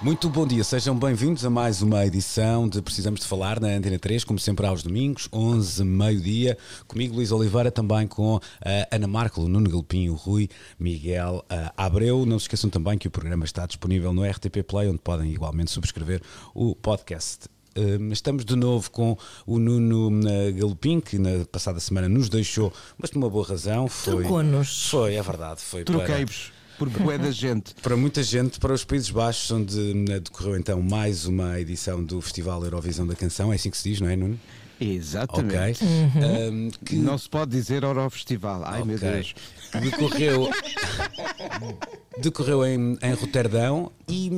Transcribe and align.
Muito 0.00 0.28
bom 0.30 0.46
dia, 0.46 0.62
sejam 0.62 0.96
bem-vindos 0.96 1.44
a 1.44 1.50
mais 1.50 1.82
uma 1.82 2.06
edição 2.06 2.68
de 2.68 2.80
Precisamos 2.80 3.18
de 3.18 3.26
Falar 3.26 3.58
na 3.58 3.66
Antena 3.66 3.98
3, 3.98 4.22
como 4.22 4.38
sempre 4.38 4.64
aos 4.64 4.80
domingos, 4.80 5.28
11, 5.32 5.82
meio-dia, 5.84 6.56
comigo 6.86 7.16
Luís 7.16 7.32
Oliveira, 7.32 7.68
também 7.68 8.06
com 8.06 8.36
a 8.64 8.94
Ana 8.94 9.08
Marco, 9.08 9.40
Nuno 9.48 9.68
Galpinho, 9.68 10.14
Rui, 10.14 10.48
Miguel 10.78 11.44
uh, 11.50 11.72
Abreu. 11.76 12.24
Não 12.24 12.38
se 12.38 12.44
esqueçam 12.44 12.70
também 12.70 12.96
que 12.96 13.08
o 13.08 13.10
programa 13.10 13.44
está 13.44 13.66
disponível 13.66 14.12
no 14.12 14.22
RTP 14.22 14.62
Play, 14.64 14.88
onde 14.88 15.00
podem 15.00 15.32
igualmente 15.32 15.72
subscrever 15.72 16.22
o 16.54 16.76
podcast. 16.76 17.46
Uh, 17.76 18.12
estamos 18.12 18.44
de 18.44 18.54
novo 18.54 18.92
com 18.92 19.18
o 19.44 19.58
Nuno 19.58 20.10
uh, 20.10 20.52
Galopim, 20.54 21.00
que 21.00 21.18
na 21.18 21.44
passada 21.50 21.80
semana 21.80 22.08
nos 22.08 22.28
deixou, 22.28 22.72
mas 22.96 23.10
por 23.10 23.18
uma 23.18 23.28
boa 23.28 23.44
razão. 23.44 23.88
Foi, 23.88 24.22
Trocou-nos. 24.22 24.90
Foi, 24.90 25.16
é 25.16 25.22
verdade. 25.22 25.60
Foi 25.60 25.82
para- 25.82 25.96
Troquei-vos 25.96 26.52
por 26.78 26.88
bué 26.88 27.18
da 27.18 27.30
gente. 27.30 27.74
para 27.82 27.96
muita 27.96 28.22
gente, 28.22 28.58
para 28.58 28.72
os 28.72 28.84
Países 28.84 29.10
Baixos, 29.10 29.50
onde 29.50 29.76
né, 29.94 30.20
decorreu 30.20 30.56
então 30.56 30.80
mais 30.80 31.26
uma 31.26 31.58
edição 31.60 32.02
do 32.02 32.20
Festival 32.20 32.62
Eurovisão 32.64 33.06
da 33.06 33.14
Canção, 33.14 33.52
é 33.52 33.56
assim 33.56 33.70
que 33.70 33.76
se 33.76 33.88
diz, 33.90 34.00
não 34.00 34.08
é, 34.08 34.16
Nuno? 34.16 34.38
Exatamente. 34.80 35.82
Ok. 35.84 35.88
Uhum. 35.88 36.66
Um, 36.66 36.70
que 36.84 36.94
Não 36.96 37.18
se 37.18 37.28
pode 37.28 37.50
dizer 37.50 37.82
Eurofestival. 37.82 38.62
Ai 38.64 38.84
meu 38.84 38.94
Ok. 38.96 39.10
Deus. 39.10 39.34
decorreu, 39.82 40.48
decorreu 42.20 42.64
em, 42.66 42.98
em 43.02 43.12
Roterdão 43.14 43.92
e 44.08 44.30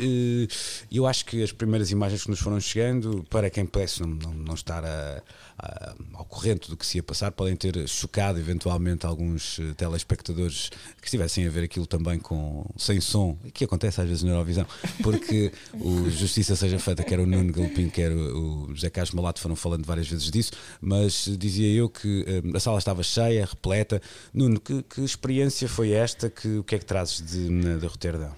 eh, 0.00 0.48
eu 0.90 1.06
acho 1.06 1.24
que 1.24 1.42
as 1.42 1.52
primeiras 1.52 1.90
imagens 1.90 2.22
que 2.24 2.30
nos 2.30 2.40
foram 2.40 2.58
chegando, 2.60 3.24
para 3.30 3.48
quem 3.50 3.64
pudesse 3.64 4.02
não, 4.02 4.08
não, 4.08 4.32
não 4.34 4.54
estar 4.54 4.84
a- 4.84 5.22
a- 5.58 5.94
ao 6.14 6.24
corrente 6.24 6.68
do 6.68 6.76
que 6.76 6.84
se 6.84 6.98
ia 6.98 7.02
passar, 7.02 7.30
podem 7.30 7.54
ter 7.54 7.88
chocado 7.88 8.38
eventualmente 8.38 9.06
alguns 9.06 9.58
eh, 9.60 9.74
telespectadores 9.76 10.70
que 11.00 11.06
estivessem 11.06 11.46
a 11.46 11.50
ver 11.50 11.64
aquilo 11.64 11.86
também 11.86 12.18
com, 12.18 12.68
sem 12.76 13.00
som, 13.00 13.36
que 13.54 13.64
acontece 13.64 14.00
às 14.00 14.08
vezes 14.08 14.22
na 14.24 14.30
Eurovisão, 14.32 14.66
porque 15.02 15.52
o 15.74 16.10
Justiça 16.10 16.56
Seja 16.56 16.78
Feita, 16.80 17.04
quer 17.04 17.20
o 17.20 17.26
Nuno 17.26 17.52
Galpim, 17.52 17.88
quer 17.88 18.10
o, 18.12 18.66
o 18.70 18.74
José 18.74 18.90
Carlos 18.90 19.12
Malato 19.14 19.40
foram 19.40 19.54
falando 19.54 19.84
várias 19.86 20.08
vezes 20.08 20.30
disso, 20.30 20.52
mas 20.80 21.28
dizia 21.38 21.68
eu 21.72 21.88
que 21.88 22.24
eh, 22.26 22.42
a 22.56 22.60
sala 22.60 22.78
estava 22.78 23.02
cheia, 23.04 23.44
repleta. 23.46 24.02
Nuno, 24.34 24.58
que, 24.60 24.82
que 24.82 25.00
experiência 25.02 25.68
foi 25.68 25.92
esta? 25.92 26.28
Que, 26.28 26.58
o 26.58 26.64
que 26.64 26.74
é 26.74 26.78
que 26.78 26.84
trazes 26.84 27.21
de, 27.24 27.78
de 27.78 27.86
Roterdão? 27.86 28.34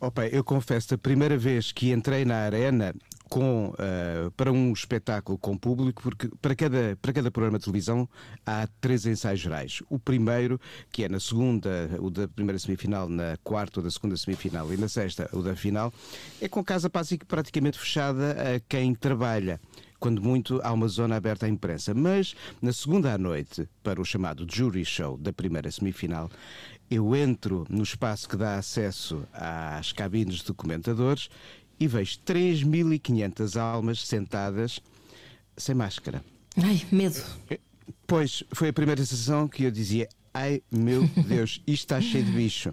Opa, 0.00 0.26
eu 0.26 0.42
confesso, 0.42 0.94
a 0.94 0.98
primeira 0.98 1.36
vez 1.36 1.72
que 1.72 1.92
entrei 1.92 2.24
na 2.24 2.36
arena 2.36 2.94
com, 3.30 3.72
ah, 3.78 4.30
para 4.36 4.50
um 4.52 4.72
espetáculo 4.72 5.38
com 5.38 5.56
público, 5.56 6.02
porque 6.02 6.28
para 6.42 6.54
cada, 6.54 6.98
para 7.00 7.12
cada 7.12 7.30
programa 7.30 7.58
de 7.58 7.64
televisão 7.64 8.08
há 8.44 8.66
três 8.80 9.06
ensaios 9.06 9.40
gerais. 9.40 9.82
O 9.88 9.98
primeiro, 9.98 10.60
que 10.90 11.04
é 11.04 11.08
na 11.08 11.20
segunda, 11.20 11.90
o 12.00 12.10
da 12.10 12.26
primeira 12.26 12.58
semifinal, 12.58 13.08
na 13.08 13.36
quarta, 13.44 13.80
o 13.80 13.82
da 13.82 13.90
segunda 13.90 14.16
semifinal 14.16 14.72
e 14.74 14.76
na 14.76 14.88
sexta, 14.88 15.30
o 15.32 15.42
da 15.42 15.54
final, 15.54 15.92
é 16.40 16.48
com 16.48 16.64
casa 16.64 16.90
praticamente 16.90 17.78
fechada 17.78 18.32
a 18.32 18.60
quem 18.68 18.94
trabalha. 18.94 19.60
Quando 20.00 20.22
muito, 20.22 20.60
há 20.64 20.72
uma 20.72 20.88
zona 20.88 21.16
aberta 21.16 21.44
à 21.44 21.48
imprensa. 21.48 21.92
Mas 21.92 22.34
na 22.62 22.72
segunda 22.72 23.12
à 23.12 23.18
noite, 23.18 23.68
para 23.82 24.00
o 24.00 24.04
chamado 24.04 24.46
jury 24.50 24.82
show 24.82 25.18
da 25.18 25.30
primeira 25.30 25.70
semifinal, 25.70 26.30
eu 26.90 27.14
entro 27.14 27.64
no 27.70 27.82
espaço 27.82 28.28
que 28.28 28.36
dá 28.36 28.56
acesso 28.56 29.22
às 29.32 29.92
cabines 29.92 30.42
de 30.42 30.52
comentadores 30.52 31.28
e 31.78 31.86
vejo 31.86 32.18
3.500 32.26 33.60
almas 33.60 34.06
sentadas 34.06 34.80
sem 35.56 35.74
máscara. 35.74 36.24
Ai, 36.56 36.84
medo. 36.90 37.22
Pois 38.06 38.42
foi 38.52 38.68
a 38.68 38.72
primeira 38.72 39.04
sensação 39.04 39.46
que 39.46 39.64
eu 39.64 39.70
dizia: 39.70 40.08
ai 40.32 40.62
meu 40.70 41.06
Deus, 41.26 41.62
isto 41.66 41.84
está 41.84 42.00
cheio 42.00 42.24
de 42.24 42.32
bicho. 42.32 42.70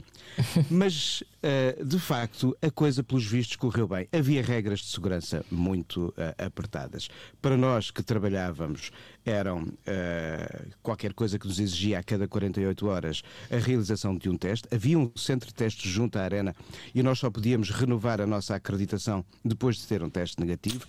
Mas 0.70 1.24
eh, 1.42 1.78
de 1.84 1.98
facto 2.00 2.56
a 2.62 2.70
coisa, 2.70 3.04
pelos 3.04 3.26
vistos, 3.26 3.56
correu 3.56 3.88
bem. 3.88 4.08
Havia 4.12 4.42
regras 4.42 4.80
de 4.82 4.88
segurança 4.88 5.46
muito 5.50 6.14
eh, 6.18 6.36
apertadas. 6.46 7.10
Para 7.42 7.58
nós 7.58 7.90
que 7.92 8.04
trabalhávamos, 8.04 8.92
eram 9.26 9.68
eh, 9.86 10.66
qualquer 10.82 11.14
coisa 11.14 11.40
que 11.40 11.48
nos 11.48 11.60
exigia 11.60 12.00
a 12.00 12.04
cada 12.04 12.28
48 12.28 12.88
horas 12.88 13.24
a 13.50 13.58
realização 13.58 14.16
de 14.18 14.30
um 14.30 14.38
teste. 14.38 14.68
Havia 14.74 14.98
um 15.00 15.12
centro 15.16 15.48
de 15.48 15.54
testes 15.54 15.90
junto 15.90 16.18
à 16.20 16.24
arena 16.24 16.56
e 16.94 17.02
nós 17.02 17.20
só 17.20 17.30
podíamos 17.30 17.70
renovar 17.70 18.22
a 18.22 18.28
nossa 18.28 18.56
acreditação 18.56 19.26
depois 19.44 19.78
de 19.78 19.88
ter 19.88 20.04
um 20.04 20.10
teste 20.10 20.40
negativo. 20.40 20.86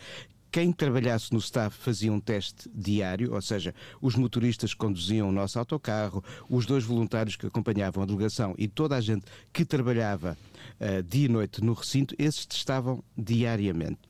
Quem 0.50 0.72
trabalhasse 0.72 1.32
no 1.32 1.38
staff 1.38 1.76
fazia 1.76 2.12
um 2.12 2.18
teste 2.18 2.70
diário, 2.74 3.34
ou 3.34 3.42
seja, 3.42 3.74
os 4.00 4.14
motoristas 4.14 4.72
que 4.72 4.78
conduziam 4.78 5.28
o 5.28 5.32
nosso 5.32 5.58
autocarro, 5.58 6.24
os 6.48 6.64
dois 6.64 6.84
voluntários 6.84 7.36
que 7.36 7.46
acompanhavam 7.46 8.02
a 8.02 8.06
delegação 8.06 8.54
e 8.56 8.66
toda 8.66 8.96
a 8.96 9.00
gente 9.00 9.26
que 9.52 9.64
trabalhava 9.64 10.38
ah, 10.80 11.02
dia 11.06 11.26
e 11.26 11.28
noite 11.28 11.62
no 11.62 11.74
recinto, 11.74 12.14
esses 12.18 12.46
testavam 12.46 13.04
diariamente. 13.16 14.07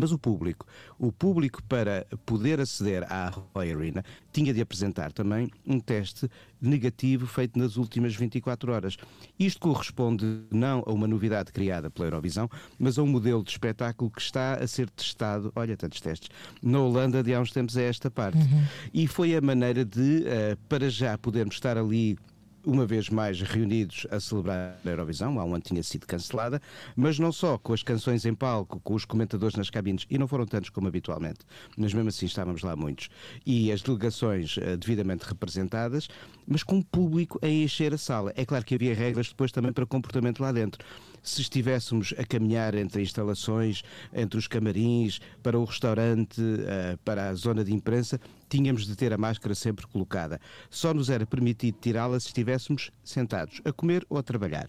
Mas 0.00 0.12
o 0.12 0.18
público, 0.18 0.64
o 0.96 1.10
público 1.10 1.60
para 1.64 2.06
poder 2.24 2.60
aceder 2.60 3.04
à 3.12 3.32
Roy 3.52 3.72
Arena 3.72 4.04
tinha 4.32 4.54
de 4.54 4.60
apresentar 4.60 5.12
também 5.12 5.50
um 5.66 5.80
teste 5.80 6.30
negativo 6.62 7.26
feito 7.26 7.58
nas 7.58 7.76
últimas 7.76 8.14
24 8.14 8.72
horas. 8.72 8.96
Isto 9.36 9.58
corresponde 9.58 10.42
não 10.52 10.84
a 10.86 10.92
uma 10.92 11.08
novidade 11.08 11.50
criada 11.50 11.90
pela 11.90 12.06
Eurovisão, 12.06 12.48
mas 12.78 12.96
a 12.96 13.02
um 13.02 13.08
modelo 13.08 13.42
de 13.42 13.50
espetáculo 13.50 14.08
que 14.08 14.20
está 14.20 14.54
a 14.54 14.66
ser 14.68 14.88
testado, 14.88 15.52
olha 15.56 15.76
tantos 15.76 16.00
testes, 16.00 16.28
na 16.62 16.78
Holanda 16.78 17.20
de 17.20 17.34
há 17.34 17.40
uns 17.40 17.50
tempos 17.50 17.76
a 17.76 17.82
esta 17.82 18.08
parte. 18.08 18.38
E 18.94 19.08
foi 19.08 19.34
a 19.34 19.40
maneira 19.40 19.84
de, 19.84 20.24
eh, 20.28 20.56
para 20.68 20.88
já 20.88 21.18
podermos 21.18 21.56
estar 21.56 21.76
ali 21.76 22.16
uma 22.64 22.86
vez 22.86 23.08
mais 23.08 23.40
reunidos 23.40 24.06
a 24.10 24.20
celebrar 24.20 24.78
a 24.84 24.88
Eurovisão, 24.88 25.38
há 25.38 25.44
um 25.44 25.54
ano 25.54 25.62
tinha 25.62 25.82
sido 25.82 26.06
cancelada, 26.06 26.60
mas 26.96 27.18
não 27.18 27.32
só 27.32 27.58
com 27.58 27.72
as 27.72 27.82
canções 27.82 28.24
em 28.24 28.34
palco, 28.34 28.80
com 28.80 28.94
os 28.94 29.04
comentadores 29.04 29.56
nas 29.56 29.70
cabines, 29.70 30.06
e 30.10 30.18
não 30.18 30.28
foram 30.28 30.46
tantos 30.46 30.70
como 30.70 30.88
habitualmente, 30.88 31.40
mas 31.76 31.92
mesmo 31.92 32.08
assim 32.08 32.26
estávamos 32.26 32.62
lá 32.62 32.76
muitos, 32.76 33.08
e 33.44 33.72
as 33.72 33.82
delegações 33.82 34.56
eh, 34.58 34.76
devidamente 34.76 35.24
representadas, 35.24 36.08
mas 36.46 36.62
com 36.62 36.78
o 36.78 36.84
público 36.84 37.38
a 37.42 37.48
encher 37.48 37.94
a 37.94 37.98
sala. 37.98 38.32
É 38.36 38.44
claro 38.44 38.64
que 38.64 38.74
havia 38.74 38.94
regras 38.94 39.28
depois 39.28 39.52
também 39.52 39.72
para 39.72 39.86
comportamento 39.86 40.40
lá 40.40 40.52
dentro. 40.52 40.84
Se 41.22 41.40
estivéssemos 41.40 42.14
a 42.18 42.24
caminhar 42.24 42.74
entre 42.74 43.02
instalações, 43.02 43.82
entre 44.12 44.38
os 44.38 44.46
camarins, 44.46 45.20
para 45.42 45.58
o 45.58 45.64
restaurante, 45.64 46.40
eh, 46.40 46.98
para 47.04 47.28
a 47.28 47.34
zona 47.34 47.64
de 47.64 47.72
imprensa, 47.72 48.20
tínhamos 48.48 48.86
de 48.86 48.96
ter 48.96 49.12
a 49.12 49.18
máscara 49.18 49.54
sempre 49.54 49.86
colocada. 49.86 50.40
Só 50.70 50.94
nos 50.94 51.10
era 51.10 51.26
permitido 51.26 51.78
tirá-la 51.80 52.18
se 52.18 52.28
estivéssemos 52.28 52.90
sentados, 53.04 53.60
a 53.64 53.72
comer 53.72 54.06
ou 54.08 54.18
a 54.18 54.22
trabalhar. 54.22 54.68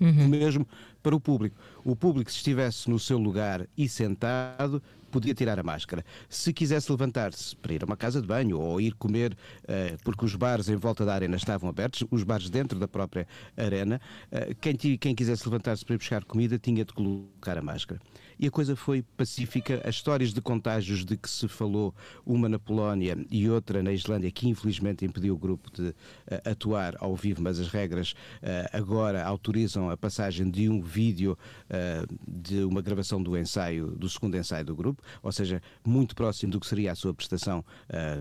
O 0.00 0.28
mesmo 0.28 0.66
para 1.02 1.16
o 1.16 1.20
público. 1.20 1.56
O 1.84 1.96
público, 1.96 2.30
se 2.30 2.36
estivesse 2.38 2.90
no 2.90 2.98
seu 2.98 3.18
lugar 3.18 3.66
e 3.76 3.88
sentado, 3.88 4.82
podia 5.20 5.34
tirar 5.34 5.58
a 5.58 5.62
máscara. 5.62 6.04
Se 6.28 6.52
quisesse 6.52 6.90
levantar-se 6.90 7.56
para 7.56 7.72
ir 7.72 7.82
a 7.82 7.86
uma 7.86 7.96
casa 7.96 8.20
de 8.20 8.26
banho 8.26 8.58
ou 8.58 8.80
ir 8.80 8.94
comer, 8.94 9.36
eh, 9.66 9.96
porque 10.04 10.24
os 10.24 10.34
bares 10.34 10.68
em 10.68 10.76
volta 10.76 11.04
da 11.04 11.14
arena 11.14 11.36
estavam 11.36 11.70
abertos, 11.70 12.04
os 12.10 12.22
bares 12.22 12.50
dentro 12.50 12.78
da 12.78 12.86
própria 12.86 13.26
arena, 13.56 14.00
eh, 14.30 14.54
quem, 14.60 14.76
quem 14.76 15.14
quisesse 15.14 15.48
levantar-se 15.48 15.84
para 15.84 15.94
ir 15.94 15.98
buscar 15.98 16.24
comida 16.24 16.58
tinha 16.58 16.84
de 16.84 16.92
colocar 16.92 17.56
a 17.56 17.62
máscara. 17.62 18.00
E 18.38 18.46
a 18.46 18.50
coisa 18.50 18.76
foi 18.76 19.02
pacífica. 19.02 19.80
As 19.84 19.94
histórias 19.94 20.32
de 20.32 20.42
contágios 20.42 21.04
de 21.04 21.16
que 21.16 21.28
se 21.28 21.48
falou, 21.48 21.94
uma 22.24 22.48
na 22.48 22.58
Polónia 22.58 23.16
e 23.30 23.48
outra 23.48 23.82
na 23.82 23.92
Islândia, 23.92 24.30
que 24.30 24.48
infelizmente 24.48 25.04
impediu 25.04 25.34
o 25.34 25.38
grupo 25.38 25.70
de 25.72 25.94
eh, 26.26 26.42
atuar 26.44 26.96
ao 27.00 27.16
vivo, 27.16 27.42
mas 27.42 27.58
as 27.58 27.68
regras 27.68 28.14
eh, 28.42 28.68
agora 28.72 29.24
autorizam 29.24 29.88
a 29.88 29.96
passagem 29.96 30.50
de 30.50 30.68
um 30.68 30.82
vídeo 30.82 31.38
eh, 31.70 32.04
de 32.28 32.62
uma 32.64 32.82
gravação 32.82 33.22
do 33.22 33.38
ensaio, 33.38 33.92
do 33.92 34.08
segundo 34.08 34.36
ensaio 34.36 34.64
do 34.64 34.76
grupo, 34.76 35.02
ou 35.22 35.32
seja, 35.32 35.62
muito 35.84 36.14
próximo 36.14 36.52
do 36.52 36.60
que 36.60 36.66
seria 36.66 36.92
a 36.92 36.94
sua 36.94 37.14
prestação 37.14 37.64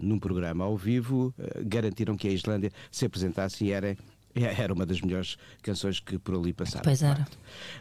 num 0.01 0.19
programa 0.19 0.63
ao 0.63 0.77
vivo, 0.77 1.33
garantiram 1.65 2.15
que 2.15 2.27
a 2.27 2.31
Islândia 2.31 2.71
se 2.91 3.05
apresentasse 3.05 3.65
e 3.65 3.71
era 3.71 3.97
era 4.59 4.73
uma 4.73 4.85
das 4.85 5.01
melhores 5.01 5.37
canções 5.61 5.99
que 5.99 6.17
por 6.19 6.35
ali 6.35 6.53
passaram. 6.53 6.83
Pois 6.83 7.01
era. 7.01 7.25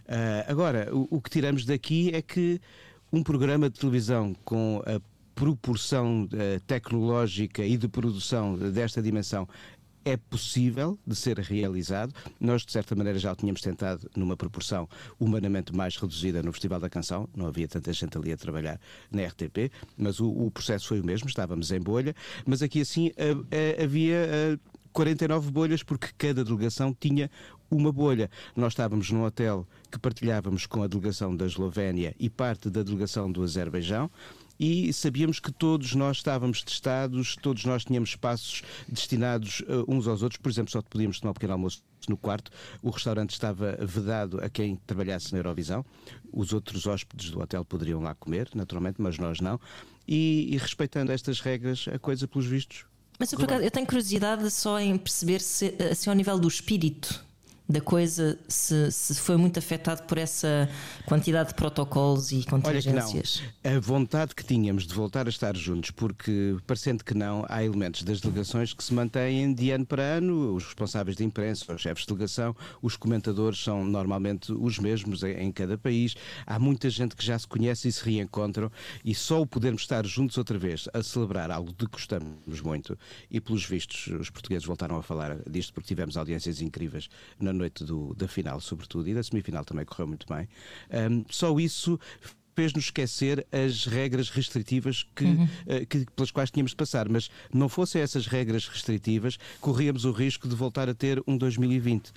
Ah, 0.08 0.44
agora, 0.48 0.88
o, 0.94 1.08
o 1.10 1.20
que 1.20 1.30
tiramos 1.30 1.64
daqui 1.64 2.10
é 2.14 2.22
que 2.22 2.60
um 3.12 3.22
programa 3.22 3.68
de 3.68 3.78
televisão 3.78 4.34
com 4.44 4.82
a 4.86 5.00
proporção 5.34 6.28
eh, 6.32 6.60
tecnológica 6.66 7.64
e 7.64 7.76
de 7.76 7.88
produção 7.88 8.56
desta 8.56 9.02
dimensão 9.02 9.48
é 10.04 10.16
possível 10.16 10.98
de 11.06 11.16
ser 11.16 11.38
realizado. 11.38 12.14
Nós, 12.38 12.64
de 12.64 12.70
certa 12.70 12.94
maneira, 12.94 13.18
já 13.18 13.32
o 13.32 13.36
tínhamos 13.36 13.60
tentado 13.60 14.08
numa 14.14 14.36
proporção 14.36 14.88
humanamente 15.18 15.74
mais 15.74 15.96
reduzida 15.96 16.42
no 16.42 16.52
Festival 16.52 16.78
da 16.78 16.90
Canção, 16.90 17.28
não 17.34 17.46
havia 17.46 17.66
tanta 17.66 17.92
gente 17.92 18.16
ali 18.16 18.32
a 18.32 18.36
trabalhar 18.36 18.78
na 19.10 19.24
RTP, 19.24 19.72
mas 19.96 20.20
o, 20.20 20.28
o 20.28 20.50
processo 20.50 20.88
foi 20.88 21.00
o 21.00 21.04
mesmo, 21.04 21.28
estávamos 21.28 21.72
em 21.72 21.80
bolha, 21.80 22.14
mas 22.46 22.62
aqui 22.62 22.82
assim 22.82 23.12
havia 23.82 24.58
49 24.94 25.50
bolhas, 25.50 25.82
porque 25.82 26.08
cada 26.16 26.44
delegação 26.44 26.96
tinha 26.98 27.30
uma 27.70 27.92
bolha. 27.92 28.30
Nós 28.56 28.72
estávamos 28.72 29.10
num 29.10 29.24
hotel 29.24 29.66
que 29.90 29.98
partilhávamos 29.98 30.64
com 30.64 30.82
a 30.82 30.86
delegação 30.86 31.36
da 31.36 31.44
Eslovénia 31.44 32.14
e 32.18 32.30
parte 32.30 32.70
da 32.70 32.82
delegação 32.82 33.30
do 33.30 33.42
Azerbaijão 33.42 34.10
e 34.58 34.92
sabíamos 34.92 35.40
que 35.40 35.52
todos 35.52 35.94
nós 35.94 36.18
estávamos 36.18 36.62
testados, 36.62 37.36
todos 37.42 37.64
nós 37.64 37.84
tínhamos 37.84 38.10
espaços 38.10 38.62
destinados 38.88 39.60
uh, 39.60 39.84
uns 39.88 40.06
aos 40.06 40.22
outros. 40.22 40.40
Por 40.40 40.48
exemplo, 40.48 40.70
só 40.70 40.80
podíamos 40.80 41.18
tomar 41.18 41.32
um 41.32 41.34
pequeno 41.34 41.54
almoço 41.54 41.82
no 42.08 42.16
quarto. 42.16 42.52
O 42.80 42.90
restaurante 42.90 43.30
estava 43.30 43.76
vedado 43.80 44.38
a 44.40 44.48
quem 44.48 44.76
trabalhasse 44.86 45.32
na 45.32 45.40
Eurovisão. 45.40 45.84
Os 46.32 46.52
outros 46.52 46.86
hóspedes 46.86 47.30
do 47.30 47.40
hotel 47.40 47.64
poderiam 47.64 48.00
lá 48.00 48.14
comer, 48.14 48.48
naturalmente, 48.54 49.02
mas 49.02 49.18
nós 49.18 49.40
não. 49.40 49.58
E, 50.06 50.54
e 50.54 50.56
respeitando 50.56 51.10
estas 51.10 51.40
regras, 51.40 51.86
a 51.92 51.98
coisa, 51.98 52.28
pelos 52.28 52.46
vistos. 52.46 52.86
Mas 53.18 53.32
eu, 53.32 53.38
acaso, 53.40 53.62
eu 53.62 53.70
tenho 53.70 53.86
curiosidade 53.86 54.50
só 54.50 54.78
em 54.80 54.98
perceber 54.98 55.40
se, 55.40 55.74
assim, 55.90 56.10
ao 56.10 56.16
nível 56.16 56.38
do 56.38 56.48
espírito 56.48 57.23
da 57.68 57.80
coisa 57.80 58.38
se, 58.46 58.90
se, 58.92 59.14
foi 59.14 59.36
muito 59.36 59.58
afetado 59.58 60.02
por 60.02 60.18
essa 60.18 60.68
quantidade 61.06 61.48
de 61.48 61.54
protocolos 61.54 62.30
e 62.30 62.44
contingências? 62.44 63.40
Olha 63.40 63.52
que 63.62 63.68
não. 63.68 63.76
A 63.76 63.80
vontade 63.80 64.34
que 64.34 64.44
tínhamos 64.44 64.86
de 64.86 64.94
voltar 64.94 65.26
a 65.26 65.30
estar 65.30 65.56
juntos, 65.56 65.90
porque 65.90 66.56
parecendo 66.66 67.02
que 67.02 67.14
não, 67.14 67.46
há 67.48 67.64
elementos 67.64 68.02
das 68.02 68.20
delegações 68.20 68.74
que 68.74 68.84
se 68.84 68.92
mantêm 68.92 69.54
de 69.54 69.70
ano 69.70 69.86
para 69.86 70.02
ano, 70.02 70.54
os 70.54 70.64
responsáveis 70.64 71.16
de 71.16 71.24
imprensa, 71.24 71.74
os 71.74 71.80
chefes 71.80 72.02
de 72.02 72.08
delegação, 72.08 72.54
os 72.82 72.96
comentadores 72.96 73.62
são 73.62 73.82
normalmente 73.82 74.52
os 74.52 74.78
mesmos 74.78 75.22
em, 75.22 75.32
em 75.32 75.52
cada 75.52 75.78
país. 75.78 76.14
Há 76.46 76.58
muita 76.58 76.90
gente 76.90 77.16
que 77.16 77.24
já 77.24 77.38
se 77.38 77.46
conhece 77.46 77.88
e 77.88 77.92
se 77.92 78.04
reencontram 78.04 78.70
e 79.02 79.14
só 79.14 79.40
o 79.40 79.46
podermos 79.46 79.82
estar 79.82 80.04
juntos 80.04 80.36
outra 80.36 80.58
vez 80.58 80.86
a 80.92 81.02
celebrar 81.02 81.50
algo 81.50 81.70
de 81.70 81.86
que 81.86 81.92
gostamos 81.92 82.60
muito 82.60 82.98
e 83.30 83.40
pelos 83.40 83.64
vistos 83.64 84.08
os 84.08 84.28
portugueses 84.28 84.66
voltaram 84.66 84.96
a 84.96 85.02
falar 85.02 85.38
disto 85.48 85.72
porque 85.72 85.88
tivemos 85.88 86.16
audiências 86.16 86.60
incríveis 86.60 87.08
na 87.40 87.53
noite 87.54 87.84
do, 87.84 88.14
da 88.14 88.28
final, 88.28 88.60
sobretudo, 88.60 89.08
e 89.08 89.14
da 89.14 89.22
semifinal 89.22 89.64
também 89.64 89.84
correu 89.84 90.06
muito 90.06 90.26
bem. 90.28 90.48
Um, 91.10 91.24
só 91.30 91.58
isso 91.58 91.98
fez-nos 92.54 92.84
esquecer 92.84 93.46
as 93.50 93.84
regras 93.84 94.30
restritivas 94.30 95.04
que, 95.14 95.24
uhum. 95.24 95.44
uh, 95.44 95.86
que, 95.88 96.06
pelas 96.14 96.30
quais 96.30 96.50
tínhamos 96.50 96.70
de 96.70 96.76
passar. 96.76 97.08
Mas 97.08 97.30
não 97.52 97.68
fossem 97.68 98.00
essas 98.00 98.26
regras 98.26 98.68
restritivas, 98.68 99.38
corríamos 99.60 100.04
o 100.04 100.12
risco 100.12 100.48
de 100.48 100.54
voltar 100.54 100.88
a 100.88 100.94
ter 100.94 101.22
um 101.26 101.36
2020. 101.36 102.12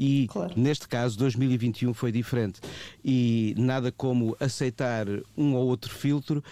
E 0.00 0.26
claro. 0.28 0.54
neste 0.56 0.88
caso, 0.88 1.18
2021 1.18 1.92
foi 1.92 2.10
diferente. 2.10 2.58
E 3.04 3.54
nada 3.58 3.92
como 3.92 4.34
aceitar 4.40 5.06
um 5.36 5.54
ou 5.54 5.66
outro 5.66 5.92
filtro 5.92 6.42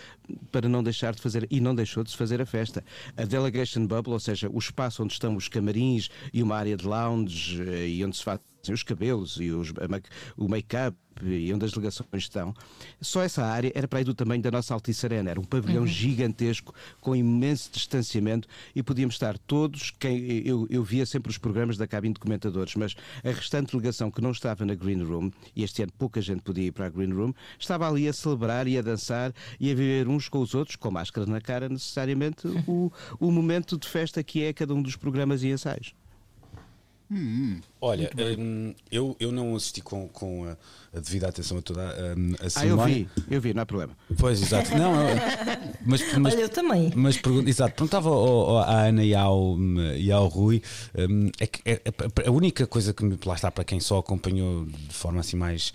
para 0.52 0.68
não 0.68 0.82
deixar 0.82 1.14
de 1.14 1.22
fazer, 1.22 1.46
e 1.50 1.58
não 1.58 1.74
deixou 1.74 2.04
de 2.04 2.10
se 2.10 2.16
fazer 2.16 2.42
a 2.42 2.46
festa. 2.46 2.84
A 3.16 3.24
Delegation 3.24 3.86
Bubble, 3.86 4.12
ou 4.12 4.20
seja, 4.20 4.50
o 4.52 4.58
espaço 4.58 5.02
onde 5.02 5.14
estão 5.14 5.34
os 5.34 5.48
camarins 5.48 6.10
e 6.30 6.42
uma 6.42 6.56
área 6.56 6.76
de 6.76 6.86
lounge 6.86 7.62
eh, 7.62 7.88
e 7.88 8.04
onde 8.04 8.18
se 8.18 8.22
faz 8.22 8.38
os 8.74 8.82
cabelos 8.82 9.38
e 9.40 9.50
os, 9.50 9.72
o 10.36 10.48
make-up 10.48 10.96
e 11.22 11.52
onde 11.52 11.64
as 11.64 11.72
delegações 11.72 12.08
estão, 12.14 12.54
só 13.00 13.22
essa 13.22 13.44
área 13.44 13.72
era 13.74 13.88
para 13.88 14.00
aí 14.00 14.04
do 14.04 14.14
tamanho 14.14 14.42
da 14.42 14.50
nossa 14.50 14.74
Altice 14.74 15.06
Arena. 15.06 15.30
Era 15.30 15.40
um 15.40 15.44
pavilhão 15.44 15.82
uhum. 15.82 15.86
gigantesco, 15.86 16.74
com 17.00 17.14
imenso 17.14 17.70
distanciamento 17.72 18.48
e 18.74 18.82
podíamos 18.82 19.14
estar 19.14 19.38
todos. 19.38 19.92
Quem, 19.98 20.46
eu, 20.46 20.66
eu 20.70 20.82
via 20.82 21.06
sempre 21.06 21.30
os 21.30 21.38
programas 21.38 21.76
da 21.76 21.86
cabine 21.86 22.14
de 22.14 22.20
comentadores, 22.20 22.74
mas 22.76 22.94
a 23.24 23.30
restante 23.30 23.72
delegação 23.72 24.10
que 24.10 24.20
não 24.20 24.30
estava 24.30 24.64
na 24.64 24.74
Green 24.74 25.02
Room, 25.02 25.30
e 25.54 25.62
este 25.64 25.82
ano 25.82 25.92
pouca 25.98 26.20
gente 26.20 26.42
podia 26.42 26.66
ir 26.66 26.72
para 26.72 26.86
a 26.86 26.90
Green 26.90 27.12
Room, 27.12 27.32
estava 27.58 27.88
ali 27.88 28.08
a 28.08 28.12
celebrar 28.12 28.66
e 28.66 28.78
a 28.78 28.82
dançar 28.82 29.32
e 29.58 29.70
a 29.70 29.74
viver 29.74 30.08
uns 30.08 30.28
com 30.28 30.40
os 30.40 30.54
outros, 30.54 30.76
com 30.76 30.90
máscara 30.90 31.26
na 31.26 31.40
cara, 31.40 31.68
necessariamente, 31.68 32.46
o, 32.66 32.92
o 33.18 33.30
momento 33.30 33.78
de 33.78 33.88
festa 33.88 34.22
que 34.22 34.42
é 34.42 34.52
cada 34.52 34.74
um 34.74 34.82
dos 34.82 34.96
programas 34.96 35.42
e 35.42 35.48
ensaios. 35.48 35.94
Hum, 37.10 37.60
Olha, 37.80 38.10
hum, 38.38 38.74
eu, 38.92 39.16
eu 39.18 39.32
não 39.32 39.56
assisti 39.56 39.80
com, 39.80 40.06
com 40.08 40.44
a, 40.44 40.56
a 40.94 41.00
devida 41.00 41.28
atenção 41.28 41.56
a 41.56 41.62
toda 41.62 41.80
hum, 42.16 42.34
a, 42.38 42.46
a 42.46 42.50
cerimónia. 42.50 42.84
Ah, 42.84 43.20
eu 43.20 43.24
vi, 43.24 43.34
eu 43.34 43.40
vi, 43.40 43.54
não 43.54 43.62
há 43.62 43.66
problema. 43.66 43.96
Pois, 44.18 44.42
exato. 44.42 44.76
Não, 44.76 44.92
mas, 45.86 46.02
mas, 46.18 46.34
Olha, 46.34 46.42
eu 46.42 46.48
também. 46.50 46.92
Mas 46.94 47.18
exato, 47.46 47.74
perguntava 47.74 48.10
ao, 48.10 48.58
à 48.58 48.82
Ana 48.88 49.02
e 49.02 49.14
ao, 49.14 49.56
e 49.96 50.12
ao 50.12 50.28
Rui, 50.28 50.62
hum, 50.98 51.30
é 51.40 51.46
que 51.46 51.62
é, 51.64 51.80
a 52.26 52.30
única 52.30 52.66
coisa 52.66 52.92
que 52.92 53.02
me 53.02 53.18
lá 53.24 53.34
está 53.34 53.50
para 53.50 53.64
quem 53.64 53.80
só 53.80 53.98
acompanhou 53.98 54.66
de 54.66 54.94
forma 54.94 55.20
assim 55.20 55.36
mais 55.36 55.72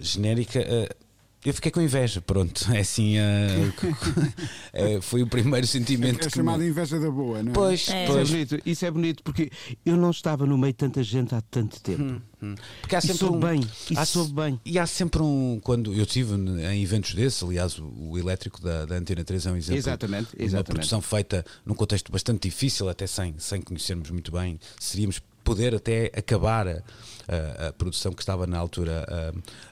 genérica. 0.00 0.60
Uh, 0.60 1.04
eu 1.44 1.52
fiquei 1.52 1.70
com 1.70 1.80
inveja, 1.80 2.22
pronto. 2.22 2.72
É 2.72 2.80
assim. 2.80 3.16
Uh, 3.18 5.00
foi 5.02 5.22
o 5.22 5.26
primeiro 5.26 5.66
sentimento. 5.66 6.24
É, 6.24 6.26
é 6.26 6.30
chamada 6.30 6.58
me... 6.58 6.70
inveja 6.70 6.98
da 6.98 7.10
boa, 7.10 7.42
não 7.42 7.52
é? 7.52 7.54
Pois, 7.54 7.88
é. 7.90 8.06
pois. 8.06 8.30
Isso, 8.30 8.32
é 8.32 8.36
bonito, 8.36 8.62
isso 8.64 8.86
é 8.86 8.90
bonito 8.90 9.22
porque 9.22 9.50
eu 9.84 9.94
não 9.94 10.10
estava 10.10 10.46
no 10.46 10.56
meio 10.56 10.72
de 10.72 10.78
tanta 10.78 11.02
gente 11.02 11.34
há 11.34 11.42
tanto 11.42 11.78
tempo. 11.82 12.02
Hum, 12.02 12.20
hum. 12.42 12.54
Porque 12.80 12.96
há 12.96 13.00
sempre. 13.02 13.16
E 13.16 13.18
soube 13.18 13.36
um, 13.36 13.40
bem, 13.40 13.60
e 13.90 13.98
há, 13.98 14.06
soube 14.06 14.32
bem. 14.32 14.60
E 14.64 14.78
há 14.78 14.86
sempre 14.86 15.22
um. 15.22 15.60
Quando 15.62 15.92
eu 15.92 16.04
estive 16.04 16.34
em 16.34 16.82
eventos 16.82 17.12
desses, 17.14 17.42
aliás, 17.42 17.78
o, 17.78 17.92
o 17.94 18.18
elétrico 18.18 18.62
da, 18.62 18.86
da, 18.86 18.94
Antena 18.94 19.22
3 19.22 19.46
é 19.46 19.50
um 19.50 19.56
exemplo. 19.56 19.78
Exatamente, 19.78 20.28
exatamente. 20.38 20.54
Uma 20.54 20.64
produção 20.64 21.00
feita 21.02 21.44
num 21.66 21.74
contexto 21.74 22.10
bastante 22.10 22.48
difícil, 22.48 22.88
até 22.88 23.06
sem, 23.06 23.34
sem 23.38 23.60
conhecermos 23.60 24.10
muito 24.10 24.32
bem. 24.32 24.58
Seríamos 24.80 25.20
poder 25.44 25.74
até 25.74 26.10
acabar 26.16 26.66
a, 26.66 26.82
a, 27.28 27.68
a 27.68 27.72
produção 27.72 28.12
que 28.12 28.22
estava 28.22 28.46
na 28.46 28.58
altura 28.58 29.06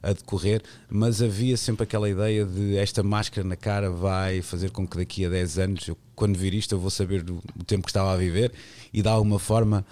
a, 0.02 0.10
a, 0.10 0.12
decorrer, 0.12 0.62
mas 0.88 1.22
havia 1.22 1.56
sempre 1.56 1.84
aquela 1.84 2.08
ideia 2.08 2.44
de 2.44 2.76
esta 2.76 3.02
máscara 3.02 3.46
na 3.46 3.56
cara 3.56 3.90
vai 3.90 4.42
fazer 4.42 4.70
com 4.70 4.86
que 4.86 4.96
daqui 4.96 5.24
a 5.24 5.28
10 5.28 5.58
anos, 5.58 5.88
eu, 5.88 5.96
quando 6.14 6.36
vir 6.36 6.54
isto, 6.54 6.74
eu 6.74 6.78
vou 6.78 6.90
saber 6.90 7.22
do, 7.22 7.42
do 7.54 7.64
tempo 7.64 7.82
que 7.82 7.90
estava 7.90 8.12
a 8.12 8.16
viver 8.16 8.52
e 8.92 9.02
de 9.02 9.08
alguma 9.08 9.38
forma 9.38 9.84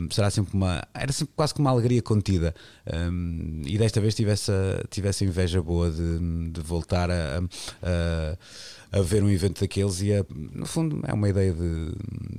um, 0.00 0.10
será 0.10 0.30
sempre 0.30 0.54
uma. 0.54 0.82
Era 0.94 1.12
sempre 1.12 1.34
quase 1.34 1.54
que 1.54 1.60
uma 1.60 1.70
alegria 1.70 2.02
contida. 2.02 2.54
Um, 2.92 3.62
e 3.64 3.78
desta 3.78 4.00
vez 4.00 4.14
tivesse, 4.14 4.52
tivesse 4.90 5.24
inveja 5.24 5.62
boa 5.62 5.90
de, 5.90 6.50
de 6.50 6.60
voltar 6.60 7.10
a, 7.10 7.38
a 7.82 8.36
a 8.92 9.00
ver 9.00 9.24
um 9.24 9.30
evento 9.30 9.62
daqueles 9.62 10.02
e 10.02 10.12
a, 10.12 10.24
no 10.28 10.66
fundo 10.66 11.00
é 11.04 11.14
uma 11.14 11.26
ideia 11.26 11.50
de, 11.50 11.92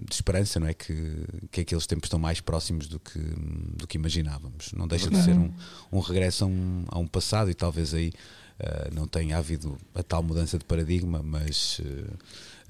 de, 0.07 0.13
esperança, 0.13 0.59
não 0.59 0.67
é? 0.67 0.73
Que, 0.75 1.25
que 1.51 1.61
aqueles 1.61 1.87
tempos 1.87 2.05
estão 2.05 2.19
mais 2.19 2.39
próximos 2.39 2.87
do 2.87 2.99
que, 2.99 3.19
do 3.19 3.87
que 3.87 3.97
imaginávamos. 3.97 4.71
Não 4.71 4.87
deixa 4.87 5.09
de 5.09 5.19
ser 5.23 5.31
um, 5.31 5.51
um 5.91 5.99
regresso 5.99 6.43
a 6.43 6.47
um, 6.47 6.85
a 6.89 6.99
um 6.99 7.07
passado 7.07 7.49
e 7.49 7.55
talvez 7.55 7.95
aí 7.95 8.13
uh, 8.59 8.93
não 8.93 9.07
tenha 9.07 9.37
havido 9.37 9.77
a 9.93 10.03
tal 10.03 10.23
mudança 10.23 10.57
de 10.57 10.65
paradigma, 10.65 11.21
mas. 11.23 11.79
Uh, 11.79 12.17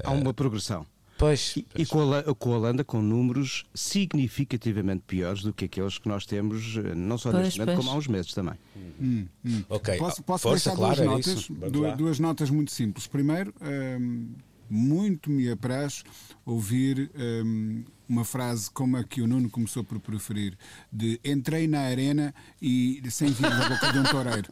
Há 0.03 0.11
uma 0.11 0.33
progressão. 0.33 0.85
Pois, 1.17 1.55
e, 1.55 1.65
e 1.75 1.85
com, 1.85 2.11
a, 2.11 2.35
com, 2.35 2.53
a, 2.53 2.57
Holanda 2.57 2.83
com 2.83 3.01
números 3.01 3.65
significativamente 3.73 5.03
piores 5.05 5.43
do 5.43 5.53
que 5.53 5.65
aqueles 5.65 5.97
que 5.97 6.09
nós 6.09 6.25
temos, 6.25 6.75
eh, 6.77 6.95
não 6.95 7.17
só 7.17 7.31
pois, 7.31 7.43
neste 7.43 7.59
momento, 7.59 7.75
pois. 7.75 7.85
como 7.85 7.95
há 7.95 7.99
uns 7.99 8.07
meses 8.07 8.33
também. 8.33 8.55
Hum, 8.99 9.27
hum. 9.45 9.63
Okay. 9.69 9.97
Posso, 9.97 10.23
posso 10.23 10.43
Força, 10.43 10.71
deixar 10.71 10.75
claro, 10.75 10.95
duas, 10.95 11.25
notas, 11.27 11.71
duas, 11.71 11.97
duas, 11.97 12.19
notas 12.19 12.49
muito 12.49 12.71
simples. 12.71 13.05
Primeiro, 13.05 13.53
hum, 13.61 14.33
muito 14.69 15.29
me 15.29 15.49
apraz 15.51 16.03
ouvir 16.45 17.09
hum, 17.15 17.83
uma 18.07 18.23
frase 18.25 18.69
como 18.69 18.97
a 18.97 19.03
que 19.03 19.21
o 19.21 19.27
Nuno 19.27 19.49
começou 19.49 19.83
por 19.83 19.99
preferir, 19.99 20.57
de 20.91 21.19
entrei 21.23 21.67
na 21.67 21.81
arena 21.81 22.33
e 22.61 23.01
sem 23.09 23.29
vir 23.31 23.49
da 23.49 23.69
boca 23.69 23.91
de 23.91 23.99
um 23.99 24.03
toureiro. 24.03 24.49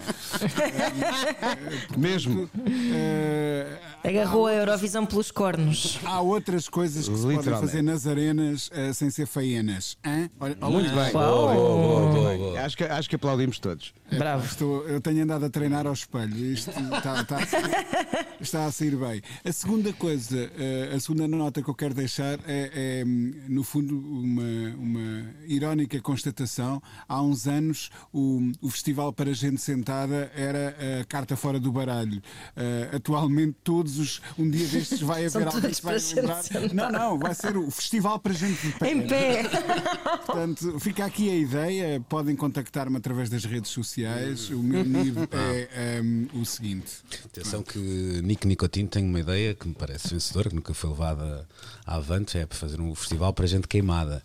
Mesmo. 1.98 2.44
Uh, 2.44 4.08
Agarrou 4.08 4.48
a 4.48 4.54
Eurovisão 4.54 5.06
pelos 5.06 5.32
cornos. 5.32 6.00
Há 6.04 6.22
outras 6.22 6.68
coisas 6.68 7.08
que 7.08 7.16
se 7.16 7.22
podem 7.22 7.42
fazer 7.42 7.82
nas 7.82 8.08
arenas 8.08 8.68
uh, 8.70 8.94
sem 8.94 9.10
ser 9.10 9.28
faenas. 9.28 9.98
Olha, 10.40 10.56
Muito 10.56 10.96
bem. 10.96 11.12
Boa, 11.12 11.54
boa, 11.54 12.12
boa, 12.12 12.38
boa, 12.38 12.62
Acho, 12.62 12.78
que, 12.78 12.84
acho 12.84 13.10
que 13.10 13.16
aplaudimos 13.16 13.60
todos. 13.60 13.94
É, 14.10 14.18
Bravo. 14.18 14.46
Estou, 14.46 14.88
eu 14.88 15.00
tenho 15.02 15.24
andado 15.24 15.46
a 15.46 15.50
treinar 15.50 15.86
ao 15.86 15.94
espelho. 15.94 16.36
Isto 16.38 16.72
está, 16.72 17.22
está, 17.22 17.38
está 18.40 18.66
a 18.66 18.72
sair 18.72 18.96
bem. 18.96 19.22
A 19.44 19.52
segunda 19.52 19.94
coisa, 19.94 20.38
uh, 20.38 20.96
a 20.96 21.00
segunda 21.00 21.28
nota 21.28 21.62
que 21.62 21.70
eu 21.70 21.76
quero 21.82 21.96
deixar 21.96 22.40
é, 22.46 23.02
é 23.02 23.04
no 23.04 23.64
fundo, 23.64 23.98
uma, 23.98 24.76
uma 24.78 25.34
irónica 25.48 26.00
constatação. 26.00 26.80
Há 27.10 27.20
uns 27.24 27.48
anos, 27.48 27.90
o, 28.14 28.52
o 28.62 28.70
Festival 28.70 29.12
para 29.12 29.34
Gente 29.34 29.60
Sentada 29.60 30.32
era 30.36 30.76
a 31.02 31.06
carta 31.06 31.36
fora 31.36 31.60
do 31.60 31.72
baralho. 31.72 32.20
Uh, 32.56 32.96
atualmente, 32.96 33.58
todos 33.64 33.98
os. 33.98 34.22
Um 34.38 34.48
dia 34.48 34.68
destes 34.68 35.02
vai 35.02 35.26
haver 35.26 35.48
alguém 35.48 35.72
que 35.72 35.82
vai 35.82 35.98
lembrar. 35.98 36.44
Não, 36.72 36.92
não, 36.92 37.18
vai 37.18 37.34
ser 37.34 37.58
o 37.58 37.72
Festival 37.72 38.20
para 38.20 38.34
Gente 38.34 38.62
de 38.62 38.74
Pé. 38.74 38.92
Em 38.92 39.08
pé! 39.08 39.44
Portanto, 40.24 40.80
fica 40.80 41.04
aqui 41.04 41.32
a 41.32 41.36
ideia. 41.36 42.00
Podem 42.08 42.36
contactar-me 42.36 42.98
através 42.98 43.28
das 43.28 43.44
redes 43.44 43.72
sociais. 43.72 44.52
O 44.52 44.62
meu 44.62 44.84
nível 44.86 45.28
é 45.74 46.00
um, 46.00 46.42
o 46.42 46.46
seguinte. 46.46 46.92
Atenção 47.26 47.64
que 47.64 47.80
Nico 48.24 48.48
Nicotino 48.48 48.88
tem 48.88 49.04
uma 49.04 49.20
ideia 49.20 49.56
que 49.56 49.68
me 49.68 49.74
parece 49.74 50.10
vencedora, 50.10 50.50
que 50.50 50.56
nunca 50.56 50.76
foi 50.76 50.92
levada 50.92 51.48
avante, 51.86 52.38
é 52.38 52.46
para 52.46 52.58
fazer 52.58 52.80
um 52.80 52.94
festival 52.96 53.34
para 53.34 53.46
gente 53.46 53.68
queimada. 53.68 54.24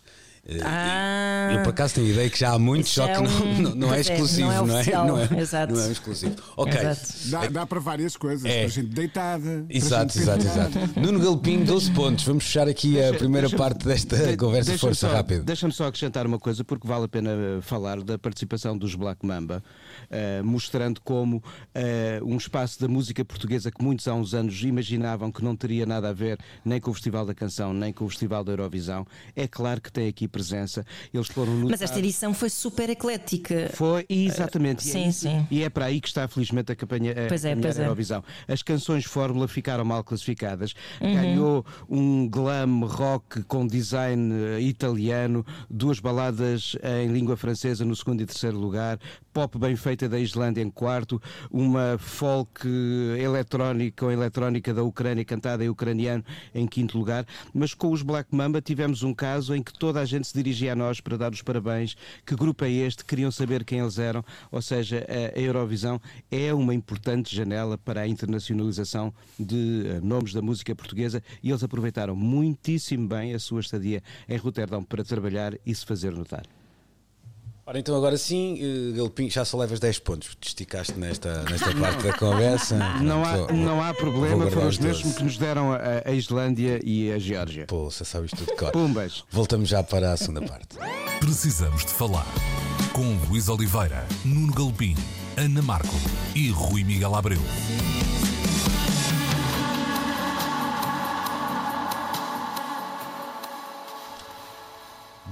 Ah. 0.63 1.49
Eu 1.53 1.63
por 1.63 1.69
acaso 1.69 1.95
tenho 1.95 2.07
a 2.07 2.09
ideia 2.11 2.29
que 2.29 2.39
já 2.39 2.51
há 2.53 2.59
muitos, 2.59 2.91
só 2.91 3.07
é 3.07 3.15
que 3.15 3.21
não, 3.21 3.31
um- 3.45 3.61
não, 3.61 3.75
não 3.75 3.87
é 3.87 3.95
pois 3.95 4.09
é, 4.09 4.13
exclusivo, 4.13 4.47
não 4.47 4.53
é 4.53 4.57
não 4.67 4.75
é? 4.77 4.79
oficial, 4.81 5.07
Não 5.07 5.19
é, 5.19 5.41
exato. 5.41 5.73
não 5.73 5.81
é 5.81 5.91
exclusivo. 5.91 6.35
Ok. 6.55 6.73
Dá, 7.29 7.47
dá 7.47 7.65
para 7.65 7.79
várias 7.79 8.15
coisas, 8.15 8.45
É. 8.45 8.59
para 8.61 8.67
gente 8.69 8.87
deitada. 8.89 9.65
Exato, 9.69 10.13
gente 10.13 10.21
exato, 10.23 10.45
exato. 10.45 10.99
Nuno 10.99 11.19
Galpim, 11.19 11.63
12 11.63 11.91
pontos. 11.91 12.23
Vamos 12.25 12.45
fechar 12.45 12.67
aqui 12.67 12.97
a 12.99 13.03
Deixa- 13.03 13.17
primeira 13.17 13.47
deixa-me- 13.47 13.69
parte 13.69 13.85
desta 13.85 14.15
de- 14.17 14.37
conversa. 14.37 14.77
Força, 14.77 15.07
só- 15.07 15.13
rápido. 15.13 15.43
Deixa-me 15.43 15.73
só 15.73 15.87
acrescentar 15.87 16.25
uma 16.25 16.39
coisa, 16.39 16.63
porque 16.63 16.87
vale 16.87 17.05
a 17.05 17.07
pena 17.07 17.29
eh, 17.31 17.61
falar 17.61 18.01
da 18.01 18.17
participação 18.17 18.77
dos 18.77 18.95
Black 18.95 19.25
Mamba, 19.25 19.63
eh, 20.09 20.41
mostrando 20.43 21.01
como 21.01 21.43
eh, 21.73 22.19
um 22.23 22.37
espaço 22.37 22.79
da 22.79 22.87
música 22.87 23.23
portuguesa 23.25 23.71
que 23.71 23.83
muitos 23.83 24.07
há 24.07 24.13
uns 24.13 24.33
anos 24.33 24.61
imaginavam 24.63 25.31
que 25.31 25.43
não 25.43 25.55
teria 25.55 25.85
nada 25.85 26.09
a 26.09 26.13
ver 26.13 26.37
nem 26.63 26.79
com 26.79 26.91
o 26.91 26.93
Festival 26.93 27.25
da 27.25 27.33
Canção, 27.33 27.73
nem 27.73 27.91
com 27.91 28.05
o 28.05 28.09
Festival 28.09 28.43
da 28.43 28.51
Eurovisão, 28.53 29.05
é 29.35 29.47
claro 29.47 29.81
que 29.81 29.91
tem 29.91 30.07
aqui 30.07 30.27
presença. 30.37 30.85
Eles 31.13 31.27
foram 31.27 31.51
Mas 31.53 31.61
notados- 31.63 31.81
esta 31.83 31.99
edição 31.99 32.33
foi 32.33 32.49
super 32.49 32.89
eclética. 32.89 33.69
Foi, 33.73 34.05
exatamente. 34.09 34.85
E 34.87 34.89
é 34.89 34.93
sim, 34.93 35.07
isso- 35.09 35.19
sim. 35.21 35.47
E 35.49 35.63
é 35.63 35.69
para 35.69 35.85
aí 35.85 35.99
que 35.99 36.07
está, 36.07 36.27
felizmente, 36.27 36.71
a 36.71 36.75
campanha 36.75 37.13
Pois 37.27 37.43
é, 37.45 37.49
caminhar 37.49 37.61
pois 37.63 37.79
a 37.79 37.81
é. 37.81 37.85
Eurovisão. 37.85 38.23
As 38.47 38.61
canções 38.61 39.05
Fórmula 39.05 39.47
ficaram 39.47 39.83
mal 39.85 40.03
classificadas. 40.03 40.73
Uhum. 41.01 41.13
Ganhou 41.13 41.65
um 41.89 42.27
glam 42.29 42.81
rock 42.85 43.43
com 43.43 43.65
design 43.65 44.33
eh, 44.33 44.61
italiano, 44.61 45.45
duas 45.69 45.99
baladas 45.99 46.75
em 46.83 47.07
língua 47.11 47.35
francesa 47.37 47.83
no 47.85 47.95
segundo 47.95 48.21
e 48.21 48.25
terceiro 48.25 48.57
lugar, 48.57 48.99
pop 49.33 49.57
bem 49.57 49.75
feita 49.75 50.07
da 50.09 50.19
Islândia 50.19 50.61
em 50.61 50.69
quarto, 50.69 51.21
uma 51.51 51.97
folk 51.99 52.67
eh, 52.67 53.21
eletrónica 53.21 54.05
ou 54.05 54.11
eletrónica 54.11 54.73
da 54.73 54.83
Ucrânia 54.83 55.23
cantada 55.25 55.63
em 55.63 55.69
ucraniano 55.69 56.23
em 56.53 56.67
quinto 56.67 56.97
lugar. 56.97 57.25
Mas 57.53 57.73
com 57.73 57.91
os 57.91 58.01
Black 58.01 58.33
Mamba 58.35 58.61
tivemos 58.61 59.03
um 59.03 59.13
caso 59.13 59.55
em 59.55 59.61
que 59.63 59.73
toda 59.73 59.99
a 59.99 60.05
gente 60.05 60.26
se 60.27 60.33
dirigia 60.33 60.73
a 60.73 60.75
nós 60.75 60.99
para 60.99 61.17
dar 61.17 61.31
os 61.31 61.41
parabéns. 61.41 61.95
Que 62.25 62.35
grupo 62.35 62.65
é 62.65 62.71
este? 62.71 63.05
Queriam 63.05 63.31
saber 63.31 63.63
quem 63.63 63.79
eles 63.79 63.97
eram. 63.97 64.23
Ou 64.51 64.61
seja, 64.61 65.05
a 65.35 65.39
Eurovisão 65.39 66.01
é 66.29 66.53
uma 66.53 66.73
importante 66.73 67.35
janela 67.35 67.77
para 67.77 68.01
a 68.01 68.07
internacionalização 68.07 69.13
de 69.39 69.83
eh, 69.85 69.99
nomes 70.01 70.33
da 70.33 70.41
música 70.41 70.75
portuguesa 70.75 71.23
e 71.41 71.49
eles 71.49 71.63
aproveitaram 71.63 72.15
muitíssimo 72.15 73.07
bem 73.07 73.33
a 73.33 73.39
sua 73.39 73.61
estadia 73.61 74.01
em 74.27 74.37
Roterdão 74.37 74.83
para 74.83 75.03
trabalhar 75.03 75.53
e 75.65 75.73
se 75.73 75.85
fazer 75.85 76.11
notar. 76.11 76.56
Ora, 77.69 77.79
então 77.79 77.97
agora 77.97 78.17
sim, 78.17 78.57
eh, 78.61 78.97
Galpim, 78.97 79.29
já 79.29 79.43
só 79.43 79.57
levas 79.57 79.77
10 79.77 79.99
pontos. 79.99 80.37
Te 80.39 80.47
esticaste 80.47 80.93
nesta, 80.93 81.43
nesta 81.43 81.75
parte 81.75 82.01
da 82.01 82.13
conversa. 82.13 82.75
Não 83.03 83.25
há, 83.25 83.35
vou- 83.35 83.51
não 83.53 83.83
há 83.83 83.93
problema, 83.93 84.49
foram 84.49 84.69
os 84.69 84.75
os 84.75 84.79
mesmos 84.79 85.03
12. 85.03 85.17
que 85.17 85.23
nos 85.25 85.37
deram 85.37 85.73
a, 85.73 85.79
a 86.05 86.11
Islândia 86.13 86.79
e 86.81 87.11
a 87.11 87.19
Geórgia. 87.19 87.65
Pô, 87.65 87.91
você 87.91 88.05
sabe 88.05 88.27
isto 88.27 88.37
tudo 88.37 88.51
de 88.51 88.55
cor. 88.55 88.71
Pumbas! 88.71 89.25
Voltamos 89.29 89.67
já 89.67 89.83
para 89.83 90.13
a 90.13 90.17
segunda 90.17 90.43
parte. 90.43 90.77
Precisamos 91.19 91.83
de 91.83 91.91
falar 91.91 92.25
com 92.93 93.03
Luís 93.29 93.49
Oliveira, 93.49 94.07
Nuno 94.23 94.53
Galpim, 94.53 94.95
Ana 95.35 95.61
Marco 95.61 95.93
e 96.33 96.49
Rui 96.49 96.85
Miguel 96.85 97.13
Abreu. 97.15 97.41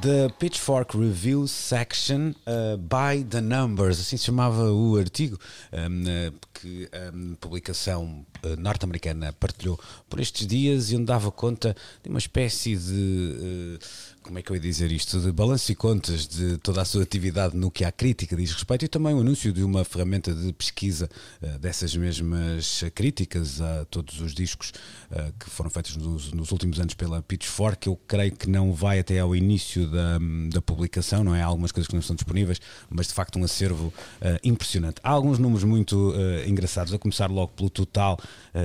The 0.05 0.29
Pitchfork 0.38 0.93
Review 0.93 1.47
Section 1.47 2.35
uh, 2.45 2.77
by 2.77 3.24
the 3.27 3.41
Numbers, 3.41 4.00
assim 4.00 4.17
se 4.17 4.25
chamava 4.25 4.71
o 4.71 4.97
artigo 4.97 5.39
um, 5.74 6.03
uh, 6.03 6.33
que 6.53 6.88
a 6.93 7.12
um, 7.12 7.33
publicação 7.41 8.24
uh, 8.43 8.55
norte-americana 8.55 9.33
partilhou 9.33 9.79
por 10.07 10.19
estes 10.19 10.45
dias 10.45 10.91
e 10.91 10.95
onde 10.95 11.05
dava 11.05 11.31
conta 11.31 11.75
de 12.03 12.09
uma 12.12 12.19
espécie 12.19 12.75
de. 12.75 13.79
Como 14.25 14.39
é 14.39 14.41
que 14.41 14.51
eu 14.51 14.55
ia 14.55 14.62
dizer 14.62 14.91
isto? 14.91 15.20
De 15.20 15.32
balanço 15.32 15.72
e 15.72 15.75
contas 15.75 16.27
de 16.27 16.58
toda 16.58 16.82
a 16.82 16.86
sua 16.86 17.03
atividade 17.03 17.55
no 17.55 17.70
que 17.70 17.86
à 17.86 17.91
crítica 17.91 18.36
diz 18.36 18.51
respeito 18.51 18.84
e 18.84 18.88
também 18.88 19.13
o 19.13 19.20
anúncio 19.20 19.53
de 19.53 19.63
uma 19.63 19.86
ferramenta 19.86 20.34
de 20.34 20.51
pesquisa 20.51 21.08
uh, 21.44 21.60
dessas 21.60 21.96
mesmas 21.96 22.84
críticas 22.96 23.62
a 23.62 23.86
todos 23.86 24.20
os 24.20 24.34
discos 24.34 24.74
uh, 25.12 25.32
que 25.39 25.48
foram 25.48 25.70
feitos 25.70 25.96
nos, 25.96 26.34
nos 26.34 26.51
últimos 26.51 26.79
anos 26.79 26.96
pela 26.96 27.22
Pitchfork. 27.22 27.86
Eu 27.86 27.96
creio 28.08 28.32
que 28.32 28.50
não 28.50 28.74
vai 28.74 28.98
até 28.98 29.20
ao 29.20 29.36
início 29.36 29.88
da, 29.91 30.17
da 30.51 30.60
publicação, 30.60 31.24
não 31.24 31.36
é? 31.36 31.44
Há 31.44 31.46
algumas 31.46 31.72
coisas 31.72 31.88
que 31.88 31.94
não 31.94 32.01
estão 32.01 32.15
disponíveis, 32.15 32.60
mas 32.89 33.05
de 33.05 33.13
facto 33.13 33.38
um 33.38 33.44
acervo 33.44 33.94
uh, 34.22 34.39
impressionante. 34.44 35.00
Há 35.03 35.12
alguns 35.12 35.38
números 35.38 35.63
muito 35.63 36.15
engraçados, 36.48 36.94
a 36.94 36.98
começar 36.98 37.29
logo 37.29 37.53
pelo 37.53 37.70
total 37.70 38.17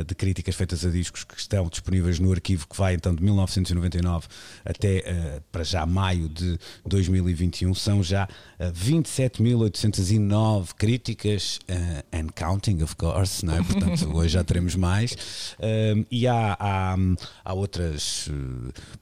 de 0.06 0.14
críticas 0.14 0.54
feitas 0.54 0.84
a 0.84 0.90
discos 0.90 1.24
que 1.24 1.38
estão 1.38 1.68
disponíveis 1.68 2.18
no 2.18 2.32
arquivo, 2.32 2.66
que 2.66 2.76
vai 2.76 2.94
então 2.94 3.14
de 3.14 3.22
1999 3.22 4.26
até 4.64 5.40
para 5.50 5.64
já 5.64 5.84
maio 5.86 6.28
de 6.28 6.58
2021. 6.86 7.74
São 7.74 8.02
já 8.02 8.24
uh, 8.58 8.72
27.809 8.72 10.70
críticas, 10.76 11.58
uh, 11.68 12.04
and 12.12 12.28
counting, 12.34 12.82
of 12.82 12.96
course, 12.96 13.44
não 13.44 13.56
é? 13.56 13.62
Portanto, 13.62 14.10
hoje 14.14 14.34
já 14.34 14.44
teremos 14.44 14.74
mais. 14.74 15.16
Um, 15.58 16.04
e 16.10 16.26
há, 16.26 16.56
há, 16.58 16.96
há 17.44 17.54
outras 17.54 18.28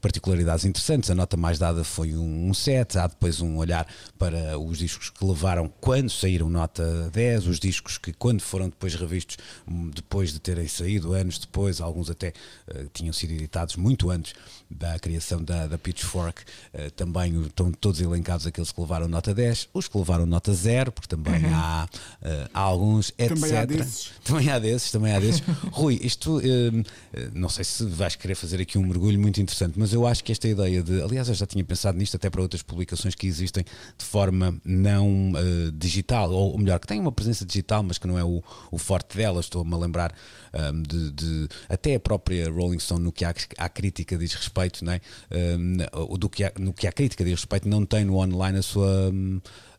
particularidades 0.01 0.65
interessantes. 0.65 1.11
A 1.11 1.15
nota 1.15 1.37
mais 1.37 1.59
dada 1.59 1.85
foi 1.85 2.15
um, 2.15 2.49
um 2.49 2.55
7, 2.55 2.99
há 2.99 3.07
depois 3.07 3.41
um 3.41 3.57
olhar 3.57 3.87
para 4.19 4.59
os 4.59 4.79
discos 4.79 5.11
que 5.11 5.25
levaram 5.25 5.71
quando 5.81 6.11
saíram 6.11 6.49
nota 6.49 7.11
10, 7.13 7.47
os 7.47 7.59
discos 7.59 7.99
que 7.99 8.13
quando 8.13 8.41
foram 8.41 8.67
depois 8.67 8.95
revistos, 8.95 9.37
um, 9.67 9.91
depois 9.91 10.33
de 10.33 10.39
terem 10.39 10.69
saído, 10.69 11.13
anos 11.13 11.39
depois, 11.39 11.81
alguns 11.81 12.11
até 12.11 12.33
uh, 12.69 12.89
tinham 12.93 13.13
sido 13.13 13.33
editados 13.33 13.77
muito 13.77 14.11
antes 14.11 14.35
da 14.71 14.99
criação 14.99 15.43
da, 15.43 15.67
da 15.67 15.79
Pitchfork, 15.79 16.38
uh, 16.43 16.91
também 16.93 17.43
estão 17.45 17.71
todos 17.73 18.01
elencados 18.01 18.47
aqueles 18.47 18.73
que 18.73 18.81
levaram 18.81 19.09
nota 19.09 19.35
10, 19.35 19.69
os 19.73 19.89
que 19.89 19.99
levaram 19.99 20.27
nota 20.27 20.53
0, 20.53 20.93
porque 20.93 21.09
também 21.09 21.45
há, 21.47 21.89
uh, 22.23 22.51
há 22.53 22.61
alguns, 22.61 23.13
etc. 23.19 23.29
Também 23.39 23.57
há 23.57 23.65
desses. 23.65 24.11
Também 24.25 24.51
há 24.51 24.59
desses, 24.59 24.91
também 24.91 25.13
há 25.15 25.21
desses. 25.21 25.43
Rui, 25.73 25.99
isto, 26.03 26.41
eh, 26.41 27.31
não 27.33 27.49
sei 27.49 27.65
se 27.65 27.85
vais 27.85 28.15
querer 28.17 28.35
fazer 28.35 28.61
aqui 28.61 28.77
um 28.79 28.85
mergulho 28.87 29.19
muito 29.19 29.41
interessante, 29.41 29.79
mas 29.79 29.93
eu 29.93 30.07
acho 30.07 30.23
que 30.25 30.33
esta 30.33 30.49
ideia 30.49 30.83
de, 30.83 31.01
aliás, 31.01 31.29
eu 31.29 31.35
já 31.35 31.47
tinha 31.47 31.65
pensado 31.65 31.97
nisto 31.97 32.17
até 32.17 32.29
para 32.29 32.43
outras 32.43 32.63
publicações 32.63 33.15
que 33.15 33.27
existem 33.27 33.65
de 33.97 34.05
forma 34.05 34.59
não 34.65 35.33
digital, 35.75 36.31
ou, 36.31 36.53
ou 36.53 36.59
melhor, 36.59 36.79
que 36.79 36.87
têm 36.87 37.01
uma 37.01 37.13
presença 37.13 37.45
digital, 37.45 37.83
mas 37.83 37.99
que 37.99 38.07
não 38.07 38.19
é 38.19 38.25
o, 38.25 38.43
o 38.71 38.79
forte 38.79 39.17
delas. 39.17 39.47
Estou-me 39.47 39.73
a 39.75 39.77
lembrar 39.77 40.15
hum, 40.53 40.83
de, 40.83 41.11
de- 41.13 41.49
até 41.69 41.95
a 41.95 42.01
própria 42.01 42.51
Rolling 42.51 42.79
Stone, 42.79 43.03
no 43.03 43.13
que 43.13 43.25
há, 43.25 43.35
à 43.57 43.69
crítica 43.69 44.17
diz 44.17 44.35
respeito, 44.35 44.85
não 44.85 44.93
é? 44.93 45.01
Hum, 45.31 45.77
o 46.09 46.19
do 46.29 46.31
que 46.31 46.45
há, 46.45 46.53
no 46.59 46.73
que 46.73 46.87
à 46.87 46.93
crítica 46.93 47.25
diz 47.25 47.35
respeito, 47.35 47.69
não 47.69 47.85
tem 47.85 48.05
no 48.05 48.17
online 48.17 48.59
a 48.59 48.63
sua. 48.63 49.13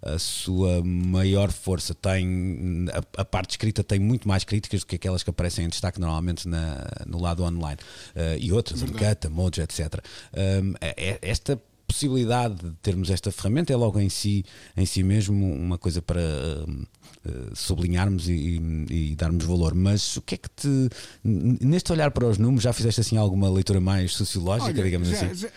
a 0.01 0.17
sua 0.17 0.81
maior 0.81 1.51
força 1.51 1.93
tem 1.93 2.85
a, 2.93 3.21
a 3.21 3.25
parte 3.25 3.51
escrita 3.51 3.83
tem 3.83 3.99
muito 3.99 4.27
mais 4.29 4.45
críticas 4.45 4.79
do 4.79 4.87
que 4.87 4.95
aquelas 4.95 5.23
que 5.23 5.29
aparecem 5.29 5.65
em 5.65 5.69
destaque 5.69 5.99
normalmente 5.99 6.47
na, 6.47 6.87
no 7.05 7.19
lado 7.19 7.43
online 7.43 7.77
Eh, 8.15 8.37
e 8.39 8.51
outras, 8.51 8.81
Ancata, 8.81 9.29
Mojo, 9.29 9.61
etc. 9.61 10.03
Um, 10.33 10.73
esta 11.21 11.61
possibilidade 11.89 12.55
de 12.55 12.71
termos 12.81 13.09
esta 13.09 13.31
ferramenta 13.31 13.73
é 13.73 13.75
logo 13.75 13.99
em 13.99 14.09
si, 14.09 14.45
em 14.77 14.85
si 14.85 15.01
mesmo 15.01 15.51
uma 15.53 15.77
coisa 15.77 16.01
para 16.01 16.21
um, 16.67 16.83
eh, 17.25 17.49
sublinharmos 17.55 18.29
e, 18.29 18.61
e- 18.89 19.15
darmos 19.15 19.43
valor. 19.43 19.73
Mas 19.73 20.15
o 20.17 20.21
que 20.21 20.35
é 20.35 20.37
que 20.37 20.49
te. 20.49 20.89
Neste 21.23 21.91
olhar 21.91 22.11
para 22.11 22.27
os 22.27 22.37
números, 22.37 22.63
já 22.63 22.71
fizeste 22.71 23.01
assim 23.01 23.17
alguma 23.17 23.49
leitura 23.49 23.81
mais 23.81 24.13
sociológica, 24.13 24.71
Olha, 24.71 24.83
digamos 24.83 25.09
já, 25.09 25.25
assim? 25.25 25.47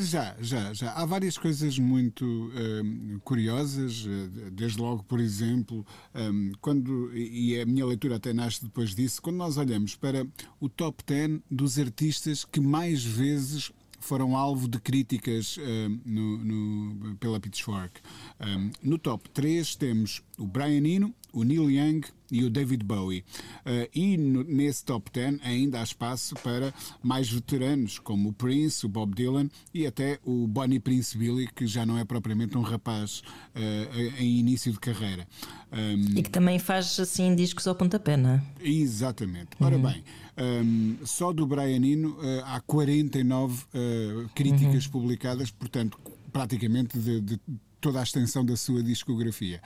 já, 0.00 0.36
já, 0.40 0.72
já. 0.72 0.92
Há 0.92 1.04
várias 1.04 1.36
coisas 1.36 1.78
muito 1.78 2.24
hum, 2.24 3.18
curiosas, 3.24 4.06
eh, 4.06 4.50
desde 4.52 4.78
logo, 4.80 5.02
por 5.02 5.18
exemplo, 5.20 5.84
hum, 6.14 6.52
quando, 6.60 7.10
e 7.14 7.50
e 7.50 7.60
a 7.60 7.66
minha 7.66 7.84
leitura 7.84 8.16
até 8.16 8.32
nasce 8.32 8.62
depois 8.62 8.94
disso, 8.94 9.20
quando 9.20 9.36
nós 9.36 9.56
olhamos 9.56 9.96
para 9.96 10.26
o 10.60 10.68
top 10.68 11.02
10 11.06 11.40
dos 11.50 11.78
artistas 11.78 12.44
que 12.44 12.60
mais 12.60 13.02
vezes 13.02 13.72
foram 14.00 14.36
alvo 14.36 14.66
de 14.68 14.80
críticas 14.80 15.56
hum, 15.58 16.00
no- 16.04 16.38
no- 16.38 17.16
pela 17.16 17.38
Pitchfork. 17.38 18.00
Hum, 18.40 18.70
no 18.82 18.98
top 18.98 19.28
3 19.30 19.76
temos 19.76 20.22
o 20.38 20.46
Brian 20.46 20.84
Eno, 20.86 21.14
o 21.32 21.44
Neil 21.44 21.70
Young 21.70 22.00
e 22.32 22.42
o 22.44 22.50
David 22.50 22.82
Bowie. 22.84 23.24
Uh, 23.64 23.88
e 23.94 24.16
no- 24.16 24.42
nesse 24.42 24.84
top 24.84 25.10
10 25.12 25.38
ainda 25.44 25.80
há 25.80 25.82
espaço 25.84 26.34
para 26.36 26.72
mais 27.02 27.28
veteranos, 27.30 27.98
como 27.98 28.30
o 28.30 28.32
Prince, 28.32 28.84
o 28.86 28.88
Bob 28.88 29.14
Dylan 29.14 29.48
e 29.74 29.86
até 29.86 30.18
o 30.24 30.46
Bonnie 30.46 30.80
Prince 30.80 31.16
Billy, 31.16 31.48
que 31.54 31.66
já 31.66 31.84
não 31.86 31.98
é 31.98 32.04
propriamente 32.04 32.56
um 32.56 32.62
rapaz 32.62 33.22
uh, 33.54 34.20
em 34.22 34.38
início 34.38 34.72
de 34.72 34.80
carreira. 34.80 35.26
Um, 35.72 36.18
E 36.18 36.22
que 36.22 36.30
também 36.30 36.58
faz 36.58 36.98
assim 36.98 37.34
discos 37.36 37.66
ao 37.68 37.74
pontapé, 37.74 38.16
não 38.16 38.30
é? 38.30 38.42
Exatamente. 38.60 39.50
Ora 39.60 39.78
bem, 39.78 40.02
hum, 40.38 40.96
só 41.04 41.32
do 41.32 41.46
Brian 41.46 41.84
Eno 41.84 42.10
uh, 42.10 42.44
há 42.44 42.60
49 42.60 43.64
uh, 43.64 44.28
críticas 44.34 44.86
publicadas, 44.86 45.50
portanto, 45.50 45.98
praticamente 46.32 46.98
de, 46.98 47.20
de 47.20 47.40
toda 47.80 47.98
a 47.98 48.02
extensão 48.02 48.44
da 48.44 48.56
sua 48.56 48.82
discografia. 48.82 49.60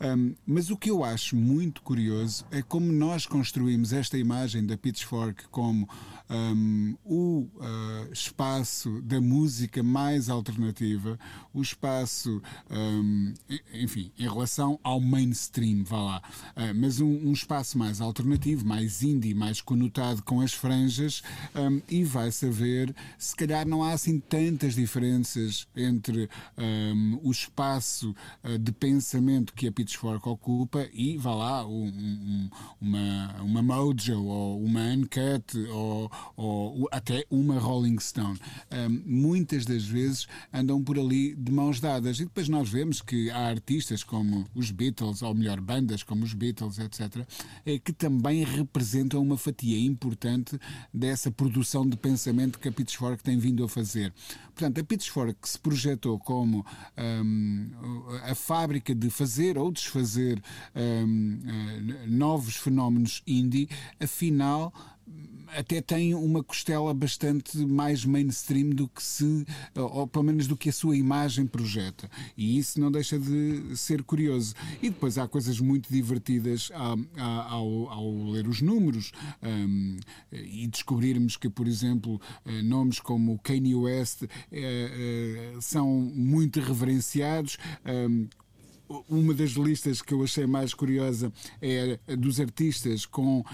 Um, 0.00 0.34
mas 0.46 0.70
o 0.70 0.76
que 0.76 0.90
eu 0.90 1.02
acho 1.02 1.34
muito 1.34 1.82
curioso 1.82 2.44
é 2.50 2.62
como 2.62 2.92
nós 2.92 3.26
construímos 3.26 3.92
esta 3.92 4.18
imagem 4.18 4.66
da 4.66 4.76
Pitchfork 4.76 5.48
como 5.48 5.88
um, 6.30 6.96
o 7.04 7.48
uh, 7.56 8.12
espaço 8.12 9.02
da 9.02 9.20
música 9.20 9.82
mais 9.82 10.28
alternativa, 10.28 11.18
o 11.52 11.60
espaço, 11.60 12.40
um, 12.70 13.34
enfim, 13.72 14.10
em 14.18 14.22
relação 14.22 14.78
ao 14.82 15.00
mainstream, 15.00 15.84
vá 15.84 16.02
lá, 16.02 16.22
uh, 16.56 16.74
mas 16.74 17.00
um, 17.00 17.28
um, 17.28 17.32
espaço 17.32 17.76
mais 17.76 18.00
alternativo, 18.00 18.66
mais 18.66 19.02
indie, 19.02 19.34
mais 19.34 19.60
conotado 19.60 20.22
com 20.22 20.40
as 20.40 20.52
franjas, 20.52 21.22
e 21.88 22.04
vai 22.04 22.30
saber, 22.30 22.94
se 23.18 23.34
calhar 23.36 23.66
não 23.66 23.82
há 23.82 23.92
assim 23.92 24.18
tantas 24.18 24.74
diferenças 24.74 25.66
entre 25.76 26.28
o 27.22 27.30
espaço 27.30 28.14
uh, 28.42 28.58
de 28.58 28.72
pensamento 28.72 29.52
que 29.52 29.68
a 29.68 29.72
Pitchfork 29.72 30.28
ocupa 30.28 30.88
e, 30.92 31.16
vá 31.16 31.34
lá, 31.34 31.66
uma, 31.66 33.34
uma 33.40 33.62
Mojo 33.62 34.24
ou 34.24 34.62
uma 34.62 34.80
Uncut 34.80 35.56
ou 35.70 36.10
ou 36.36 36.88
até 36.90 37.24
uma 37.30 37.58
Rolling 37.58 37.98
Stone. 37.98 38.38
Um, 38.70 39.02
muitas 39.06 39.64
das 39.64 39.84
vezes 39.84 40.26
andam 40.52 40.82
por 40.82 40.98
ali 40.98 41.34
de 41.34 41.52
mãos 41.52 41.80
dadas. 41.80 42.18
E 42.18 42.24
depois 42.24 42.48
nós 42.48 42.68
vemos 42.68 43.00
que 43.00 43.30
há 43.30 43.48
artistas 43.48 44.02
como 44.02 44.46
os 44.54 44.70
Beatles, 44.70 45.22
ou 45.22 45.34
melhor, 45.34 45.60
bandas 45.60 46.02
como 46.02 46.24
os 46.24 46.34
Beatles, 46.34 46.78
etc., 46.78 47.26
é, 47.64 47.78
que 47.78 47.92
também 47.92 48.44
representam 48.44 49.22
uma 49.22 49.36
fatia 49.36 49.78
importante 49.78 50.58
dessa 50.92 51.30
produção 51.30 51.88
de 51.88 51.96
pensamento 51.96 52.58
que 52.58 52.68
a 52.68 52.72
Pitchfork 52.72 53.22
tem 53.22 53.38
vindo 53.38 53.64
a 53.64 53.68
fazer. 53.68 54.12
Portanto, 54.54 54.80
a 54.80 54.84
Pitchfork 54.84 55.36
se 55.48 55.58
projetou 55.58 56.18
como 56.18 56.64
um, 56.96 57.70
a 58.22 58.34
fábrica 58.34 58.94
de 58.94 59.10
fazer 59.10 59.58
ou 59.58 59.70
desfazer 59.72 60.40
um, 60.74 61.38
eh, 61.44 62.06
novos 62.06 62.56
fenómenos 62.56 63.22
indie, 63.26 63.68
afinal 64.00 64.72
até 65.56 65.80
tem 65.80 66.14
uma 66.14 66.42
costela 66.42 66.92
bastante 66.92 67.58
mais 67.58 68.04
mainstream 68.04 68.70
do 68.70 68.88
que 68.88 69.02
se, 69.02 69.46
ou 69.74 70.06
pelo 70.06 70.24
menos 70.24 70.46
do 70.46 70.56
que 70.56 70.68
a 70.68 70.72
sua 70.72 70.96
imagem 70.96 71.46
projeta. 71.46 72.10
E 72.36 72.58
isso 72.58 72.80
não 72.80 72.90
deixa 72.90 73.18
de 73.18 73.76
ser 73.76 74.02
curioso. 74.02 74.54
E 74.82 74.90
depois 74.90 75.16
há 75.16 75.26
coisas 75.28 75.60
muito 75.60 75.90
divertidas 75.90 76.70
ao, 77.16 77.88
ao, 77.88 78.30
ler 78.30 78.48
os 78.48 78.60
números 78.60 79.12
um, 79.42 79.96
e 80.32 80.66
descobrirmos 80.66 81.36
que, 81.36 81.48
por 81.48 81.66
exemplo, 81.66 82.20
eh, 82.44 82.62
nomes 82.62 82.98
como 83.00 83.38
Kanye 83.38 83.74
West 83.74 84.24
é, 84.24 84.28
é, 84.52 85.60
são 85.60 85.88
muito 85.88 86.60
reverenciados. 86.60 87.58
Um, 87.84 88.28
uma 89.08 89.32
das 89.32 89.52
listas 89.52 90.02
que 90.02 90.12
eu 90.12 90.22
achei 90.22 90.46
mais 90.46 90.74
curiosa 90.74 91.32
é 91.60 91.98
dos 92.16 92.40
artistas 92.40 93.06
com 93.06 93.40
uh, 93.40 93.44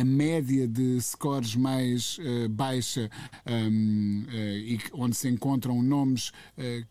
a 0.00 0.04
média 0.04 0.66
de 0.66 1.00
scores 1.00 1.54
mais 1.54 2.18
uh, 2.18 2.48
baixa 2.48 3.10
um, 3.46 4.24
uh, 4.26 4.32
e 4.32 4.80
onde 4.92 5.16
se 5.16 5.28
encontram 5.28 5.82
nomes 5.82 6.32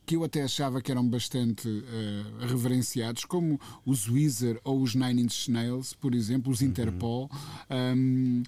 que 0.05 0.15
eu 0.15 0.23
até 0.23 0.43
achava 0.43 0.81
que 0.81 0.91
eram 0.91 1.07
bastante 1.07 1.67
reverenciados, 2.47 3.25
como 3.25 3.59
os 3.85 4.09
Weezer 4.09 4.59
ou 4.63 4.81
os 4.81 4.95
Nine 4.95 5.23
Inch 5.23 5.49
Nails, 5.49 5.93
por 5.93 6.13
exemplo, 6.15 6.51
os 6.51 6.61
Interpol. 6.61 7.29
Um, 7.69 8.43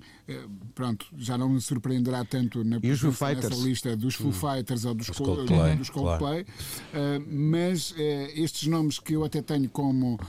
pronto, 0.74 1.06
já 1.18 1.38
não 1.38 1.50
me 1.50 1.62
surpreenderá 1.62 2.24
tanto 2.26 2.64
na 2.64 2.80
nessa 2.80 3.56
lista 3.56 3.96
dos 3.96 4.16
Foo 4.16 4.32
Fighters 4.32 4.86
ou 4.86 4.94
dos, 4.94 5.10
Coldplay, 5.10 5.76
dos 5.76 5.90
Coldplay 5.90 6.46
claro. 6.92 7.26
mas 7.30 7.94
estes 8.36 8.68
nomes 8.68 9.00
que 9.00 9.14
eu 9.14 9.24
até 9.32 9.42
tenho 9.42 9.70
como 9.70 10.16
uh, 10.16 10.20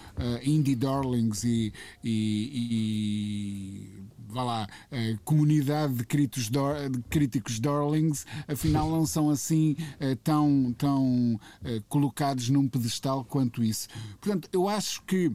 Indie 0.49 0.77
Darlings 0.77 1.43
e, 1.43 1.73
e, 2.05 2.69
e 2.71 4.03
vá 4.29 4.45
lá, 4.45 4.69
uh, 4.93 5.19
comunidade 5.25 5.95
de 5.95 6.05
críticos, 6.05 6.49
de 6.49 7.03
críticos 7.11 7.59
Darlings, 7.59 8.25
afinal 8.47 8.89
não 8.89 9.05
são 9.05 9.29
assim 9.29 9.77
uh, 10.01 10.15
tão, 10.23 10.73
tão 10.79 11.41
colocados 11.89 12.49
num 12.49 12.69
pedestal 12.69 13.25
quanto 13.25 13.63
isso. 13.63 13.89
Portanto, 14.21 14.49
eu 14.53 14.69
acho 14.69 15.03
que 15.03 15.33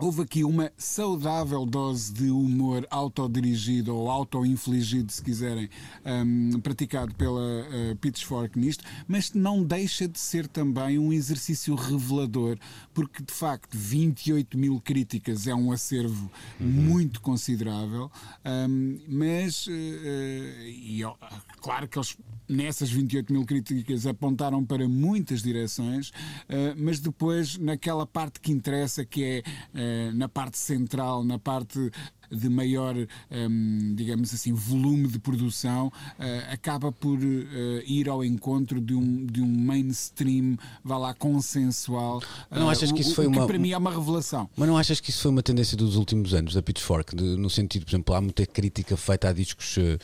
Houve 0.00 0.22
aqui 0.22 0.44
uma 0.44 0.70
saudável 0.76 1.66
dose 1.66 2.12
de 2.12 2.30
humor 2.30 2.86
autodirigido 2.88 3.96
ou 3.96 4.08
auto-infligido, 4.08 5.10
se 5.10 5.20
quiserem, 5.20 5.68
um, 6.06 6.60
praticado 6.60 7.12
pela 7.16 7.40
uh, 7.40 7.96
Pitchfork 7.96 8.56
nisto, 8.56 8.84
mas 9.08 9.32
não 9.32 9.64
deixa 9.64 10.06
de 10.06 10.20
ser 10.20 10.46
também 10.46 11.00
um 11.00 11.12
exercício 11.12 11.74
revelador, 11.74 12.56
porque 12.94 13.24
de 13.24 13.32
facto 13.32 13.76
28 13.76 14.56
mil 14.56 14.80
críticas 14.80 15.48
é 15.48 15.54
um 15.54 15.72
acervo 15.72 16.30
uhum. 16.60 16.68
muito 16.68 17.20
considerável, 17.20 18.08
um, 18.70 19.00
mas, 19.08 19.66
uh, 19.66 19.70
e, 19.70 21.02
claro 21.60 21.88
que 21.88 21.98
eles 21.98 22.16
nessas 22.48 22.88
28 22.88 23.32
mil 23.32 23.44
críticas 23.44 24.06
apontaram 24.06 24.64
para 24.64 24.88
muitas 24.88 25.42
direções, 25.42 26.10
uh, 26.10 26.74
mas 26.76 27.00
depois 27.00 27.58
naquela 27.58 28.06
parte 28.06 28.40
que 28.40 28.52
interessa, 28.52 29.04
que 29.04 29.24
é 29.24 29.42
na 30.14 30.28
parte 30.28 30.58
central, 30.58 31.24
na 31.24 31.38
parte 31.38 31.90
de 32.30 32.48
maior, 32.48 32.94
um, 33.30 33.94
digamos 33.94 34.32
assim, 34.32 34.52
volume 34.52 35.08
de 35.08 35.18
produção, 35.18 35.88
uh, 35.88 36.52
acaba 36.52 36.92
por 36.92 37.18
uh, 37.18 37.82
ir 37.86 38.08
ao 38.08 38.24
encontro 38.24 38.80
de 38.80 38.94
um, 38.94 39.26
de 39.26 39.40
um 39.40 39.46
mainstream, 39.46 40.56
vá 40.84 40.98
lá, 40.98 41.14
consensual. 41.14 42.22
Mas 42.50 42.60
não 42.60 42.70
achas 42.70 42.92
que 42.92 43.00
isso 43.00 43.14
foi 43.14 43.26
o, 43.26 43.28
uma. 43.28 43.42
Que 43.42 43.46
para 43.46 43.58
mim 43.58 43.70
é 43.70 43.78
uma 43.78 43.90
revelação. 43.90 44.48
Mas 44.56 44.68
não 44.68 44.76
achas 44.76 45.00
que 45.00 45.10
isso 45.10 45.22
foi 45.22 45.30
uma 45.30 45.42
tendência 45.42 45.76
dos 45.76 45.96
últimos 45.96 46.34
anos, 46.34 46.54
da 46.54 46.62
Pitchfork, 46.62 47.16
de, 47.16 47.22
no 47.22 47.50
sentido, 47.50 47.84
por 47.84 47.90
exemplo, 47.90 48.14
há 48.14 48.20
muita 48.20 48.46
crítica 48.46 48.96
feita 48.96 49.28
a 49.28 49.32
discos, 49.32 49.76
uh, 49.76 49.98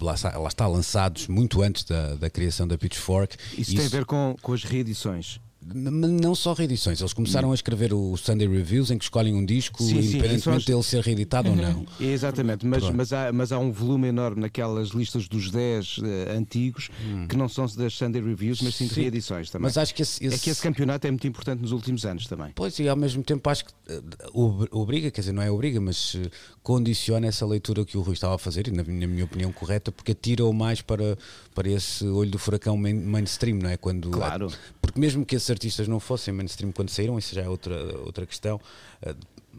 lá, 0.00 0.14
está, 0.14 0.36
lá 0.38 0.48
está, 0.48 0.66
lançados 0.66 1.28
muito 1.28 1.62
antes 1.62 1.84
da, 1.84 2.14
da 2.14 2.30
criação 2.30 2.66
da 2.66 2.78
Pitchfork. 2.78 3.36
Isso, 3.52 3.60
isso 3.60 3.76
tem 3.76 3.86
a 3.86 3.88
ver 3.88 4.04
com, 4.04 4.36
com 4.40 4.52
as 4.52 4.64
reedições 4.64 5.40
não 5.60 6.34
só 6.34 6.52
reedições, 6.52 7.00
eles 7.00 7.12
começaram 7.12 7.50
a 7.50 7.54
escrever 7.54 7.92
o 7.92 8.16
Sunday 8.16 8.46
Reviews 8.46 8.90
em 8.90 8.98
que 8.98 9.04
escolhem 9.04 9.34
um 9.34 9.44
disco, 9.44 9.82
sim, 9.82 9.98
independentemente 9.98 10.64
sim, 10.64 10.72
dele 10.72 10.82
ser 10.82 11.02
reeditado 11.02 11.50
ou 11.50 11.56
uhum. 11.56 11.62
não. 11.62 11.86
Exatamente, 12.00 12.64
mas, 12.64 12.88
mas, 12.90 13.12
há, 13.12 13.32
mas 13.32 13.50
há 13.50 13.58
um 13.58 13.72
volume 13.72 14.08
enorme 14.08 14.40
naquelas 14.40 14.90
listas 14.90 15.26
dos 15.26 15.50
10 15.50 15.98
uh, 15.98 16.06
eh, 16.06 16.36
antigos 16.36 16.90
hum. 17.04 17.26
que 17.26 17.36
não 17.36 17.48
são 17.48 17.66
das 17.66 17.92
Sunday 17.92 18.22
Reviews, 18.22 18.62
mas 18.62 18.76
sim 18.76 18.86
de 18.86 18.94
reedições 18.94 19.50
também. 19.50 19.64
Mas 19.64 19.76
acho 19.76 19.94
que 19.94 20.02
esse, 20.02 20.24
esse... 20.24 20.36
É 20.36 20.38
que 20.38 20.50
esse 20.50 20.62
campeonato 20.62 21.06
é 21.06 21.10
muito 21.10 21.26
importante 21.26 21.60
nos 21.60 21.72
últimos 21.72 22.04
anos 22.06 22.26
também. 22.26 22.52
Pois, 22.54 22.78
e 22.78 22.88
ao 22.88 22.96
mesmo 22.96 23.22
tempo 23.22 23.50
acho 23.50 23.64
que 23.64 23.72
uh, 23.92 24.68
obriga, 24.70 25.10
quer 25.10 25.22
dizer, 25.22 25.32
não 25.32 25.42
é 25.42 25.50
obriga, 25.50 25.80
mas 25.80 26.14
uh, 26.14 26.30
condiciona 26.62 27.26
essa 27.26 27.44
leitura 27.44 27.84
que 27.84 27.98
o 27.98 28.00
Rui 28.00 28.14
estava 28.14 28.36
a 28.36 28.38
fazer, 28.38 28.68
e 28.68 28.70
na, 28.70 28.84
na 28.84 29.06
minha 29.06 29.24
opinião 29.24 29.52
correta, 29.52 29.90
porque 29.90 30.12
atira-o 30.12 30.52
mais 30.52 30.80
para, 30.80 31.18
para 31.54 31.68
esse 31.68 32.06
olho 32.06 32.30
do 32.30 32.38
furacão 32.38 32.76
main, 32.76 32.94
mainstream, 32.94 33.58
não 33.58 33.70
é? 33.70 33.76
Quando, 33.76 34.10
claro. 34.10 34.52
Porque 34.80 35.00
mesmo 35.00 35.26
que 35.26 35.36
esses 35.48 35.50
artistas 35.50 35.88
não 35.88 35.98
fossem 35.98 36.32
mainstream 36.32 36.70
quando 36.72 36.90
saíram, 36.90 37.18
isso 37.18 37.34
já 37.34 37.42
é 37.42 37.48
outra, 37.48 37.74
outra 37.98 38.26
questão. 38.26 38.60
Uh, 39.02 39.14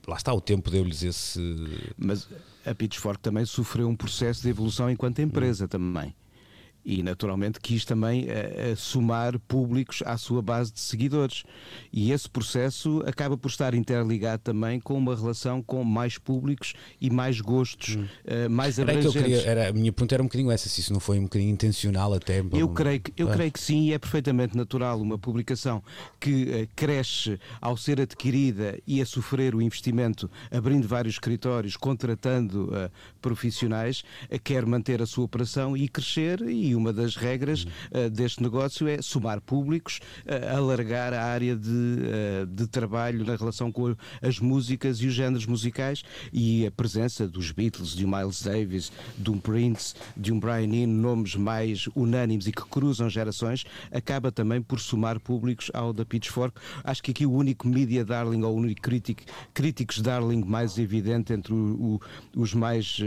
lá 0.07 0.17
está, 0.17 0.33
o 0.33 0.41
tempo 0.41 0.69
deu-lhes 0.69 1.03
esse. 1.03 1.39
Mas 1.97 2.27
a 2.65 2.75
Pitchfork 2.75 3.19
também 3.19 3.45
sofreu 3.45 3.87
um 3.87 3.95
processo 3.95 4.41
de 4.41 4.49
evolução 4.49 4.89
enquanto 4.89 5.19
empresa 5.19 5.65
hum. 5.65 5.67
também 5.67 6.15
e 6.83 7.03
naturalmente 7.03 7.59
quis 7.59 7.85
também 7.85 8.25
uh, 8.25 8.75
somar 8.75 9.37
públicos 9.39 10.01
à 10.05 10.17
sua 10.17 10.41
base 10.41 10.71
de 10.71 10.79
seguidores. 10.79 11.43
E 11.91 12.11
esse 12.11 12.29
processo 12.29 13.03
acaba 13.05 13.37
por 13.37 13.49
estar 13.49 13.73
interligado 13.73 14.41
também 14.43 14.79
com 14.79 14.97
uma 14.97 15.15
relação 15.15 15.61
com 15.61 15.83
mais 15.83 16.17
públicos 16.17 16.73
e 16.99 17.09
mais 17.09 17.41
gostos 17.41 17.95
hum. 17.95 18.05
uh, 18.25 18.49
mais 18.49 18.79
era 18.79 18.91
abrangentes. 18.91 19.13
Que 19.13 19.19
eu 19.19 19.23
queria, 19.23 19.49
era, 19.49 19.69
a 19.69 19.73
minha 19.73 19.91
pergunta 19.91 20.15
era 20.15 20.23
um 20.23 20.25
bocadinho 20.25 20.51
essa, 20.51 20.69
se 20.69 20.81
isso 20.81 20.93
não 20.93 20.99
foi 20.99 21.19
um 21.19 21.23
bocadinho 21.23 21.51
intencional 21.51 22.13
até. 22.13 22.43
Eu, 22.53 22.69
creio, 22.69 23.01
que, 23.01 23.13
eu 23.17 23.27
creio 23.27 23.51
que 23.51 23.59
sim, 23.59 23.89
e 23.89 23.93
é 23.93 23.99
perfeitamente 23.99 24.55
natural 24.55 25.01
uma 25.01 25.17
publicação 25.17 25.83
que 26.19 26.43
uh, 26.43 26.69
cresce 26.75 27.39
ao 27.61 27.75
ser 27.75 28.01
adquirida 28.01 28.79
e 28.87 29.01
a 29.01 29.05
sofrer 29.05 29.53
o 29.53 29.61
investimento, 29.61 30.29
abrindo 30.51 30.87
vários 30.87 31.15
escritórios, 31.15 31.75
contratando 31.75 32.69
profissionais, 33.21 34.03
quer 34.43 34.65
manter 34.65 35.01
a 35.01 35.05
sua 35.05 35.25
operação 35.25 35.75
e 35.75 35.87
crescer 35.87 36.41
e 36.41 36.68
uma 36.75 36.93
das 36.93 37.15
regras 37.15 37.63
uh, 37.63 38.09
deste 38.09 38.41
negócio 38.41 38.87
é 38.87 39.01
somar 39.01 39.41
públicos, 39.41 39.99
uh, 40.25 40.57
alargar 40.57 41.13
a 41.13 41.23
área 41.23 41.55
de, 41.55 41.69
uh, 41.69 42.45
de 42.47 42.67
trabalho 42.67 43.25
na 43.25 43.35
relação 43.35 43.71
com 43.71 43.95
as 44.21 44.39
músicas 44.39 44.97
e 44.97 45.07
os 45.07 45.13
géneros 45.13 45.45
musicais 45.45 46.03
e 46.31 46.65
a 46.65 46.71
presença 46.71 47.27
dos 47.27 47.51
Beatles, 47.51 47.95
de 47.95 48.05
um 48.05 48.09
Miles 48.09 48.41
Davis, 48.41 48.91
de 49.17 49.31
um 49.31 49.39
Prince, 49.39 49.93
de 50.15 50.31
um 50.31 50.39
Brian 50.39 50.73
Eno, 50.73 50.93
nomes 50.93 51.35
mais 51.35 51.87
unânimes 51.95 52.47
e 52.47 52.51
que 52.51 52.63
cruzam 52.63 53.09
gerações, 53.09 53.65
acaba 53.91 54.31
também 54.31 54.61
por 54.61 54.79
somar 54.79 55.19
públicos 55.19 55.71
ao 55.73 55.93
da 55.93 56.05
Pitchfork. 56.05 56.59
Acho 56.83 57.03
que 57.03 57.11
aqui 57.11 57.25
o 57.25 57.31
único 57.31 57.67
media 57.67 58.03
darling 58.05 58.43
ou 58.43 58.53
o 58.53 58.57
único 58.57 58.81
crítico, 58.81 59.23
críticos 59.53 60.01
darling 60.01 60.43
mais 60.45 60.77
evidente 60.77 61.33
entre 61.33 61.53
o, 61.53 61.99
o, 62.35 62.41
os 62.41 62.53
mais 62.53 62.99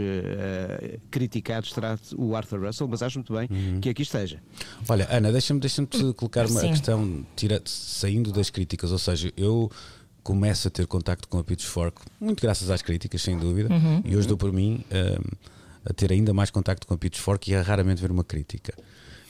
criticados 1.11 1.71
será 1.71 1.97
o 2.15 2.35
Arthur 2.35 2.65
Russell, 2.65 2.87
mas 2.87 3.01
acho 3.01 3.19
muito 3.19 3.33
bem 3.33 3.47
uhum. 3.53 3.79
que 3.79 3.89
aqui 3.89 4.01
esteja. 4.01 4.41
Olha, 4.87 5.07
Ana, 5.09 5.31
deixa-me 5.31 5.59
deixa 5.59 5.85
te 5.85 6.13
colocar 6.13 6.47
uma 6.47 6.61
questão 6.61 7.25
tira, 7.35 7.61
saindo 7.65 8.31
das 8.31 8.49
críticas, 8.49 8.91
ou 8.91 8.99
seja, 8.99 9.31
eu 9.37 9.71
começo 10.23 10.67
a 10.67 10.71
ter 10.71 10.87
contacto 10.87 11.27
com 11.27 11.37
a 11.37 11.43
Pitchfork, 11.43 12.01
muito 12.19 12.41
graças 12.41 12.69
às 12.69 12.81
críticas, 12.81 13.21
sem 13.21 13.37
dúvida, 13.37 13.73
uhum. 13.73 14.01
e 14.05 14.15
hoje 14.15 14.27
dou 14.27 14.37
por 14.37 14.51
mim 14.51 14.83
um, 14.91 15.49
a 15.85 15.93
ter 15.93 16.11
ainda 16.11 16.33
mais 16.33 16.49
contacto 16.49 16.87
com 16.87 16.93
a 16.93 16.97
Pitchfork 16.97 17.51
e 17.51 17.55
a 17.55 17.61
raramente 17.61 18.01
ver 18.01 18.11
uma 18.11 18.23
crítica. 18.23 18.73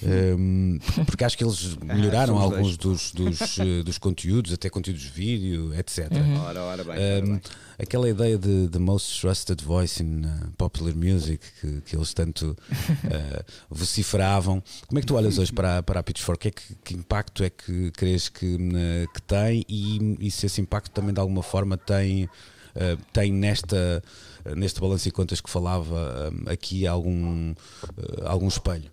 Um, 0.05 0.79
porque 1.05 1.23
acho 1.23 1.37
que 1.37 1.43
eles 1.43 1.77
ah, 1.87 1.93
melhoraram 1.95 2.37
ah, 2.37 2.41
alguns 2.41 2.77
dos, 2.77 3.11
dos, 3.11 3.39
eh, 3.59 3.83
dos, 3.83 3.97
conteúdos, 3.97 4.51
até 4.51 4.69
conteúdos 4.69 5.03
de 5.03 5.09
vídeo, 5.09 5.73
etc. 5.73 6.11
Uhum. 6.11 6.41
Ora, 6.41 6.61
ora 6.61 6.83
bem, 6.83 6.93
ora 6.93 7.25
bem. 7.25 7.41
aquela 7.79 8.09
ideia 8.09 8.37
de 8.37 8.67
the 8.69 8.79
most 8.79 9.21
trusted 9.21 9.63
voice 9.63 10.03
in 10.03 10.25
uh, 10.25 10.51
popular 10.57 10.93
music 10.93 11.45
que, 11.61 11.81
que 11.81 11.95
eles 11.95 12.13
tanto 12.13 12.51
uh, 12.51 13.43
vociferavam. 13.69 14.61
Como 14.87 14.99
é 14.99 15.01
que 15.01 15.07
tu 15.07 15.15
olhas 15.15 15.37
hoje 15.37 15.53
para, 15.53 15.81
para 15.81 16.01
a 16.01 16.03
Pitchfork? 16.03 16.41
Que, 16.41 16.47
é 16.47 16.51
que, 16.51 16.75
que 16.83 16.93
impacto 16.95 17.43
é 17.43 17.49
que 17.49 17.91
crees 17.91 18.27
que, 18.27 18.55
uh, 18.55 19.13
que 19.13 19.21
tem 19.21 19.63
e, 19.69 20.17
e, 20.19 20.31
se 20.31 20.45
esse 20.45 20.59
impacto 20.59 20.91
também 20.91 21.13
de 21.13 21.19
alguma 21.19 21.43
forma 21.43 21.77
tem, 21.77 22.27
tem 23.13 23.31
nesta, 23.31 24.03
neste 24.57 24.81
balanço 24.81 25.07
e 25.07 25.11
contas 25.11 25.39
que 25.39 25.49
falava 25.49 26.33
aqui 26.47 26.87
algum, 26.87 27.53
algum 28.25 28.47
espelho? 28.47 28.91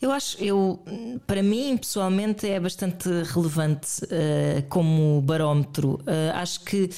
Eu 0.00 0.10
acho, 0.10 0.42
eu, 0.42 0.82
para 1.26 1.42
mim 1.42 1.76
pessoalmente 1.76 2.48
é 2.48 2.58
bastante 2.58 3.08
relevante 3.34 4.04
uh, 4.04 4.62
como 4.68 5.20
barómetro. 5.20 5.94
Uh, 6.00 6.34
acho 6.34 6.60
que 6.60 6.90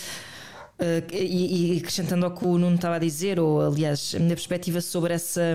Uh, 0.83 1.15
e, 1.15 1.75
e, 1.75 1.79
acrescentando 1.79 2.27
ao 2.27 2.35
que 2.35 2.45
o 2.45 2.59
Nuno 2.59 2.75
estava 2.75 2.97
a 2.97 2.99
dizer, 2.99 3.39
ou 3.39 3.61
aliás, 3.61 4.15
a 4.17 4.19
minha 4.19 4.35
perspectiva 4.35 4.81
sobre 4.81 5.15
essa, 5.15 5.55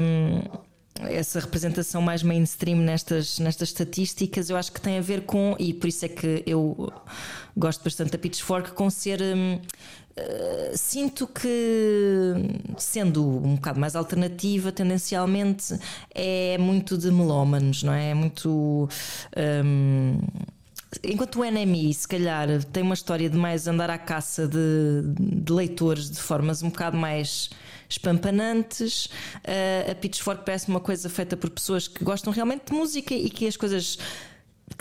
essa 1.01 1.41
representação 1.41 2.01
mais 2.01 2.23
mainstream 2.23 2.77
nestas, 2.77 3.37
nestas 3.39 3.69
estatísticas, 3.69 4.49
eu 4.49 4.55
acho 4.55 4.71
que 4.71 4.79
tem 4.79 4.97
a 4.97 5.01
ver 5.01 5.23
com, 5.23 5.53
e 5.59 5.73
por 5.73 5.87
isso 5.87 6.05
é 6.05 6.07
que 6.07 6.43
eu 6.45 6.93
gosto 7.57 7.83
bastante 7.83 8.11
da 8.11 8.17
Pitchfork, 8.17 8.71
com 8.71 8.89
ser 8.89 9.21
um, 9.21 9.59
eh, 10.17 10.71
sinto 10.75 11.27
que, 11.27 12.33
sendo 12.77 13.23
um 13.23 13.55
bocado 13.55 13.79
mais 13.79 13.95
alternativa, 13.95 14.71
tendencialmente 14.71 15.77
é 16.13 16.57
muito 16.57 16.97
de 16.97 17.11
melómanos, 17.11 17.83
não 17.83 17.93
é? 17.93 18.09
É 18.09 18.13
muito. 18.15 18.89
Um, 19.37 20.19
enquanto 21.03 21.39
o 21.39 21.45
NMI, 21.45 21.93
se 21.93 22.07
calhar, 22.07 22.63
tem 22.65 22.81
uma 22.81 22.95
história 22.95 23.29
de 23.29 23.37
mais 23.37 23.67
andar 23.67 23.91
à 23.91 23.97
caça 23.97 24.47
de, 24.47 25.03
de 25.07 25.53
leitores 25.53 26.09
de 26.09 26.19
formas 26.19 26.63
um 26.63 26.69
bocado 26.69 26.97
mais 26.97 27.49
espampanantes, 27.87 29.05
uh, 29.05 29.91
a 29.91 29.95
Pitchfork 29.95 30.43
parece 30.43 30.67
uma 30.67 30.79
coisa 30.79 31.09
feita 31.09 31.37
por 31.37 31.49
pessoas 31.49 31.87
que 31.87 32.03
gostam 32.03 32.33
realmente 32.33 32.65
de 32.65 32.73
música 32.73 33.13
e 33.13 33.29
que 33.29 33.47
as 33.47 33.55
coisas 33.55 33.97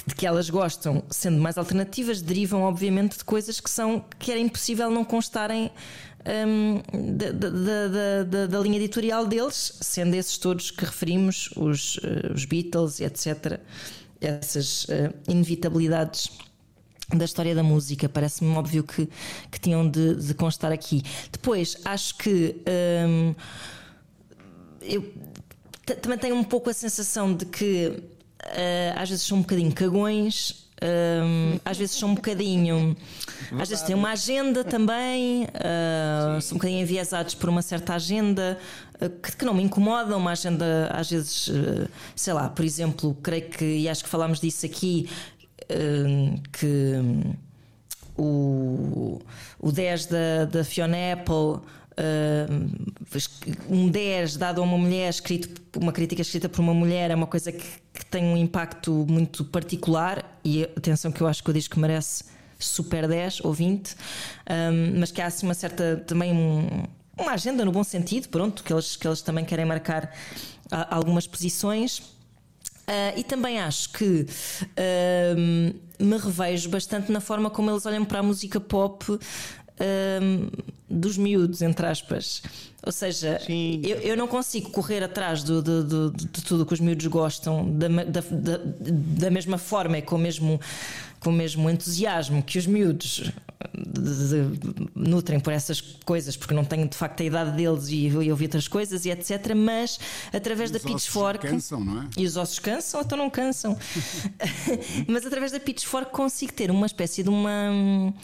de 0.06 0.14
que 0.14 0.26
elas 0.26 0.50
gostam, 0.50 1.02
sendo 1.10 1.40
mais 1.40 1.56
alternativas, 1.56 2.20
derivam 2.20 2.62
obviamente 2.62 3.18
de 3.18 3.24
coisas 3.24 3.60
que 3.60 3.70
são 3.70 4.04
que 4.18 4.30
era 4.30 4.40
impossível 4.40 4.90
não 4.90 5.04
constarem 5.04 5.70
um, 6.26 6.82
da, 7.16 7.30
da, 7.30 8.24
da, 8.24 8.46
da, 8.46 8.60
linha 8.60 8.76
editorial 8.76 9.26
deles, 9.26 9.78
sendo 9.80 10.14
esses 10.14 10.36
todos 10.38 10.70
que 10.70 10.84
referimos, 10.84 11.50
os, 11.56 11.98
uh, 11.98 12.32
os 12.34 12.44
Beatles, 12.44 13.00
etc. 13.00 13.60
Essas 14.20 14.84
uh, 14.84 15.14
inevitabilidades 15.28 16.30
da 17.14 17.24
história 17.24 17.54
da 17.54 17.62
música, 17.62 18.08
parece-me 18.08 18.50
óbvio 18.56 18.82
que, 18.82 19.08
que 19.50 19.60
tinham 19.60 19.88
de, 19.88 20.16
de, 20.16 20.34
constar 20.34 20.72
aqui. 20.72 21.04
Depois, 21.30 21.76
acho 21.84 22.16
que 22.16 22.56
um, 23.08 23.34
eu 24.82 25.14
também 26.02 26.18
tenho 26.18 26.34
um 26.34 26.42
pouco 26.42 26.68
a 26.68 26.72
sensação 26.72 27.32
de 27.32 27.46
que 27.46 28.02
às 28.94 29.08
vezes 29.08 29.24
são 29.24 29.38
um 29.38 29.42
bocadinho 29.42 29.72
cagões. 29.72 30.66
Um, 30.82 31.58
às 31.64 31.78
vezes 31.78 31.96
são 31.96 32.10
um 32.10 32.14
bocadinho. 32.14 32.96
Às 33.58 33.68
vezes 33.68 33.84
têm 33.84 33.94
uma 33.94 34.10
agenda 34.10 34.62
também, 34.62 35.44
uh, 35.44 36.40
são 36.40 36.56
um 36.56 36.58
bocadinho 36.58 36.82
enviesados 36.82 37.34
por 37.34 37.48
uma 37.48 37.62
certa 37.62 37.94
agenda 37.94 38.58
uh, 39.00 39.08
que, 39.08 39.36
que, 39.36 39.44
não 39.44 39.54
me 39.54 39.62
incomoda. 39.62 40.16
Uma 40.16 40.32
agenda, 40.32 40.90
às 40.92 41.10
vezes, 41.10 41.48
uh, 41.48 41.88
sei 42.14 42.32
lá, 42.32 42.48
por 42.48 42.64
exemplo, 42.64 43.16
creio 43.22 43.48
que, 43.48 43.64
e 43.64 43.88
acho 43.88 44.04
que 44.04 44.10
falámos 44.10 44.40
disso 44.40 44.66
aqui, 44.66 45.08
que 46.52 46.94
o, 48.16 49.20
o 49.58 49.72
10 49.72 50.06
da, 50.06 50.44
da 50.44 50.64
Fiona 50.64 50.96
Apple 51.12 51.60
um 53.68 53.88
10 53.88 54.36
dado 54.36 54.60
a 54.60 54.64
uma 54.64 54.76
mulher, 54.76 55.08
escrito, 55.08 55.62
uma 55.76 55.92
crítica 55.92 56.22
escrita 56.22 56.48
por 56.48 56.60
uma 56.60 56.74
mulher, 56.74 57.10
é 57.10 57.14
uma 57.14 57.26
coisa 57.26 57.50
que, 57.50 57.64
que, 57.92 58.04
tem 58.06 58.24
um 58.24 58.36
impacto 58.36 59.06
muito 59.08 59.44
particular. 59.44 60.38
E 60.44 60.64
atenção, 60.64 61.10
que 61.10 61.20
eu 61.20 61.26
acho 61.26 61.42
que 61.42 61.50
o 61.50 61.52
disco 61.52 61.78
merece 61.80 62.24
super 62.58 63.08
10 63.08 63.44
ou 63.44 63.52
20, 63.52 63.94
um, 63.94 65.00
mas 65.00 65.10
que 65.10 65.20
há 65.20 65.26
assim 65.26 65.46
uma 65.46 65.54
certa 65.54 66.02
também 66.06 66.32
um, 66.32 66.84
uma 67.18 67.32
agenda 67.32 67.64
no 67.64 67.72
bom 67.72 67.84
sentido, 67.84 68.28
pronto, 68.28 68.62
que 68.62 68.72
eles, 68.72 68.96
que 68.96 69.06
eles 69.06 69.22
também 69.22 69.44
querem 69.44 69.64
marcar 69.64 70.12
algumas 70.90 71.26
posições. 71.26 71.98
Uh, 72.88 73.18
e 73.18 73.24
também 73.24 73.58
acho 73.58 73.90
que 73.90 74.26
uh, 74.62 76.04
me 76.04 76.16
revejo 76.18 76.68
bastante 76.68 77.10
na 77.10 77.20
forma 77.20 77.50
como 77.50 77.68
eles 77.68 77.84
olham 77.84 78.04
para 78.04 78.20
a 78.20 78.22
música 78.22 78.60
pop 78.60 79.18
um, 79.80 80.48
dos 80.88 81.16
miúdos, 81.16 81.62
entre 81.62 81.86
aspas. 81.86 82.42
Ou 82.84 82.92
seja, 82.92 83.40
eu, 83.82 83.96
eu, 83.98 84.16
não 84.16 84.28
consigo 84.28 84.70
correr 84.70 85.02
atrás 85.02 85.42
do, 85.42 85.60
do, 85.60 85.84
do, 85.84 86.10
de 86.12 86.42
tudo 86.44 86.64
que 86.64 86.72
os 86.72 86.78
miúdos 86.78 87.06
gostam 87.08 87.68
da, 87.76 87.88
da, 87.88 88.20
da, 88.20 88.60
da 89.18 89.30
mesma 89.30 89.58
forma 89.58 89.98
e 89.98 90.02
com 90.02 90.14
o 90.14 90.18
mesmo, 90.18 90.60
com 91.18 91.30
o 91.30 91.32
mesmo 91.32 91.68
entusiasmo 91.68 92.42
que 92.44 92.58
os 92.58 92.66
miúdos 92.66 93.32
nutrem 94.94 95.40
por 95.40 95.52
essas 95.52 95.80
coisas, 95.80 96.36
porque 96.36 96.54
não 96.54 96.64
tenho 96.64 96.88
de 96.88 96.96
facto 96.96 97.20
a 97.22 97.24
idade 97.24 97.56
deles 97.56 97.88
e 97.88 98.06
eu 98.06 98.30
ouvi 98.30 98.44
outras 98.44 98.68
coisas 98.68 99.04
e 99.04 99.10
etc. 99.10 99.54
Mas 99.56 99.98
através 100.32 100.70
da 100.70 100.78
Pitchfork. 100.78 101.44
Cansam, 101.44 101.84
não 101.84 102.02
é? 102.02 102.08
E 102.16 102.24
os 102.24 102.36
ossos 102.36 102.60
cansam, 102.60 103.00
então 103.00 103.18
não 103.18 103.28
cansam. 103.28 103.76
mas 105.08 105.26
através 105.26 105.50
da 105.50 105.58
Pitchfork 105.58 106.12
consigo 106.12 106.52
ter 106.52 106.70
uma 106.70 106.86
espécie 106.86 107.24
de 107.24 107.28
uma 107.28 108.14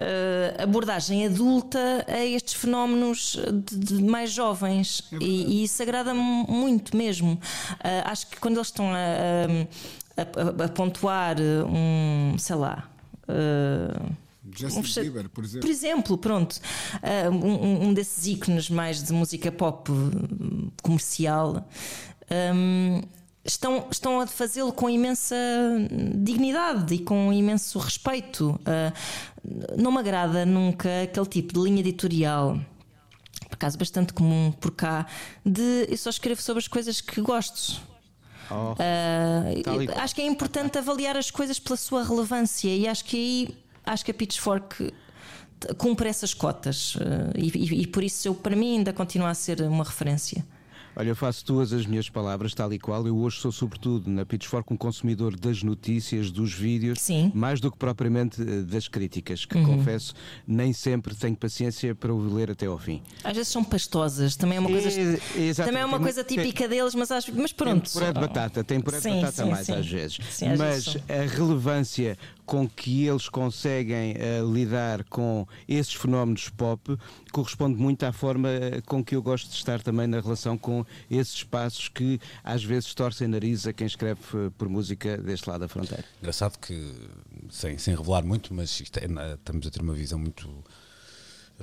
uh, 0.00 0.62
abordagem 0.62 1.26
adulta 1.26 2.04
a 2.08 2.24
estes 2.24 2.54
fenómenos 2.54 3.38
de, 3.52 3.76
de 3.76 4.02
mais 4.02 4.32
jovens 4.32 5.04
é 5.12 5.16
e, 5.20 5.60
e, 5.60 5.64
isso 5.64 5.82
agrada-me 5.82 6.20
muito 6.20 6.96
mesmo. 6.96 7.34
Uh, 7.34 7.38
acho 8.04 8.26
que 8.28 8.38
quando 8.38 8.56
eles 8.56 8.68
estão 8.68 8.86
a, 8.92 10.16
a, 10.16 10.64
a, 10.64 10.68
pontuar 10.68 11.36
um, 11.40 12.36
sei 12.38 12.56
lá. 12.56 12.88
Uh, 13.28 14.10
Justin 14.52 14.80
um, 14.80 15.02
Bieber, 15.04 15.28
por 15.28 15.44
exemplo. 15.44 15.60
Por 15.60 15.70
exemplo, 15.70 16.18
pronto. 16.18 16.60
Uh, 16.96 17.30
um, 17.30 17.88
um, 17.88 17.94
desses 17.94 18.26
ícones 18.26 18.68
mais 18.68 19.02
de 19.02 19.12
música 19.12 19.52
pop 19.52 19.90
comercial. 20.82 21.68
Um, 22.54 23.02
estão, 23.44 23.86
estão 23.90 24.20
a 24.20 24.26
fazê-lo 24.26 24.72
com 24.72 24.88
imensa 24.88 25.36
dignidade 26.14 26.94
e 26.94 26.98
com 26.98 27.32
imenso 27.32 27.78
respeito. 27.78 28.60
Uh, 28.60 29.76
não 29.76 29.92
me 29.92 29.98
agrada 29.98 30.44
nunca 30.44 31.02
aquele 31.02 31.26
tipo 31.26 31.54
de 31.54 31.60
linha 31.60 31.80
editorial. 31.80 32.58
Por 33.48 33.54
acaso, 33.54 33.78
bastante 33.78 34.12
comum 34.12 34.52
por 34.52 34.70
cá, 34.70 35.06
de 35.44 35.86
eu 35.88 35.96
só 35.96 36.10
escrevo 36.10 36.40
sobre 36.40 36.60
as 36.60 36.68
coisas 36.68 37.00
que 37.00 37.20
gosto. 37.20 37.80
Oh, 38.50 38.72
uh, 38.72 40.00
acho 40.00 40.14
que 40.14 40.22
é 40.22 40.26
importante 40.26 40.78
avaliar 40.78 41.16
as 41.16 41.30
coisas 41.30 41.58
pela 41.58 41.76
sua 41.76 42.02
relevância 42.02 42.68
e 42.68 42.88
acho 42.88 43.04
que 43.04 43.16
aí 43.16 43.58
acho 43.86 44.04
que 44.04 44.10
a 44.10 44.14
Pitchfork 44.14 44.92
cumpre 45.78 46.08
essas 46.08 46.34
cotas 46.34 46.96
uh, 46.96 47.00
e, 47.36 47.48
e, 47.56 47.82
e, 47.82 47.86
por 47.86 48.02
isso 48.02 48.26
eu, 48.26 48.34
para 48.34 48.56
mim 48.56 48.78
ainda 48.78 48.92
continua 48.92 49.30
a 49.30 49.34
ser 49.34 49.60
uma 49.62 49.84
referência. 49.84 50.44
Olha, 51.00 51.08
eu 51.08 51.16
faço 51.16 51.42
tuas 51.46 51.72
as 51.72 51.86
minhas 51.86 52.10
palavras, 52.10 52.52
tal 52.52 52.70
e 52.74 52.78
qual. 52.78 53.06
Eu 53.06 53.16
hoje 53.16 53.38
sou, 53.38 53.50
sobretudo, 53.50 54.10
na 54.10 54.26
Pitchfork, 54.26 54.70
um 54.70 54.76
consumidor 54.76 55.34
das 55.34 55.62
notícias, 55.62 56.30
dos 56.30 56.52
vídeos, 56.52 57.00
Sim. 57.00 57.32
mais 57.34 57.58
do 57.58 57.72
que 57.72 57.78
propriamente 57.78 58.42
eh, 58.42 58.60
das 58.60 58.86
críticas, 58.86 59.46
que 59.46 59.56
uhum. 59.56 59.78
confesso, 59.78 60.12
nem 60.46 60.74
sempre 60.74 61.14
tenho 61.14 61.34
paciência 61.34 61.94
para 61.94 62.12
o 62.12 62.34
ler 62.34 62.50
até 62.50 62.66
ao 62.66 62.76
fim. 62.76 63.00
Às 63.24 63.34
vezes 63.34 63.50
são 63.50 63.64
pastosas, 63.64 64.36
também 64.36 64.58
é 64.58 64.60
uma 64.60 64.68
coisa, 64.68 64.90
é, 64.90 65.54
também 65.54 65.80
é 65.80 65.86
uma 65.86 65.98
coisa 65.98 66.22
típica 66.22 66.68
deles, 66.68 66.94
mas, 66.94 67.08
mas 67.32 67.50
pronto. 67.50 67.90
Tem 67.90 67.92
puré 67.94 68.12
de 68.12 68.20
batata, 68.20 68.62
tem 68.62 68.78
puré 68.78 69.00
de 69.00 69.08
batata 69.08 69.44
sim, 69.44 69.50
mais 69.50 69.64
sim. 69.64 69.72
às 69.72 69.86
vezes. 69.86 70.18
Sim, 70.30 70.48
às 70.48 70.58
mas 70.58 70.84
vezes 70.84 71.02
a 71.08 71.34
relevância 71.34 72.18
com 72.50 72.68
que 72.68 73.06
eles 73.06 73.28
conseguem 73.28 74.16
uh, 74.16 74.52
lidar 74.52 75.04
com 75.04 75.46
esses 75.68 75.94
fenómenos 75.94 76.48
pop 76.48 76.98
corresponde 77.30 77.80
muito 77.80 78.02
à 78.02 78.12
forma 78.12 78.48
eh, 78.48 78.80
com 78.84 79.04
que 79.04 79.14
eu 79.14 79.22
gosto 79.22 79.48
de 79.50 79.54
estar 79.54 79.80
também 79.80 80.08
na 80.08 80.18
relação 80.18 80.58
com 80.58 80.84
esses 81.08 81.34
espaços 81.34 81.88
que 81.88 82.18
às 82.42 82.64
vezes 82.64 82.92
torcem 82.92 83.28
nariz 83.28 83.68
a 83.68 83.72
quem 83.72 83.86
escreve 83.86 84.20
eh, 84.34 84.50
por 84.58 84.68
música 84.68 85.16
deste 85.16 85.48
lado 85.48 85.60
da 85.60 85.68
fronteira. 85.68 86.04
Engraçado 86.18 86.58
que, 86.58 86.92
sem, 87.50 87.78
sem 87.78 87.94
revelar 87.94 88.24
muito, 88.24 88.52
mas 88.52 88.82
é, 88.96 89.34
estamos 89.34 89.68
a 89.68 89.70
ter 89.70 89.80
uma 89.80 89.94
visão 89.94 90.18
muito 90.18 90.48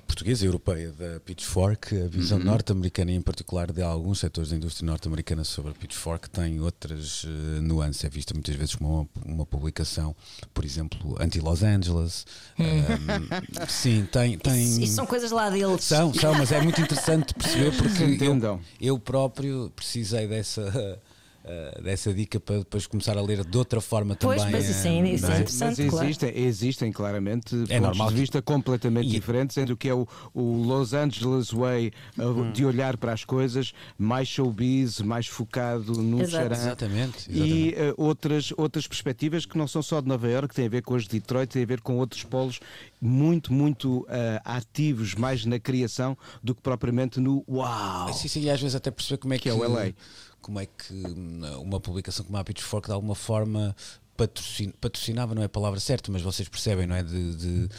portuguesa 0.01 0.43
e 0.43 0.47
europeia 0.47 0.91
da 0.91 1.19
Pitchfork, 1.19 1.95
a 1.95 2.07
visão 2.07 2.39
norte-americana 2.39 3.11
e 3.11 3.15
em 3.15 3.21
particular 3.21 3.71
de 3.71 3.81
alguns 3.81 4.19
setores 4.19 4.49
da 4.49 4.55
indústria 4.55 4.85
norte-americana 4.85 5.43
sobre 5.43 5.71
a 5.71 5.73
Pitchfork 5.73 6.29
tem 6.29 6.59
outras 6.59 7.25
eh, 7.25 7.61
nuances. 7.61 8.03
É 8.03 8.09
vista 8.09 8.33
muitas 8.33 8.55
vezes 8.55 8.75
como 8.75 9.01
uma, 9.01 9.09
uma 9.25 9.45
publicação, 9.45 10.15
por 10.53 10.65
exemplo, 10.65 11.15
anti-Los 11.19 11.63
Angeles. 11.63 12.25
Um, 12.67 13.67
sim, 13.67 14.07
tem. 14.11 14.37
tem 14.37 14.63
Isso, 14.63 14.81
isso 14.81 14.95
são 14.95 15.05
coisas 15.05 15.31
lá 15.31 15.49
deles. 15.49 15.83
são, 15.83 16.13
são, 16.13 16.33
mas 16.33 16.51
é 16.51 16.59
muito 16.59 16.81
interessante 16.81 17.33
perceber 17.33 17.71
porque 17.77 18.23
eu, 18.23 18.61
eu 18.81 18.99
próprio 18.99 19.71
precisei 19.75 20.27
dessa. 20.27 20.99
Eh, 21.47 21.81
dessa 21.81 22.13
dica 22.13 22.39
para 22.39 22.59
depois 22.59 22.85
começar 22.87 23.17
a 23.17 23.21
ler 23.21 23.43
de 23.45 23.57
outra 23.57 23.79
forma 23.81 24.15
Pois, 24.15 24.37
também. 24.41 24.55
mas 24.55 24.69
isso 24.69 24.87
eh, 24.87 24.91
é- 24.99 25.13
isso 25.13 25.25
é 25.25 25.29
é? 25.37 25.39
interessante. 25.39 25.81
Mas 25.81 25.89
claro. 25.89 26.05
existem, 26.05 26.37
existem 26.37 26.91
claramente 26.91 27.55
É 27.55 27.57
pontos 27.59 27.79
normal 27.81 28.09
de 28.09 28.15
vista 28.15 28.41
completamente 28.41 29.07
E- 29.07 29.11
diferentes 29.11 29.57
entre 29.57 29.73
o 29.73 29.77
que 29.77 29.87
é 29.89 29.93
o, 29.93 30.07
o 30.33 30.63
Los 30.63 30.93
Angeles 30.93 31.51
Way 31.51 31.91
uh, 32.17 32.51
de 32.51 32.65
olhar 32.65 32.97
para 32.97 33.13
as 33.13 33.23
coisas, 33.23 33.73
mais 33.97 34.27
showbiz, 34.27 34.99
mais 35.01 35.27
focado 35.27 35.93
no 36.01 36.21
Exato. 36.21 36.43
chará. 36.43 36.55
Exatamente, 36.55 37.31
E 37.31 37.73
uh, 37.73 37.93
outras, 38.01 38.53
outras 38.57 38.87
perspectivas 38.87 39.45
que 39.45 39.57
não 39.57 39.67
são 39.67 39.81
só 39.81 40.01
de 40.01 40.07
Nova 40.07 40.27
Iorque, 40.27 40.53
têm 40.55 40.65
a 40.65 40.69
ver 40.69 40.81
com 40.81 40.95
as 40.95 41.03
de 41.03 41.09
Detroit, 41.19 41.49
têm 41.51 41.63
a 41.63 41.65
ver 41.65 41.81
com 41.81 41.97
outros 41.97 42.23
polos 42.23 42.59
muito, 43.01 43.53
muito 43.53 43.99
uh, 44.01 44.05
ativos, 44.43 45.15
mais 45.15 45.45
na 45.45 45.59
criação 45.59 46.17
do 46.43 46.53
que 46.55 46.61
propriamente 46.61 47.19
no 47.19 47.43
uau. 47.47 48.11
Sim, 48.13 48.27
sim, 48.27 48.41
e 48.41 48.49
às 48.49 48.59
vezes 48.59 48.75
até 48.75 48.89
perceber 48.91 49.17
como 49.19 49.33
é 49.33 49.37
que, 49.37 49.43
Que 49.43 49.49
é 49.49 49.53
o 49.53 49.59
LA. 49.67 49.91
Como 50.47 50.61
é 50.61 50.65
que 50.65 50.93
hum, 50.93 51.41
uma 51.61 51.77
publicação 51.77 52.23
como 52.25 52.37
a 52.37 52.43
Pitchfork 52.43 52.87
de 52.87 52.93
alguma 52.93 53.15
forma 53.15 53.75
patrocin- 54.15 54.71
patrocinava, 54.79 55.35
não 55.35 55.41
é 55.41 55.45
a 55.45 55.49
palavra 55.49 55.77
certa, 55.79 56.09
mas 56.09 56.21
vocês 56.21 56.47
percebem, 56.47 56.87
não 56.87 56.95
é? 56.95 57.03
De, 57.03 57.35
de, 57.35 57.69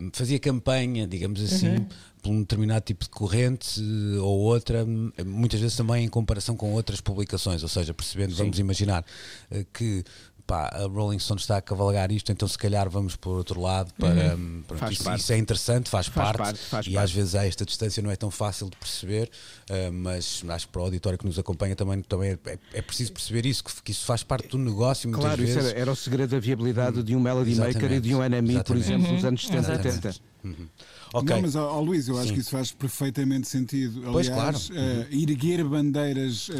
hum, 0.00 0.10
fazia 0.14 0.38
campanha, 0.38 1.06
digamos 1.06 1.42
assim, 1.42 1.86
por 2.22 2.30
um 2.30 2.40
determinado 2.40 2.84
tipo 2.86 3.04
de 3.04 3.10
corrente 3.10 3.78
eh, 3.80 4.18
ou 4.18 4.38
outra, 4.40 4.82
hum, 4.84 5.12
muitas 5.26 5.60
vezes 5.60 5.76
também 5.76 6.06
em 6.06 6.08
comparação 6.08 6.56
com 6.56 6.72
outras 6.72 7.02
publicações, 7.02 7.62
ou 7.62 7.68
seja, 7.68 7.92
percebendo, 7.92 8.34
vamos 8.34 8.58
imaginar 8.58 9.04
eh, 9.50 9.66
que 9.74 10.02
pá, 10.46 10.70
a 10.72 10.86
Rolling 10.86 11.18
Stone 11.18 11.40
está 11.40 11.56
a 11.56 11.62
cavalgar 11.62 12.10
isto, 12.12 12.30
então 12.30 12.46
se 12.46 12.56
calhar 12.56 12.88
vamos 12.88 13.16
por 13.16 13.36
outro 13.36 13.60
lado 13.60 13.92
para. 13.94 14.34
Uhum. 14.34 14.58
Hum, 14.58 14.62
pronto, 14.66 14.92
isso, 14.92 15.14
isso, 15.14 15.32
é 15.32 15.38
interessante, 15.38 15.90
faz, 15.90 16.06
faz 16.06 16.26
parte, 16.28 16.38
parte 16.38 16.58
faz 16.58 16.86
e 16.86 16.90
parte. 16.90 17.04
às 17.04 17.12
vezes 17.12 17.34
a 17.34 17.46
esta 17.46 17.64
distância 17.64 18.02
não 18.02 18.10
é 18.10 18.16
tão 18.16 18.30
fácil 18.30 18.70
de 18.70 18.76
perceber, 18.76 19.30
uh, 19.70 19.92
mas 19.92 20.42
acho 20.48 20.66
que 20.66 20.72
para 20.72 20.82
o 20.82 20.84
auditório 20.84 21.18
que 21.18 21.26
nos 21.26 21.38
acompanha 21.38 21.74
também, 21.74 22.00
também 22.02 22.30
é, 22.30 22.50
é, 22.50 22.58
é 22.74 22.82
preciso 22.82 23.12
perceber 23.12 23.46
isso, 23.46 23.64
que, 23.64 23.82
que, 23.82 23.90
isso 23.90 24.04
faz 24.04 24.22
parte 24.22 24.48
do 24.48 24.58
negócio. 24.58 25.10
Claro, 25.10 25.42
isso 25.42 25.58
era, 25.58 25.70
era, 25.70 25.92
o 25.92 25.96
segredo 25.96 26.30
da 26.30 26.38
viabilidade 26.38 27.02
de 27.02 27.16
um 27.16 27.20
Melody 27.20 27.52
Exatamente. 27.52 27.82
Maker 27.82 27.96
e 27.96 28.00
de 28.00 28.14
um 28.14 28.22
NME, 28.22 28.64
por 28.64 28.76
exemplo, 28.76 29.08
uhum. 29.08 29.14
nos 29.14 29.24
anos 29.24 29.46
70 29.46 29.68
e 29.68 29.76
80. 29.76 30.14
Uhum. 30.46 30.68
Okay. 31.12 31.34
Não, 31.34 31.42
mas, 31.42 31.56
ao 31.56 31.78
oh, 31.78 31.80
Luís, 31.80 32.08
eu 32.08 32.16
acho 32.16 32.28
Sim. 32.28 32.34
que 32.34 32.40
isso 32.40 32.50
faz 32.50 32.70
perfeitamente 32.72 33.48
sentido. 33.48 34.02
Pois, 34.12 34.28
Aliás, 34.28 34.68
claro. 34.68 34.80
Uhum. 34.80 35.02
Uh, 35.02 35.30
erguer 35.30 35.64
bandeiras 35.64 36.48
uh, 36.48 36.52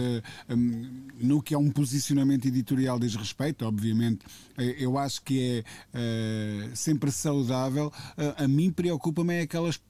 um, 0.51 1.07
no 1.21 1.43
que 1.43 1.55
é 1.55 1.59
um 1.59 1.71
posicionamento 1.71 2.47
editorial 2.47 2.99
diz 2.99 3.15
respeito, 3.15 3.65
obviamente, 3.65 4.25
uh, 4.59 4.63
eu 4.79 4.99
acho 4.99 5.23
que 5.23 5.65
é 5.93 6.75
sempre 6.75 7.11
saudável. 7.11 7.93
a 8.37 8.49
mim 8.49 8.71
preocupa-me 8.71 9.35
é 9.35 9.41
aquelas 9.43 9.81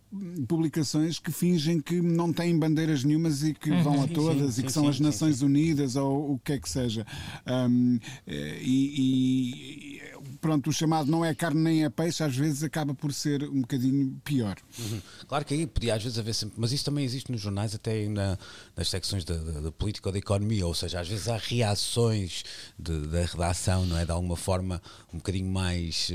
publicações 0.49 1.19
que 1.19 1.31
fingem 1.31 1.81
que 1.81 2.01
não 2.01 2.33
têm 2.33 2.57
bandeiras 2.59 3.05
nenhumas 3.05 3.43
e 3.43 3.53
que 3.53 3.71
uhum. 3.71 3.83
vão 3.83 4.03
a 4.03 4.09
todas 4.09 4.47
sim, 4.47 4.53
sim, 4.53 4.61
e 4.61 4.65
que 4.65 4.73
são 4.73 4.85
sim, 4.85 4.89
as 4.91 5.01
Nações 5.01 5.43
Unidas 5.43 5.97
ou 5.97 6.35
o 6.35 6.39
que 6.39 6.53
é 6.53 6.59
que 6.59 6.69
seja. 6.69 7.07
Um, 7.47 7.99
e, 8.27 10.01
e 10.03 10.16
pronto, 10.41 10.71
o 10.71 10.73
chamado 10.73 11.11
não 11.11 11.25
é 11.25 11.35
carne 11.35 11.61
nem 11.61 11.85
é 11.85 11.89
peixe, 11.91 12.23
às 12.23 12.37
vezes 12.37 12.63
acaba 12.63 12.95
por 12.95 13.13
ser 13.13 13.43
um 13.45 13.61
bocadinho 13.61 14.21
pior. 14.25 14.57
Uhum. 14.79 15.01
Claro 15.29 15.45
que 15.45 15.55
aí 15.55 15.67
podia 15.67 15.95
às 15.95 16.03
vezes 16.03 16.19
haver 16.19 16.35
sempre, 16.35 16.55
mas 16.59 16.73
isso 16.73 16.85
também 16.85 17.05
existe 17.05 17.31
nos 17.31 17.41
jornais, 17.41 17.75
até 17.75 18.09
na, 18.09 18.39
nas 18.77 18.89
secções 18.89 19.25
da, 19.25 19.37
política 19.73 20.09
ou 20.09 20.13
da 20.13 20.19
economia, 20.19 20.67
ou 20.67 20.75
seja, 20.75 21.01
às 21.01 21.09
vezes 21.09 21.29
há 21.29 21.37
reações 21.37 22.43
de- 22.79 23.07
da 23.09 23.25
redação, 23.25 23.85
não 23.87 23.99
é? 23.99 24.05
De 24.05 24.11
alguma 24.13 24.37
forma 24.37 24.81
um 25.13 25.19
bocadinho 25.19 25.49
mais 25.51 26.11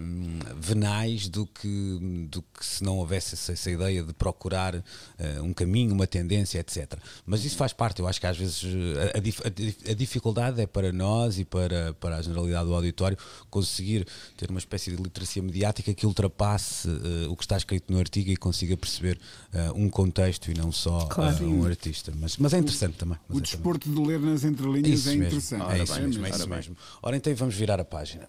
hum, 0.00 0.38
venais 0.56 1.28
do 1.28 1.46
que, 1.46 2.26
do 2.30 2.42
que 2.42 2.64
se 2.64 2.82
não 2.82 2.96
houvesse 2.98 3.34
essa, 3.34 3.52
essa 3.52 3.70
ideia 3.70 4.02
de 4.02 4.12
procurar 4.12 4.74
eh, 5.18 5.40
um 5.40 5.52
caminho, 5.52 5.92
uma 5.92 6.06
tendência, 6.06 6.58
etc. 6.58 6.94
Mas 7.26 7.44
isso 7.44 7.56
faz 7.56 7.72
parte, 7.72 8.00
eu 8.00 8.08
acho 8.08 8.20
que 8.20 8.26
às 8.26 8.36
vezes 8.36 8.62
eh, 8.64 9.12
a, 9.14 9.18
a 9.18 9.90
a 9.90 9.94
dificuldade 9.94 10.60
é 10.60 10.66
para 10.66 10.92
nós 10.92 11.38
e 11.38 11.44
para, 11.44 11.92
para 11.94 12.16
a 12.16 12.22
generalidade 12.22 12.66
do 12.66 12.74
auditório 12.74 13.17
conseguir 13.50 14.06
ter 14.36 14.50
uma 14.50 14.58
espécie 14.58 14.90
de 14.94 15.02
literacia 15.02 15.42
mediática 15.42 15.92
que 15.94 16.06
ultrapasse 16.06 16.88
eh, 16.88 17.26
o 17.28 17.36
que 17.36 17.44
está 17.44 17.56
escrito 17.56 17.92
no 17.92 17.98
artigo 17.98 18.30
e 18.30 18.36
consiga 18.36 18.76
perceber 18.76 19.18
eh, 19.52 19.70
um 19.74 19.88
contexto 19.88 20.50
e 20.50 20.54
não 20.54 20.70
só 20.72 21.06
Claro. 21.06 21.44
eh, 21.44 21.46
um 21.46 21.64
artista. 21.64 22.12
Mas, 22.18 22.36
mas 22.36 22.52
é 22.54 22.58
interessante 22.58 22.96
também. 22.96 23.18
mas 23.28 23.36
O 23.36 23.40
é 23.40 23.42
também- 23.42 23.52
desporto 23.52 23.88
de 23.90 24.00
ler 24.00 24.20
nas 24.20 24.44
entrelinhas 24.44 25.00
isso 25.00 25.08
é 25.08 25.12
mesmo, 25.12 25.24
interessante. 25.26 25.72
é 25.72 25.82
isso 25.82 25.92
Ora 25.92 26.02
mesmo, 26.02 26.22
bem, 26.22 26.30
é 26.30 26.34
isso 26.34 26.42
ora 26.42 26.48
bem. 26.50 26.56
mesmo. 26.58 26.76
Ora 27.02 27.16
então 27.16 27.34
vamos 27.34 27.54
virar 27.54 27.80
a 27.80 27.84
página. 27.84 28.28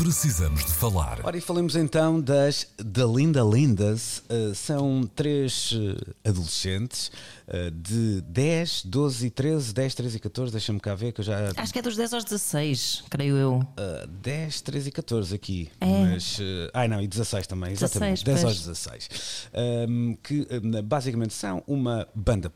Precisamos 0.00 0.64
de 0.64 0.72
falar. 0.72 1.20
Ora, 1.22 1.36
e 1.36 1.42
falemos 1.42 1.76
então 1.76 2.18
das 2.18 2.66
da 2.78 3.04
Linda 3.04 3.42
Lindas. 3.42 4.22
Uh, 4.30 4.54
são 4.54 5.02
três 5.14 5.72
uh, 5.72 5.94
adolescentes 6.24 7.12
uh, 7.46 7.70
de 7.70 8.22
10, 8.22 8.86
12 8.86 9.26
e 9.26 9.30
13, 9.30 9.74
10, 9.74 9.94
13 9.94 10.16
e 10.16 10.20
14. 10.20 10.52
Deixa-me 10.52 10.80
cá 10.80 10.94
ver 10.94 11.12
que 11.12 11.20
eu 11.20 11.24
já. 11.26 11.52
Acho 11.54 11.70
que 11.70 11.78
é 11.80 11.82
dos 11.82 11.96
10 11.96 12.14
aos 12.14 12.24
16, 12.24 13.04
creio 13.10 13.36
eu. 13.36 13.56
Uh, 13.56 14.06
10, 14.22 14.62
13 14.62 14.88
e 14.88 14.92
14 14.92 15.34
aqui. 15.34 15.70
É. 15.78 15.86
Mas. 15.86 16.38
Uh, 16.38 16.70
ai 16.72 16.88
não, 16.88 17.02
e 17.02 17.06
16 17.06 17.46
também, 17.46 17.72
exatamente. 17.72 18.24
16, 18.24 18.24
10 18.24 18.44
aos 18.44 18.82
pois. 18.86 19.08
16. 19.10 19.48
Um, 19.86 20.16
que 20.22 20.48
um, 20.50 20.82
basicamente 20.82 21.34
são 21.34 21.62
uma 21.66 22.08
banda 22.14 22.50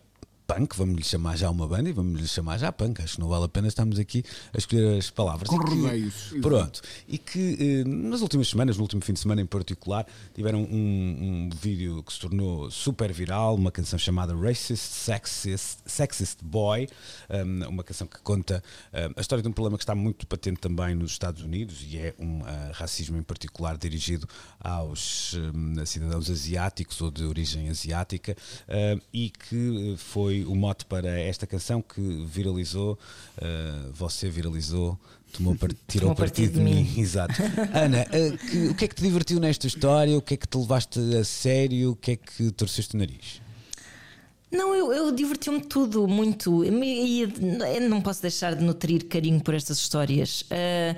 punk, 0.46 0.76
vamos 0.76 0.96
lhe 0.96 1.04
chamar 1.04 1.36
já 1.36 1.50
uma 1.50 1.66
banda 1.66 1.88
e 1.88 1.92
vamos 1.92 2.20
lhe 2.20 2.28
chamar 2.28 2.58
já 2.58 2.70
punk. 2.70 3.02
Acho 3.02 3.14
que 3.14 3.20
não 3.20 3.28
vale 3.28 3.44
a 3.44 3.48
pena 3.48 3.68
estarmos 3.68 3.98
aqui 3.98 4.24
a 4.52 4.58
escolher 4.58 4.98
as 4.98 5.10
palavras. 5.10 5.48
Com 5.48 5.56
rodeios. 5.56 6.34
Pronto. 6.40 6.82
E 7.08 7.18
que 7.18 7.56
eh, 7.58 7.88
nas 7.88 8.20
últimas 8.20 8.48
semanas, 8.48 8.76
no 8.76 8.82
último 8.82 9.02
fim 9.02 9.12
de 9.12 9.20
semana 9.20 9.40
em 9.40 9.46
particular, 9.46 10.06
tiveram 10.34 10.62
um, 10.62 11.48
um 11.48 11.50
vídeo 11.50 12.02
que 12.02 12.12
se 12.12 12.20
tornou 12.20 12.70
super 12.70 13.12
viral, 13.12 13.54
uma 13.54 13.70
canção 13.70 13.98
chamada 13.98 14.34
Racist 14.34 14.84
Sexist, 14.84 15.78
Sexist 15.86 16.38
Boy, 16.42 16.88
um, 17.30 17.68
uma 17.68 17.84
canção 17.84 18.06
que 18.06 18.20
conta 18.20 18.62
um, 18.92 19.14
a 19.16 19.20
história 19.20 19.42
de 19.42 19.48
um 19.48 19.52
problema 19.52 19.78
que 19.78 19.84
está 19.84 19.94
muito 19.94 20.26
patente 20.26 20.60
também 20.60 20.94
nos 20.94 21.12
Estados 21.12 21.42
Unidos 21.42 21.84
e 21.88 21.98
é 21.98 22.14
um 22.18 22.42
ah, 22.44 22.70
racismo 22.72 23.16
em 23.16 23.22
particular 23.22 23.76
dirigido 23.76 24.28
aos 24.60 25.34
cidadãos 25.86 26.30
asiáticos 26.30 27.00
ou 27.00 27.10
de 27.10 27.24
origem 27.24 27.68
asiática 27.68 28.36
e 29.12 29.30
que 29.30 29.92
eh, 29.92 29.96
foi 30.34 30.44
o 30.44 30.54
mote 30.56 30.84
para 30.86 31.08
esta 31.20 31.46
canção 31.46 31.80
que 31.80 32.00
viralizou, 32.26 32.98
ah, 33.40 33.88
você 33.92 34.28
viralizou. 34.28 34.98
Tomou 35.32 35.56
tirou 35.88 36.10
Tomou 36.10 36.14
partido, 36.16 36.54
de 36.54 36.60
mim. 36.60 36.92
Exato. 36.98 37.34
Ana, 37.72 38.06
eh, 38.12 38.36
que- 38.36 38.68
o 38.68 38.74
que 38.74 38.84
é 38.84 38.88
que 38.88 38.94
te 38.94 39.02
divertiu 39.02 39.38
nesta 39.40 39.66
história? 39.66 40.16
O 40.16 40.22
que 40.22 40.34
é 40.34 40.36
que 40.36 40.46
te 40.48 40.56
levaste 40.56 40.98
a 41.16 41.24
sério? 41.24 41.90
O 41.92 41.96
que 41.96 42.12
é 42.12 42.16
que 42.16 42.50
torceste 42.52 42.94
o 42.94 42.98
nariz? 42.98 43.42
Não, 44.50 44.72
eu, 44.72 44.92
eu 44.92 45.10
diverti-me 45.12 45.60
tudo 45.60 46.06
muito. 46.06 46.64
E 46.64 47.22
eu 47.22 47.88
não 47.88 48.00
posso 48.00 48.22
deixar 48.22 48.54
de 48.54 48.62
nutrir 48.64 49.06
carinho 49.08 49.40
por 49.40 49.54
estas 49.54 49.78
histórias. 49.78 50.44
Ah, 50.50 50.94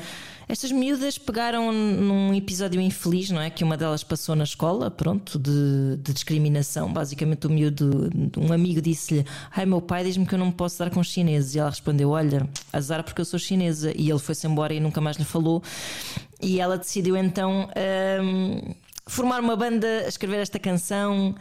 estas 0.49 0.71
miúdas 0.71 1.19
pegaram 1.19 1.73
num 1.73 2.33
episódio 2.33 2.81
infeliz, 2.81 3.31
não 3.31 3.41
é? 3.41 3.51
Que 3.51 3.65
uma 3.65 3.77
delas 3.77 4.05
passou 4.05 4.37
na 4.37 4.45
escola, 4.45 4.91
pronto, 4.91 5.39
de, 5.39 5.97
de 5.97 6.13
discriminação. 6.13 6.93
Basicamente, 6.93 7.47
o 7.47 7.51
miúdo, 7.51 8.11
um 8.39 8.53
amigo 8.53 8.81
disse-lhe: 8.81 9.27
Ai, 9.51 9.67
meu 9.67 9.81
pai 9.81 10.05
diz-me 10.05 10.25
que 10.25 10.35
eu 10.35 10.39
não 10.39 10.47
me 10.47 10.53
posso 10.53 10.79
dar 10.79 10.91
com 10.91 11.01
os 11.01 11.09
chineses. 11.09 11.55
E 11.55 11.59
ela 11.59 11.71
respondeu: 11.71 12.11
Olha, 12.11 12.49
azar 12.73 13.03
porque 13.03 13.21
eu 13.21 13.25
sou 13.25 13.39
chinesa. 13.39 13.93
E 13.97 14.09
ele 14.09 14.21
foi-se 14.21 14.47
embora 14.47 14.73
e 14.73 14.79
nunca 14.79 15.01
mais 15.01 15.17
lhe 15.17 15.25
falou. 15.25 15.63
E 16.41 16.61
ela 16.61 16.79
decidiu 16.79 17.17
então. 17.17 17.69
ahm, 17.75 18.75
formar 19.09 19.41
uma 19.41 19.55
banda, 19.55 20.07
escrever 20.09 20.41
esta 20.41 20.59
canção 20.59 21.35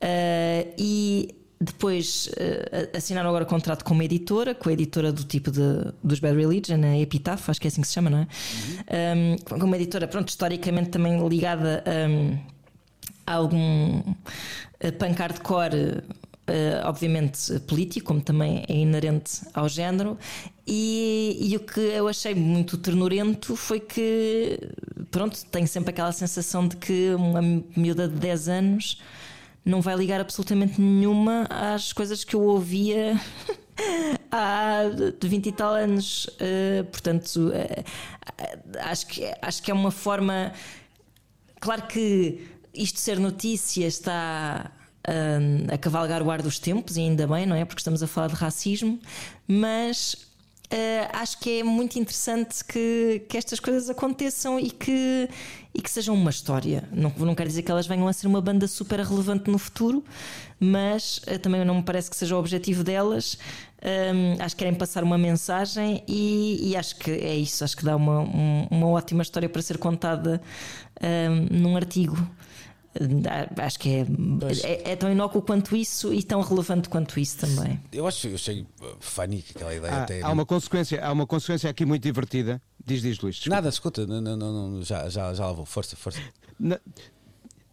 ah, 0.00 0.66
e 0.78 1.34
depois 1.60 2.30
ah, 2.38 2.96
assinaram 2.96 3.28
agora 3.28 3.44
contrato 3.44 3.84
com 3.84 3.92
uma 3.92 4.04
editora, 4.04 4.54
com 4.54 4.70
a 4.70 4.72
editora 4.72 5.12
do 5.12 5.24
tipo 5.24 5.50
de, 5.50 5.60
dos 6.02 6.18
Bad 6.18 6.36
Religion, 6.36 6.80
a 6.82 6.98
Epitaph, 6.98 7.50
acho 7.50 7.60
que 7.60 7.66
é 7.66 7.68
assim 7.68 7.82
que 7.82 7.88
se 7.88 7.92
chama, 7.92 8.08
não 8.08 8.18
é? 8.18 8.26
Um, 9.14 9.36
com 9.58 9.66
uma 9.66 9.76
editora, 9.76 10.08
pronto, 10.08 10.28
historicamente 10.28 10.88
também 10.88 11.28
ligada 11.28 11.84
um, 12.08 12.38
a 13.26 13.34
algum 13.34 13.98
uh, 13.98 14.92
punk 14.98 15.18
hardcore. 15.18 16.02
Uh, 16.48 16.82
obviamente 16.84 17.60
político, 17.60 18.06
como 18.06 18.20
também 18.20 18.64
é 18.68 18.74
inerente 18.74 19.42
ao 19.54 19.68
género, 19.68 20.18
e, 20.66 21.38
e 21.40 21.56
o 21.56 21.60
que 21.60 21.78
eu 21.78 22.08
achei 22.08 22.34
muito 22.34 22.76
ternurento 22.76 23.54
foi 23.54 23.78
que, 23.78 24.58
pronto, 25.12 25.38
tenho 25.46 25.68
sempre 25.68 25.90
aquela 25.90 26.10
sensação 26.10 26.66
de 26.66 26.76
que 26.76 27.14
uma 27.14 27.40
miúda 27.76 28.08
de 28.08 28.16
10 28.16 28.48
anos 28.48 29.00
não 29.64 29.80
vai 29.80 29.96
ligar 29.96 30.20
absolutamente 30.20 30.80
nenhuma 30.80 31.46
às 31.50 31.92
coisas 31.92 32.24
que 32.24 32.34
eu 32.34 32.42
ouvia 32.42 33.20
há 34.30 34.82
de 35.18 35.28
20 35.28 35.46
e 35.46 35.52
tal 35.52 35.74
anos. 35.74 36.26
Uh, 36.26 36.84
portanto, 36.84 37.50
uh, 37.50 37.84
acho, 38.80 39.06
que, 39.06 39.34
acho 39.42 39.62
que 39.62 39.70
é 39.70 39.74
uma 39.74 39.90
forma 39.90 40.52
claro 41.60 41.82
que 41.82 42.48
isto 42.74 42.98
ser 42.98 43.18
notícia 43.18 43.86
está 43.86 44.70
hum, 45.06 45.66
a 45.72 45.78
cavalgar 45.78 46.22
o 46.22 46.30
ar 46.30 46.42
dos 46.42 46.58
tempos, 46.58 46.96
e 46.96 47.00
ainda 47.00 47.26
bem, 47.26 47.46
não 47.46 47.54
é? 47.54 47.64
Porque 47.64 47.80
estamos 47.80 48.02
a 48.02 48.06
falar 48.06 48.28
de 48.28 48.34
racismo, 48.34 48.98
mas 49.46 50.29
uh, 50.72 51.10
acho 51.12 51.38
que 51.38 51.60
é 51.60 51.62
muito 51.62 51.98
interessante 51.98 52.64
que, 52.64 53.22
que 53.28 53.36
estas 53.36 53.60
coisas 53.60 53.90
aconteçam 53.90 54.58
e 54.58 54.70
que, 54.70 55.28
e 55.74 55.80
que 55.80 55.90
sejam 55.90 56.14
uma 56.14 56.30
história. 56.30 56.88
Não, 56.92 57.12
não 57.18 57.34
quer 57.34 57.46
dizer 57.46 57.62
que 57.62 57.70
elas 57.70 57.86
venham 57.86 58.06
a 58.08 58.12
ser 58.12 58.26
uma 58.26 58.40
banda 58.40 58.66
super 58.66 59.00
relevante 59.00 59.50
no 59.50 59.58
futuro, 59.58 60.04
mas 60.58 61.18
uh, 61.18 61.38
também 61.38 61.64
não 61.64 61.76
me 61.76 61.82
parece 61.82 62.10
que 62.10 62.16
seja 62.16 62.36
o 62.36 62.38
objetivo 62.38 62.84
delas. 62.84 63.38
Um, 63.82 64.42
acho 64.42 64.54
que 64.54 64.58
querem 64.62 64.74
passar 64.74 65.02
uma 65.02 65.16
mensagem 65.16 66.04
e, 66.06 66.70
e, 66.70 66.76
acho 66.76 66.96
que 66.96 67.10
é 67.10 67.34
isso. 67.34 67.64
Acho 67.64 67.76
que 67.76 67.84
dá 67.84 67.96
uma, 67.96 68.20
um, 68.20 68.66
uma 68.70 68.88
ótima 68.88 69.22
história 69.22 69.48
para 69.48 69.62
ser 69.62 69.78
contada 69.78 70.40
um, 71.02 71.58
num 71.58 71.76
artigo. 71.76 72.16
Acho 73.56 73.78
que 73.78 73.88
é, 73.88 74.06
é, 74.62 74.92
é, 74.92 74.96
tão 74.96 75.10
inócuo 75.10 75.40
quanto 75.40 75.74
isso 75.74 76.12
e 76.12 76.22
tão 76.22 76.42
relevante 76.42 76.88
quanto 76.88 77.18
isso 77.18 77.38
também. 77.38 77.80
Eu 77.90 78.06
acho, 78.06 78.28
eu 78.28 78.34
achei 78.34 78.66
funny 78.98 79.42
aquela 79.54 79.74
ideia 79.74 79.94
há, 79.94 80.02
até. 80.02 80.22
Há 80.22 80.30
uma 80.30 80.44
consequência, 80.44 81.02
há 81.02 81.10
uma 81.10 81.26
consequência 81.26 81.70
aqui 81.70 81.86
muito 81.86 82.02
divertida. 82.02 82.60
Diz, 82.84 83.00
diz 83.00 83.18
Luís. 83.20 83.36
Desculpa. 83.36 83.56
Nada, 83.56 83.68
escuta, 83.70 84.06
não, 84.06 84.20
não, 84.20 84.36
não, 84.36 84.82
já, 84.82 85.08
já, 85.08 85.32
já 85.32 85.46
lá 85.46 85.52
vou. 85.52 85.64
Força, 85.64 85.96
força. 85.96 86.20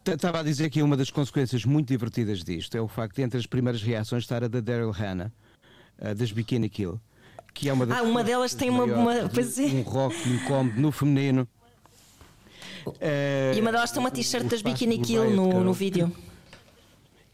Estava 0.06 0.40
a 0.40 0.42
dizer 0.42 0.70
que 0.70 0.82
uma 0.82 0.96
das 0.96 1.10
consequências 1.10 1.66
muito 1.66 1.88
divertidas 1.88 2.42
disto 2.42 2.74
é 2.74 2.80
o 2.80 2.88
facto 2.88 3.16
de 3.16 3.22
entre 3.22 3.38
as 3.38 3.44
primeiras 3.44 3.82
reações 3.82 4.24
estar 4.24 4.42
a 4.42 4.48
da 4.48 4.60
Daryl 4.60 4.90
Hannah, 4.90 5.30
das 6.16 6.32
Bikini 6.32 6.70
Kill, 6.70 6.98
que 7.52 7.68
é 7.68 7.72
uma 7.74 7.84
das 7.84 7.98
Ah, 7.98 8.02
uma 8.02 8.24
delas 8.24 8.54
tem 8.54 8.70
uma, 8.70 8.84
uma 8.84 9.28
pois 9.28 9.58
é. 9.58 9.64
um 9.64 9.82
rock 9.82 10.16
incómodo 10.26 10.80
no 10.80 10.90
feminino. 10.90 11.46
E 13.54 13.60
uma 13.60 13.72
delas 13.72 13.90
tem 13.90 14.00
uma 14.00 14.10
t-shirt 14.10 14.46
das 14.46 14.62
Bikini 14.62 14.98
Kill 14.98 15.30
no, 15.30 15.64
no 15.64 15.72
vídeo. 15.72 16.12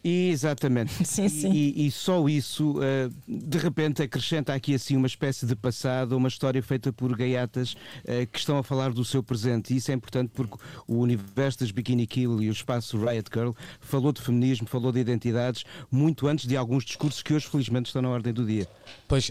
Exatamente. 0.04 0.92
Sim, 1.06 1.30
sim. 1.30 1.50
E, 1.50 1.86
e, 1.86 1.90
só 1.90 2.28
isso, 2.28 2.72
uh, 2.72 3.12
de 3.26 3.56
repente, 3.56 4.02
acrescenta 4.02 4.52
aqui 4.52 4.74
assim 4.74 4.96
uma 4.96 5.06
espécie 5.06 5.46
de 5.46 5.56
passado, 5.56 6.14
uma 6.14 6.28
história 6.28 6.62
feita 6.62 6.92
por 6.92 7.16
gaiatas 7.16 7.72
uh, 7.72 8.26
que 8.30 8.38
estão 8.38 8.58
a 8.58 8.62
falar 8.62 8.92
do 8.92 9.02
seu 9.02 9.22
presente. 9.22 9.72
E 9.72 9.78
isso 9.78 9.90
é 9.90 9.94
importante 9.94 10.30
porque 10.34 10.58
o 10.86 10.98
universo 10.98 11.60
das 11.60 11.70
Bikini 11.70 12.06
Kill 12.06 12.42
e 12.42 12.50
o 12.50 12.52
espaço 12.52 12.98
Riot 12.98 13.30
Girl 13.32 13.52
falou 13.80 14.12
de 14.12 14.20
feminismo, 14.20 14.66
falou 14.66 14.92
de 14.92 15.00
identidades, 15.00 15.64
muito 15.90 16.26
antes 16.26 16.46
de 16.46 16.54
alguns 16.54 16.84
discursos 16.84 17.22
que 17.22 17.32
hoje, 17.32 17.48
felizmente, 17.48 17.86
estão 17.86 18.02
na 18.02 18.10
ordem 18.10 18.32
do 18.32 18.44
dia. 18.44 18.68
Pois, 19.08 19.30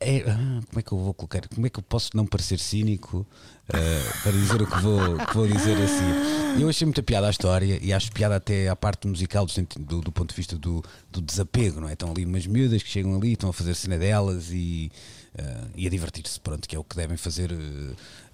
é, 0.00 0.20
como 0.22 0.78
é 0.78 0.82
que 0.82 0.92
eu 0.92 0.98
vou 0.98 1.12
colocar? 1.12 1.46
Como 1.48 1.66
é 1.66 1.70
que 1.70 1.78
eu 1.78 1.82
posso 1.82 2.16
não 2.16 2.24
parecer 2.24 2.58
cínico 2.58 3.26
uh, 3.68 4.22
para 4.22 4.32
dizer 4.32 4.62
o 4.62 4.66
que 4.66 4.80
vou, 4.80 5.18
que 5.18 5.34
vou 5.34 5.46
dizer 5.46 5.76
assim? 5.82 6.60
Eu 6.60 6.68
achei 6.68 6.86
muita 6.86 7.02
piada 7.02 7.26
a 7.26 7.30
história 7.30 7.78
e 7.82 7.92
acho 7.92 8.10
piada 8.12 8.36
até 8.36 8.68
à 8.68 8.76
parte 8.76 9.06
musical 9.06 9.46
do, 9.46 9.84
do, 9.84 10.00
do 10.00 10.12
ponto 10.12 10.30
de 10.30 10.36
vista 10.36 10.56
do, 10.56 10.82
do, 11.10 11.20
desapego, 11.20 11.80
não 11.80 11.88
é? 11.88 11.92
Estão 11.92 12.10
ali 12.10 12.24
umas 12.24 12.46
miúdas 12.46 12.82
que 12.82 12.88
chegam 12.88 13.16
ali, 13.16 13.32
estão 13.32 13.50
a 13.50 13.52
fazer 13.52 13.74
cena 13.74 13.98
delas 13.98 14.50
e, 14.50 14.90
uh, 15.38 15.70
e 15.76 15.86
a 15.86 15.90
divertir-se, 15.90 16.40
pronto, 16.40 16.66
que 16.66 16.74
é 16.74 16.78
o 16.78 16.84
que 16.84 16.96
devem 16.96 17.16
fazer 17.16 17.52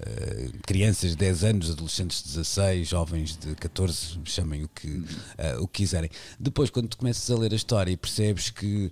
uh, 0.01 0.53
crianças 0.67 1.11
de 1.11 1.17
10 1.17 1.45
anos, 1.45 1.71
adolescentes 1.71 2.23
de 2.23 2.29
16, 2.29 2.89
jovens 2.89 3.37
de 3.37 3.55
14, 3.55 4.19
chamem 4.25 4.65
o 4.65 4.69
que, 4.69 5.03
o 5.61 5.67
que 5.69 5.83
quiserem. 5.83 6.11
Depois, 6.39 6.71
quando 6.71 6.89
tu 6.89 6.97
começas 6.97 7.31
a 7.31 7.39
ler 7.39 7.53
a 7.53 7.57
história 7.57 7.91
e 7.93 7.97
percebes 7.97 8.51
que 8.51 8.91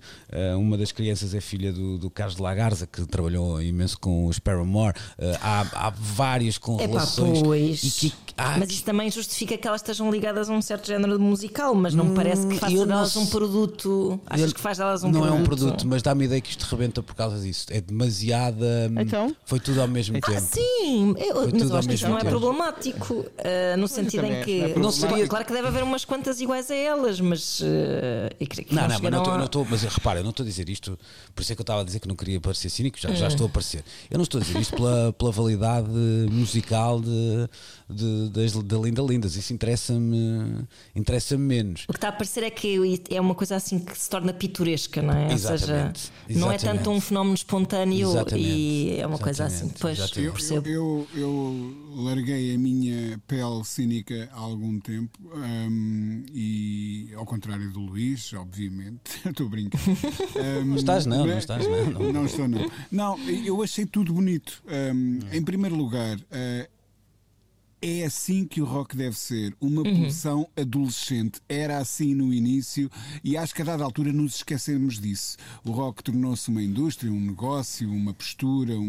uma 0.57 0.77
das 0.77 0.91
crianças 0.91 1.33
é 1.33 1.41
filha 1.41 1.71
do, 1.71 1.97
do 1.97 2.09
Carlos 2.09 2.35
de 2.35 2.41
Lagarza, 2.41 2.85
que 2.87 3.05
trabalhou 3.05 3.61
imenso 3.61 3.99
com 3.99 4.25
os 4.25 4.39
Paramore, 4.39 4.95
há, 5.41 5.87
há 5.87 5.89
várias 5.89 6.57
com 6.57 6.75
Epá, 6.75 6.85
relações. 6.87 7.41
Pois. 7.41 7.83
E 7.83 7.91
que, 7.91 8.13
há, 8.37 8.57
mas 8.57 8.69
isso 8.69 8.83
também 8.83 9.09
justifica 9.09 9.57
que 9.57 9.67
elas 9.67 9.81
estejam 9.81 10.09
ligadas 10.11 10.49
a 10.49 10.53
um 10.53 10.61
certo 10.61 10.87
género 10.87 11.17
de 11.17 11.23
musical, 11.23 11.73
mas 11.75 11.93
não 11.93 12.05
me 12.05 12.15
parece 12.15 12.47
que 12.47 12.57
faça 12.57 12.85
delas 12.85 13.15
um 13.15 13.25
produto. 13.27 14.19
Achas 14.25 14.49
eu, 14.49 14.53
que 14.55 14.61
faz 14.61 14.77
delas 14.77 15.03
um 15.03 15.07
não 15.07 15.13
produto? 15.21 15.29
Não 15.31 15.37
é 15.37 15.41
um 15.41 15.43
produto, 15.43 15.87
mas 15.87 16.01
dá-me 16.01 16.23
a 16.23 16.25
ideia 16.25 16.41
que 16.41 16.49
isto 16.51 16.63
rebenta 16.63 17.01
por 17.03 17.15
causa 17.15 17.39
disso. 17.41 17.67
É 17.69 17.81
demasiada. 17.81 18.91
Então? 18.99 19.35
Foi 19.45 19.59
tudo 19.59 19.81
ao 19.81 19.87
mesmo 19.87 20.17
Ah, 20.17 20.21
tempo. 20.21 20.41
sim, 20.41 21.02
eu, 21.17 21.35
Foi 21.35 21.51
mas 21.51 21.69
eu 21.69 21.75
acho 21.77 21.87
que 21.87 21.93
isso 21.95 22.03
mesmo 22.05 22.09
não 22.09 22.17
é 22.17 22.21
tempo. 22.21 22.31
problemático, 22.39 23.13
uh, 23.13 23.77
no 23.77 23.87
sentido 23.87 24.21
também 24.21 24.37
em 24.37 24.41
é, 24.41 24.43
que. 24.43 24.59
não 24.61 24.67
é 24.67 24.79
Não 24.79 24.91
seria- 24.91 25.27
Claro 25.27 25.45
que 25.45 25.53
deve 25.53 25.67
haver 25.67 25.83
umas 25.83 26.05
quantas 26.05 26.39
iguais 26.41 26.69
a 26.71 26.75
elas, 26.75 27.19
mas. 27.19 27.59
Uh, 27.61 27.63
que 28.47 28.73
Não, 28.73 28.87
não, 28.87 28.99
mas 29.01 29.11
não 29.11 29.19
estou, 29.19 29.33
a- 29.33 29.65
não 29.65 29.71
mas 29.71 29.83
repara, 29.83 30.19
eu 30.19 30.23
não 30.23 30.29
estou 30.31 30.43
a 30.43 30.47
dizer 30.47 30.69
isto, 30.69 30.97
por 31.35 31.41
isso 31.41 31.51
é 31.51 31.55
que 31.55 31.61
eu 31.61 31.63
estava 31.63 31.81
a 31.81 31.83
dizer 31.83 31.99
que 31.99 32.07
não 32.07 32.15
queria 32.15 32.39
parecer 32.39 32.69
cínico, 32.69 32.99
já, 32.99 33.11
já 33.13 33.27
estou 33.27 33.47
a 33.47 33.49
parecer. 33.49 33.83
Eu 34.09 34.17
não 34.17 34.23
estou 34.23 34.39
a 34.39 34.43
dizer 34.43 34.59
isto 34.59 34.75
pela, 34.75 35.13
pela 35.13 35.31
validade 35.31 35.89
musical 36.31 36.99
de, 37.01 37.49
de, 37.89 38.29
das, 38.29 38.51
da 38.53 38.77
Linda 38.77 39.01
Lindas, 39.01 39.35
isso 39.35 39.53
interessa-me 39.53 40.65
interessa 40.95 41.37
menos. 41.37 41.83
O 41.87 41.93
que 41.93 41.97
está 41.97 42.09
a 42.09 42.11
parecer 42.11 42.43
é 42.43 42.49
que 42.49 43.01
é 43.09 43.19
uma 43.21 43.35
coisa 43.35 43.55
assim 43.55 43.79
que 43.79 43.97
se 43.97 44.09
torna 44.09 44.33
pitoresca, 44.33 45.01
não 45.01 45.13
é? 45.13 45.31
Ou 45.31 45.37
seja, 45.37 45.53
Exatamente, 45.53 46.11
não 46.29 46.51
é 46.51 46.55
exatamente. 46.55 46.83
tanto 46.83 46.91
um 46.91 47.01
fenómeno 47.01 47.35
espontâneo 47.35 48.09
Exatamente, 48.11 48.47
e 48.47 48.99
é 48.99 49.07
uma 49.07 49.17
coisa 49.17 49.45
assim. 49.45 49.55
exatamente, 49.55 49.79
Pois, 49.79 49.97
exatamente. 49.97 50.25
Eu, 50.27 50.33
percebo. 50.33 50.69
Eu, 50.83 51.07
eu 51.15 51.75
larguei 52.03 52.53
a 52.55 52.57
minha 52.57 53.19
pele 53.27 53.63
cínica 53.63 54.29
há 54.33 54.39
algum 54.39 54.79
tempo 54.79 55.17
hum, 55.33 56.25
e 56.33 57.09
ao 57.15 57.25
contrário 57.25 57.71
do 57.71 57.79
Luís, 57.79 58.33
obviamente, 58.33 59.19
estou 59.25 59.47
a 59.47 59.49
brincar. 59.49 59.79
Hum, 60.35 60.65
Não 60.65 60.75
estás, 60.75 61.05
não, 61.05 61.25
não 61.25 61.37
estás, 61.37 61.67
não, 61.67 61.85
não. 61.91 62.13
Não 62.13 62.25
estou, 62.25 62.47
não. 62.47 62.69
Não, 62.91 63.17
eu 63.45 63.61
achei 63.61 63.85
tudo 63.85 64.13
bonito. 64.13 64.63
Hum, 64.67 65.19
em 65.31 65.41
primeiro 65.43 65.75
lugar, 65.75 66.17
eh, 66.31 66.69
é 67.85 68.05
assim 68.05 68.45
que 68.47 68.61
o 68.61 68.65
rock 68.65 68.95
deve 68.95 69.17
ser, 69.17 69.53
uma 69.59 69.81
Uhum. 69.81 70.03
pulsão 70.03 70.47
adolescente. 70.55 71.41
Era 71.49 71.79
assim 71.79 72.15
no 72.15 72.33
início 72.33 72.89
e 73.21 73.35
acho 73.35 73.53
que 73.53 73.61
a 73.61 73.65
dada 73.65 73.83
altura 73.83 74.13
nos 74.13 74.35
esquecemos 74.37 74.99
disso. 75.01 75.35
O 75.65 75.71
rock 75.71 76.01
tornou-se 76.01 76.49
uma 76.49 76.63
indústria, 76.63 77.11
um 77.11 77.19
negócio, 77.19 77.91
uma 77.91 78.13
postura, 78.13 78.73
um- 78.79 78.85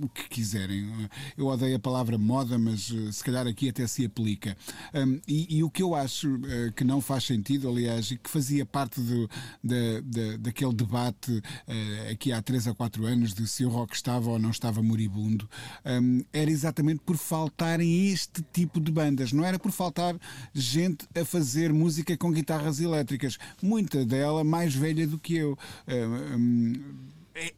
um- 0.00 0.04
o 0.04 0.08
que 0.08 0.26
quiserem. 0.28 0.90
Eu 1.36 1.46
odeio 1.48 1.76
a 1.76 1.78
palavra 1.78 2.16
moda, 2.16 2.58
mas 2.58 2.90
eh, 2.90 3.12
se 3.12 3.22
calhar 3.22 3.46
aqui 3.46 3.68
até 3.68 3.86
se 3.86 4.06
aplica. 4.06 4.56
Hum, 4.94 5.20
e, 5.28 5.58
e 5.58 5.62
o 5.62 5.68
que 5.70 5.82
eu 5.82 5.94
acho 5.94 6.40
eh, 6.46 6.72
que 6.74 6.82
não 6.82 7.02
faz 7.02 7.24
sentido, 7.24 7.68
aliás, 7.68 8.10
e 8.10 8.16
que 8.16 8.30
fazia 8.30 8.64
parte 8.64 9.02
do, 9.02 9.28
da, 9.62 10.00
da- 10.02 10.36
daquele 10.38 10.72
debate 10.72 11.42
eh, 11.68 12.08
aqui 12.12 12.32
há 12.32 12.40
3 12.40 12.66
a 12.68 12.74
4 12.74 13.04
anos 13.04 13.34
de 13.34 13.46
se 13.46 13.66
o 13.66 13.68
rock 13.68 13.94
estava 13.94 14.30
ou 14.30 14.38
não 14.38 14.48
estava 14.50 14.82
moribundo, 14.82 15.46
hum, 15.84 16.24
era 16.32 16.50
exatamente 16.50 17.00
por 17.04 17.18
faltarem 17.18 18.13
este 18.14 18.42
tipo 18.52 18.80
de 18.80 18.90
bandas. 18.90 19.32
Não 19.32 19.44
era 19.44 19.58
por 19.58 19.72
faltar 19.72 20.16
gente 20.52 21.06
a 21.14 21.24
fazer 21.24 21.72
música 21.72 22.16
com 22.16 22.32
guitarras 22.32 22.80
elétricas. 22.80 23.38
Muita 23.60 24.04
dela 24.04 24.42
mais 24.42 24.74
velha 24.74 25.06
do 25.06 25.18
que 25.18 25.36
eu. 25.36 25.58
Hum, 25.88 26.36
hum, 26.36 26.94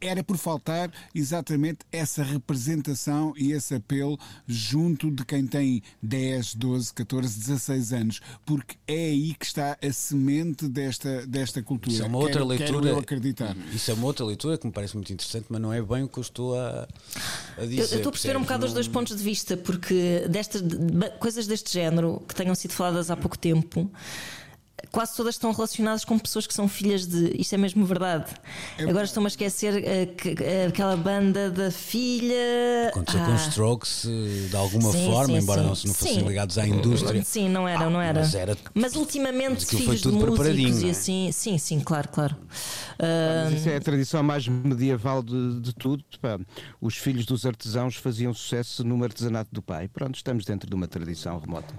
era 0.00 0.24
por 0.24 0.36
faltar 0.38 0.90
exatamente 1.14 1.80
essa 1.92 2.22
representação 2.22 3.34
e 3.36 3.52
esse 3.52 3.74
apelo 3.74 4.18
junto 4.46 5.10
de 5.10 5.24
quem 5.24 5.46
tem 5.46 5.82
10, 6.02 6.54
12, 6.54 6.94
14, 6.94 7.38
16 7.38 7.92
anos, 7.92 8.20
porque 8.44 8.76
é 8.86 9.06
aí 9.06 9.34
que 9.34 9.44
está 9.46 9.76
a 9.82 9.92
semente 9.92 10.66
desta, 10.68 11.26
desta 11.26 11.62
cultura. 11.62 11.94
Isso 11.94 12.02
é 12.02 12.06
uma 12.06 12.18
outra 12.18 12.32
Quero- 12.34 12.48
quero 12.56 12.62
leitura. 12.72 12.88
eu 12.90 12.98
acreditar. 12.98 13.56
Isso 13.72 13.90
é 13.90 13.94
uma 13.94 14.06
outra 14.06 14.24
leitura 14.24 14.56
que 14.56 14.66
me 14.66 14.72
parece 14.72 14.94
muito 14.94 15.12
interessante, 15.12 15.46
mas 15.48 15.60
não 15.60 15.72
é 15.72 15.82
bem 15.82 16.02
o 16.04 16.08
que 16.08 16.18
eu 16.18 16.22
estou 16.22 16.58
a, 16.58 16.88
a 17.58 17.60
dizer. 17.66 17.76
Eu 17.82 17.86
eu 17.86 17.96
estou 17.96 18.08
a 18.08 18.12
perceber 18.12 18.36
um 18.36 18.42
bocado 18.42 18.66
os 18.66 18.72
dois 18.72 18.86
Não- 18.86 18.94
pontos 18.94 19.16
de 19.16 19.22
vista, 19.22 19.56
porque 19.56 20.26
destas 20.28 20.62
de- 20.62 20.76
de- 20.78 21.10
coisas 21.18 21.46
deste 21.46 21.72
género 21.72 22.22
que 22.26 22.34
tenham 22.34 22.54
sido 22.54 22.72
faladas 22.72 23.10
há 23.10 23.16
pouco 23.16 23.36
tempo. 23.38 23.90
Quase 24.92 25.16
todas 25.16 25.34
estão 25.34 25.52
relacionadas 25.52 26.04
com 26.04 26.18
pessoas 26.18 26.46
que 26.46 26.52
são 26.52 26.68
filhas 26.68 27.06
de. 27.06 27.34
Isto 27.40 27.54
é 27.54 27.58
mesmo 27.58 27.84
verdade. 27.86 28.26
Agora 28.78 29.04
estou-me 29.04 29.26
a 29.26 29.28
esquecer 29.28 29.82
eh, 29.82 30.04
que- 30.06 30.36
eh, 30.42 30.66
aquela 30.66 30.94
banda 30.96 31.50
da 31.50 31.70
filha. 31.70 32.88
Aconteceu 32.90 33.20
com 33.20 33.30
Ah, 33.32 33.34
os 33.34 33.46
Strokes 33.48 34.04
eh, 34.06 34.48
de 34.50 34.56
alguma 34.56 34.92
sim, 34.92 35.06
forma, 35.06 35.26
sim, 35.34 35.42
embora 35.42 35.62
sim. 35.62 35.66
não, 35.66 35.74
se 35.74 35.86
não 35.88 35.94
fossem 35.94 36.14
Sim. 36.20 36.28
ligados 36.28 36.58
à 36.58 36.66
indústria. 36.66 37.22
Sim, 37.24 37.48
não 37.48 37.66
era, 37.66 37.88
não 37.88 38.00
era. 38.02 38.20
mas 38.20 38.34
era- 38.34 38.56
Mas 38.74 38.94
ultimamente, 38.96 39.60
Mas 39.60 39.70
foi 39.70 39.78
filhos 39.80 39.96
de 39.96 40.02
tudo 40.02 40.18
preparadinho, 40.18 40.68
músicos 40.68 40.82
e 40.82 40.88
é? 40.88 40.90
assim. 40.90 41.32
Sim, 41.32 41.58
sim, 41.58 41.80
claro, 41.80 42.08
claro. 42.08 42.36
Ah, 42.98 43.44
Mas 43.44 43.54
isso 43.58 43.68
é 43.70 43.76
a 43.76 43.80
tradição 43.80 44.22
mais 44.22 44.46
medieval 44.46 45.22
de, 45.22 45.60
de 45.60 45.72
tudo. 45.74 46.04
Pá, 46.20 46.38
Os 46.80 46.96
filhos 46.98 47.24
dos 47.24 47.46
artesãos 47.46 47.96
faziam 47.96 48.32
sucesso 48.34 48.84
no 48.84 49.02
artesanato 49.02 49.48
do 49.52 49.62
pai. 49.62 49.88
Pronto, 49.88 50.16
estamos 50.16 50.44
dentro 50.44 50.68
de 50.68 50.74
uma 50.74 50.86
tradição 50.86 51.38
remota. 51.38 51.74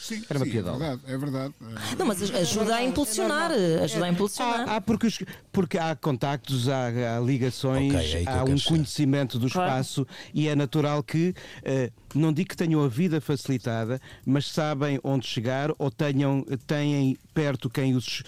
Sim, 0.00 0.22
Era 0.30 0.38
uma 0.38 0.44
sim, 0.46 0.50
é 0.50 0.54
piadola. 0.54 0.78
verdade, 0.78 1.02
é 1.06 1.18
verdade. 1.18 1.54
não, 1.98 2.06
mas 2.06 2.22
ajuda 2.34 2.76
a 2.76 2.82
impulsionar. 2.84 3.50
Ajuda 3.82 4.04
a 4.06 4.08
impulsionar. 4.08 4.68
Há, 4.68 4.76
há 4.76 4.80
porque, 4.80 5.06
os- 5.06 5.18
porque 5.52 5.76
há 5.76 5.94
contactos, 5.94 6.66
há, 6.68 6.86
há 7.16 7.20
ligações, 7.20 7.94
Ok, 7.94 8.24
é 8.24 8.30
há 8.30 8.42
um 8.44 8.58
conhecimento 8.58 9.38
do 9.38 9.50
Claro. 9.50 9.70
espaço 9.70 10.06
e 10.32 10.48
é 10.48 10.56
natural 10.56 11.02
que, 11.02 11.34
eh, 11.62 11.90
não 12.14 12.32
digo 12.32 12.48
que 12.48 12.56
tenham 12.56 12.82
a 12.82 12.88
vida 12.88 13.20
facilitada, 13.20 14.00
mas 14.24 14.46
sabem 14.50 14.98
onde 15.04 15.26
chegar 15.26 15.70
ou 15.78 15.90
tenham, 15.90 16.42
têm 16.66 17.18
perto 17.34 17.68
quem 17.68 17.94
os, 17.94 18.22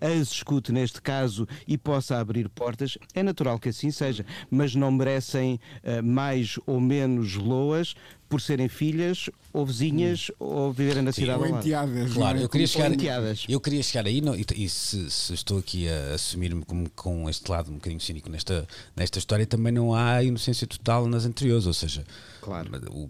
as 0.00 0.32
escute 0.32 0.72
neste 0.72 1.02
caso 1.02 1.46
e 1.66 1.76
possa 1.76 2.18
abrir 2.18 2.48
portas. 2.48 2.96
É 3.14 3.22
natural 3.22 3.58
que 3.58 3.68
assim 3.68 3.90
seja, 3.90 4.24
mas 4.50 4.74
não 4.74 4.90
merecem 4.90 5.60
eh, 5.82 6.00
mais 6.00 6.58
ou 6.66 6.80
menos 6.80 7.34
loas 7.34 7.94
por 8.30 8.40
serem 8.42 8.68
filhas 8.68 9.28
ou 9.58 9.66
vizinhas 9.66 10.30
ou 10.38 10.72
viverem 10.72 11.02
na 11.02 11.12
cidade 11.12 11.40
Ou 11.42 11.46
enteadas. 11.48 12.12
Claro, 12.12 12.38
eu 12.38 12.48
queria 12.48 12.66
chegar, 12.66 12.92
enteadas. 12.92 13.44
eu 13.48 13.60
queria 13.60 13.82
chegar 13.82 14.06
aí 14.06 14.20
não, 14.20 14.34
e, 14.34 14.44
e 14.56 14.68
se, 14.68 15.10
se 15.10 15.34
estou 15.34 15.58
aqui 15.58 15.88
a 15.88 16.14
assumir-me 16.14 16.64
como 16.64 16.88
com 16.90 17.28
este 17.28 17.50
lado 17.50 17.70
um 17.70 17.74
bocadinho 17.74 18.00
cínico 18.00 18.30
nesta, 18.30 18.66
nesta 18.96 19.18
história, 19.18 19.46
também 19.46 19.72
não 19.72 19.94
há 19.94 20.22
inocência 20.22 20.66
total 20.66 21.06
nas 21.06 21.24
anteriores, 21.24 21.66
ou 21.66 21.74
seja, 21.74 22.04
Claro. 22.40 22.68
o, 22.90 23.04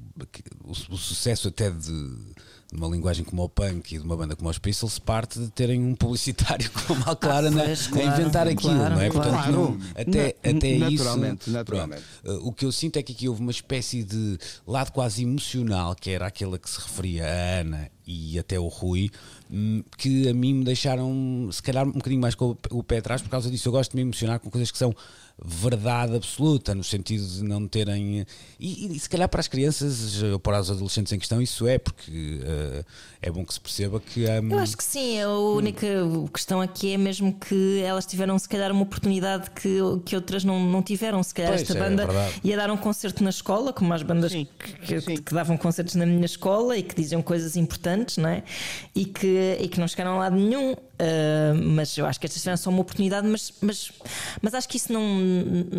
o- 0.64 0.72
o 0.90 0.96
sucesso 0.96 1.48
até 1.48 1.70
de, 1.70 2.16
de 2.70 2.76
uma 2.78 2.86
linguagem 2.88 3.24
como 3.24 3.42
o 3.42 3.48
punk 3.48 3.94
e 3.94 3.98
de 3.98 4.04
uma 4.04 4.14
banda 4.14 4.36
como 4.36 4.50
os 4.50 4.58
Pistols 4.58 4.98
parte 4.98 5.38
de 5.38 5.48
terem 5.48 5.80
um 5.82 5.94
publicitário 5.94 6.70
como 6.86 7.02
a 7.06 7.16
Clara 7.16 7.50
na- 7.50 7.64
pois, 7.64 7.86
a 7.86 7.90
claro, 7.90 8.20
inventar 8.20 8.46
aquilo, 8.48 8.74
claro, 8.74 8.94
não 8.94 9.00
é? 9.00 9.08
claro. 9.08 9.30
Portanto, 9.30 9.52
não- 9.52 9.80
até, 9.94 10.36
Na- 10.44 10.58
até 10.58 10.68
isso. 10.70 10.78
naturalmente, 11.04 11.50
naturalmente. 11.50 12.02
Pronto. 12.22 12.38
Uh, 12.42 12.48
o 12.48 12.52
que 12.52 12.64
eu 12.66 12.72
sinto 12.72 12.98
é 12.98 13.02
que 13.02 13.12
aqui 13.12 13.26
houve 13.28 13.40
uma 13.40 13.50
espécie 13.50 14.02
de 14.04 14.36
lado 14.66 14.92
quase 14.92 15.22
emocional, 15.22 15.94
que 15.94 16.10
era 16.10 16.26
aquela 16.26 16.58
que 16.58 16.68
se 16.68 16.78
referia 16.78 17.24
a 17.24 17.60
Ana 17.60 17.90
e 18.06 18.38
até 18.38 18.58
o 18.60 18.68
Rui, 18.68 19.10
hum, 19.50 19.82
que 19.96 20.28
a 20.28 20.34
mim 20.34 20.52
me 20.54 20.64
deixaram, 20.64 21.48
se 21.50 21.62
calhar, 21.62 21.86
um 21.86 21.92
bocadinho 21.92 22.20
mais 22.20 22.34
com 22.34 22.54
o 22.70 22.82
pé 22.82 22.98
atrás 22.98 23.22
por 23.22 23.30
causa 23.30 23.50
disso. 23.50 23.68
Eu 23.68 23.72
gosto 23.72 23.92
de 23.92 23.96
me 23.96 24.02
emocionar 24.02 24.38
com 24.40 24.50
coisas 24.50 24.70
que 24.70 24.76
são 24.78 24.94
verdade 25.44 26.16
absoluta, 26.16 26.74
no 26.74 26.82
sentido 26.82 27.24
de 27.26 27.44
não 27.44 27.66
terem. 27.68 28.26
E, 28.58 28.96
e 28.96 28.98
se 28.98 29.08
calhar 29.08 29.28
para 29.28 29.40
as 29.40 29.48
crianças 29.48 30.20
ou 30.22 30.38
para 30.38 30.60
os 30.60 30.70
adolescentes 30.70 31.12
em 31.12 31.18
questão, 31.18 31.40
isso 31.40 31.66
é, 31.66 31.78
porque 31.78 32.10
uh, 32.42 32.84
é 33.22 33.30
bom 33.30 33.44
que 33.44 33.54
se 33.54 33.60
perceba 33.60 34.00
que. 34.00 34.26
hum, 34.26 34.50
Eu 34.50 34.58
acho 34.58 34.76
que 34.76 34.82
sim, 34.84 35.20
a 35.20 35.28
única 35.30 35.86
questão 36.32 36.60
aqui 36.60 36.92
é 36.92 36.98
mesmo 36.98 37.32
que 37.38 37.80
elas 37.82 38.04
tiveram 38.04 38.38
se 38.38 38.48
calhar 38.48 38.72
uma 38.72 38.82
oportunidade 38.82 39.50
que, 39.50 39.78
que 40.04 40.16
outras 40.16 40.44
não, 40.44 40.58
não 40.64 40.82
tiveram. 40.82 41.22
Se 41.22 41.32
calhar 41.34 41.52
Pois, 41.52 41.62
esta 41.62 41.74
é 41.76 41.80
banda 41.80 42.06
verdade. 42.06 42.40
ia 42.42 42.56
dar 42.56 42.70
um 42.70 42.76
concerto 42.76 43.22
na 43.22 43.30
escola, 43.30 43.72
como 43.72 43.92
as 43.94 44.02
bandas 44.02 44.32
Sim, 44.32 44.46
que, 44.86 45.00
sim. 45.00 45.16
que 45.16 45.34
davam 45.34 45.56
concertos 45.56 45.94
na 45.94 46.04
minha 46.06 46.26
escola 46.26 46.76
e 46.76 46.82
que 46.82 46.94
diziam 46.94 47.22
coisas 47.22 47.56
importantes, 47.56 48.16
não 48.16 48.28
é? 48.28 48.42
E 48.94 49.04
que, 49.04 49.56
e 49.60 49.68
que 49.68 49.78
não 49.78 49.86
chegaram 49.86 50.16
a 50.16 50.18
lado 50.18 50.36
nenhum. 50.36 50.74
Ah, 50.98 51.54
mas 51.54 51.96
eu 51.96 52.06
acho 52.06 52.18
que 52.18 52.26
estas 52.26 52.42
tiveram 52.42 52.56
só 52.56 52.70
uma 52.70 52.80
oportunidade, 52.80 53.26
mas, 53.26 53.52
mas, 53.60 53.92
mas 54.42 54.54
acho 54.54 54.68
que 54.68 54.76
isso 54.76 54.92
não, 54.92 55.02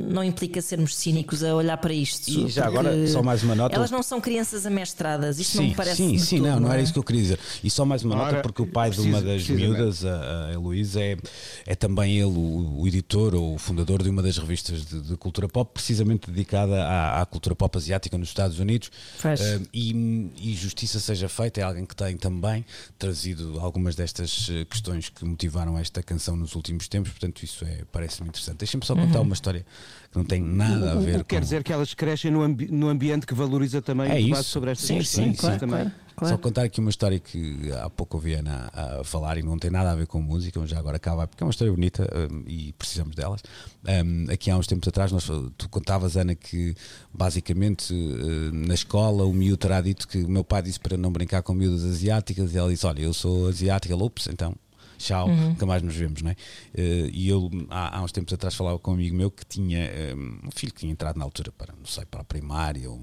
não 0.10 0.24
implica 0.24 0.62
sermos 0.62 0.96
cínicos 0.96 1.44
a 1.44 1.54
olhar 1.56 1.78
para 1.78 1.94
isto. 1.94 2.30
E 2.30 2.48
já 2.48 2.66
agora, 2.66 3.08
só 3.08 3.22
mais 3.22 3.44
uma 3.44 3.56
nota. 3.56 3.76
Elas 3.76 3.92
não 3.92 4.02
são 4.02 4.22
crianças 4.22 4.66
amestradas, 4.66 5.40
isto 5.40 5.58
não 5.58 5.64
sim, 5.64 5.70
me 5.70 5.76
parece. 5.76 5.98
sim, 5.98 6.18
sim, 6.18 6.38
todo, 6.38 6.48
não, 6.48 6.60
não 6.62 6.72
era 6.72 6.80
é? 6.80 6.84
isso 6.84 6.94
que 6.94 7.00
eu 7.00 7.04
queria 7.04 7.22
dizer. 7.22 7.40
E 7.64 7.70
só 7.70 7.84
mais 7.86 8.04
uma 8.04 8.16
Ora, 8.16 8.32
nota, 8.32 8.42
porque 8.42 8.62
o 8.62 8.68
pai 8.68 8.90
de 8.92 9.02
uma 9.02 9.22
preciso- 9.22 9.50
das 9.50 9.60
miúdas, 9.60 10.06
a, 10.06 10.46
a 10.48 10.54
Heloísa, 10.54 11.02
é, 11.02 11.18
é 11.66 11.76
também 11.76 12.16
ele 12.16 12.26
o, 12.26 12.82
o 12.82 12.88
editor 12.88 13.36
ou 13.36 13.56
o 13.56 13.58
fundador 13.58 14.02
de 14.02 14.10
uma 14.10 14.22
das 14.22 14.38
revistas 14.38 14.86
de, 14.86 15.02
de 15.02 15.18
cultura 15.18 15.48
pop, 15.48 15.70
precisamente 15.74 16.30
dedicada 16.32 16.84
à, 16.84 17.22
à 17.22 17.26
cultura 17.26 17.56
pop 17.56 17.78
asiática 17.78 18.18
nos 18.18 18.30
Estados 18.30 18.60
Unidos. 18.60 18.90
Eh, 19.24 19.60
e, 19.74 20.32
e 20.38 20.56
justiça 20.56 21.00
seja 21.00 21.28
feita, 21.28 21.60
é 21.60 21.64
alguém 21.64 21.86
que 21.86 21.96
tem 21.96 22.16
também 22.16 22.66
trazido 22.98 23.60
algumas 23.60 23.96
destas 23.96 24.48
eh, 24.52 24.66
questões 25.10 25.20
que 25.20 25.26
motivaram 25.26 25.78
esta 25.78 26.01
canção 26.03 26.36
nos 26.36 26.55
últimos 26.55 26.88
tempos, 26.88 27.12
portanto, 27.12 27.43
isso 27.43 27.66
é, 27.66 27.84
parece-me 27.91 28.30
interessante. 28.30 28.57
Deixem-me 28.60 28.86
só 28.86 28.95
contar 28.95 29.22
uma 29.22 29.34
história 29.34 29.66
que 30.12 30.18
não 30.18 30.24
tem 30.26 30.41
nada 30.41 30.93
a 30.93 30.95
O- 30.95 30.99
o- 30.99 31.01
ver 31.01 31.16
o 31.16 31.18
que 31.20 31.24
quer 31.26 31.36
com. 31.38 31.41
dizer 31.41 31.64
que 31.64 31.74
elas 31.74 31.93
crescem 31.93 32.32
no, 32.32 32.41
ambi- 32.41 32.70
no 32.72 32.89
ambiente 32.89 33.26
que 33.28 33.34
valoriza 33.34 33.82
também 33.82 34.10
É 34.12 34.20
o 34.20 34.24
debate 34.24 34.41
isso. 34.41 34.49
sobre 34.51 34.72
estas 34.72 34.88
Sim, 34.88 34.97
questões. 34.97 35.26
sim, 35.26 35.32
Isso 35.32 35.41
claro, 35.41 35.60
também. 35.60 35.76
claro, 35.84 35.91
claro. 36.16 36.36
Só 36.36 36.38
contar 36.41 36.64
aqui 36.64 36.80
uma 36.80 36.89
história 36.89 37.20
que 37.20 37.72
há 37.82 37.89
pouco 37.89 38.18
ouvi 38.18 38.36
a 38.36 38.39
Ana 38.39 38.70
a 38.74 39.03
falar 39.03 39.38
e 39.38 39.43
não 39.43 39.57
tem 39.57 39.70
nada 39.72 39.91
a 39.91 39.95
ver 39.95 40.07
com 40.07 40.22
música, 40.22 40.60
mas 40.60 40.70
já 40.70 40.80
agora 40.80 40.97
acaba, 40.97 41.28
porque 41.28 41.43
é 41.43 41.45
uma 41.45 41.51
história 41.51 41.72
bonita 41.74 42.07
hum, 42.32 42.43
e 42.47 42.74
precisamos 42.74 43.16
delas. 43.16 43.41
Hum, 43.88 44.26
aqui 44.32 44.49
há 44.51 44.57
uns 44.57 44.68
tempos 44.68 44.88
atrás, 44.88 45.12
nós, 45.12 45.26
tu 45.57 45.70
contavas, 45.70 46.18
Ana, 46.18 46.36
que 46.36 46.76
basicamente 47.14 47.93
hum, 47.93 48.51
na 48.68 48.74
escola 48.74 49.26
o 49.26 49.34
miúdo 49.34 49.57
terá 49.57 49.80
dito 49.82 50.07
que 50.07 50.18
o 50.24 50.30
meu 50.30 50.43
pai 50.43 50.62
disse 50.62 50.80
para 50.80 50.97
não 50.97 51.12
brincar 51.12 51.41
com 51.43 51.53
miúdas 51.53 51.84
asiáticas 51.86 52.53
e 52.53 52.57
ela 52.57 52.70
disse: 52.70 52.86
Olha, 52.86 53.01
eu 53.01 53.14
sou 53.14 53.47
asiática, 53.47 53.95
ups, 53.95 54.28
então. 54.28 54.55
Tchau, 55.00 55.30
nunca 55.30 55.66
mais 55.66 55.82
nos 55.82 55.95
vemos, 55.95 56.22
não 56.22 56.30
é? 56.30 56.36
Eh, 56.76 57.10
e 57.14 57.30
eu 57.30 57.50
há, 57.70 57.97
há 57.97 58.04
uns 58.04 58.12
tempos 58.12 58.34
atrás 58.34 58.54
falava 58.54 58.78
com 58.78 58.91
um 58.91 58.95
amigo 58.95 59.16
meu 59.16 59.32
que 59.32 59.45
tinha 59.45 59.89
hum, 60.16 60.39
um 60.43 60.52
filho 60.52 60.74
que 60.74 60.82
tinha 60.82 60.91
entrado 60.91 61.18
na 61.18 61.24
altura 61.24 61.54
para, 61.54 61.74
não 61.74 61.86
sei, 61.86 62.06
para 62.06 62.20
a 62.20 62.24
primária 62.24 62.89
ou 62.89 63.02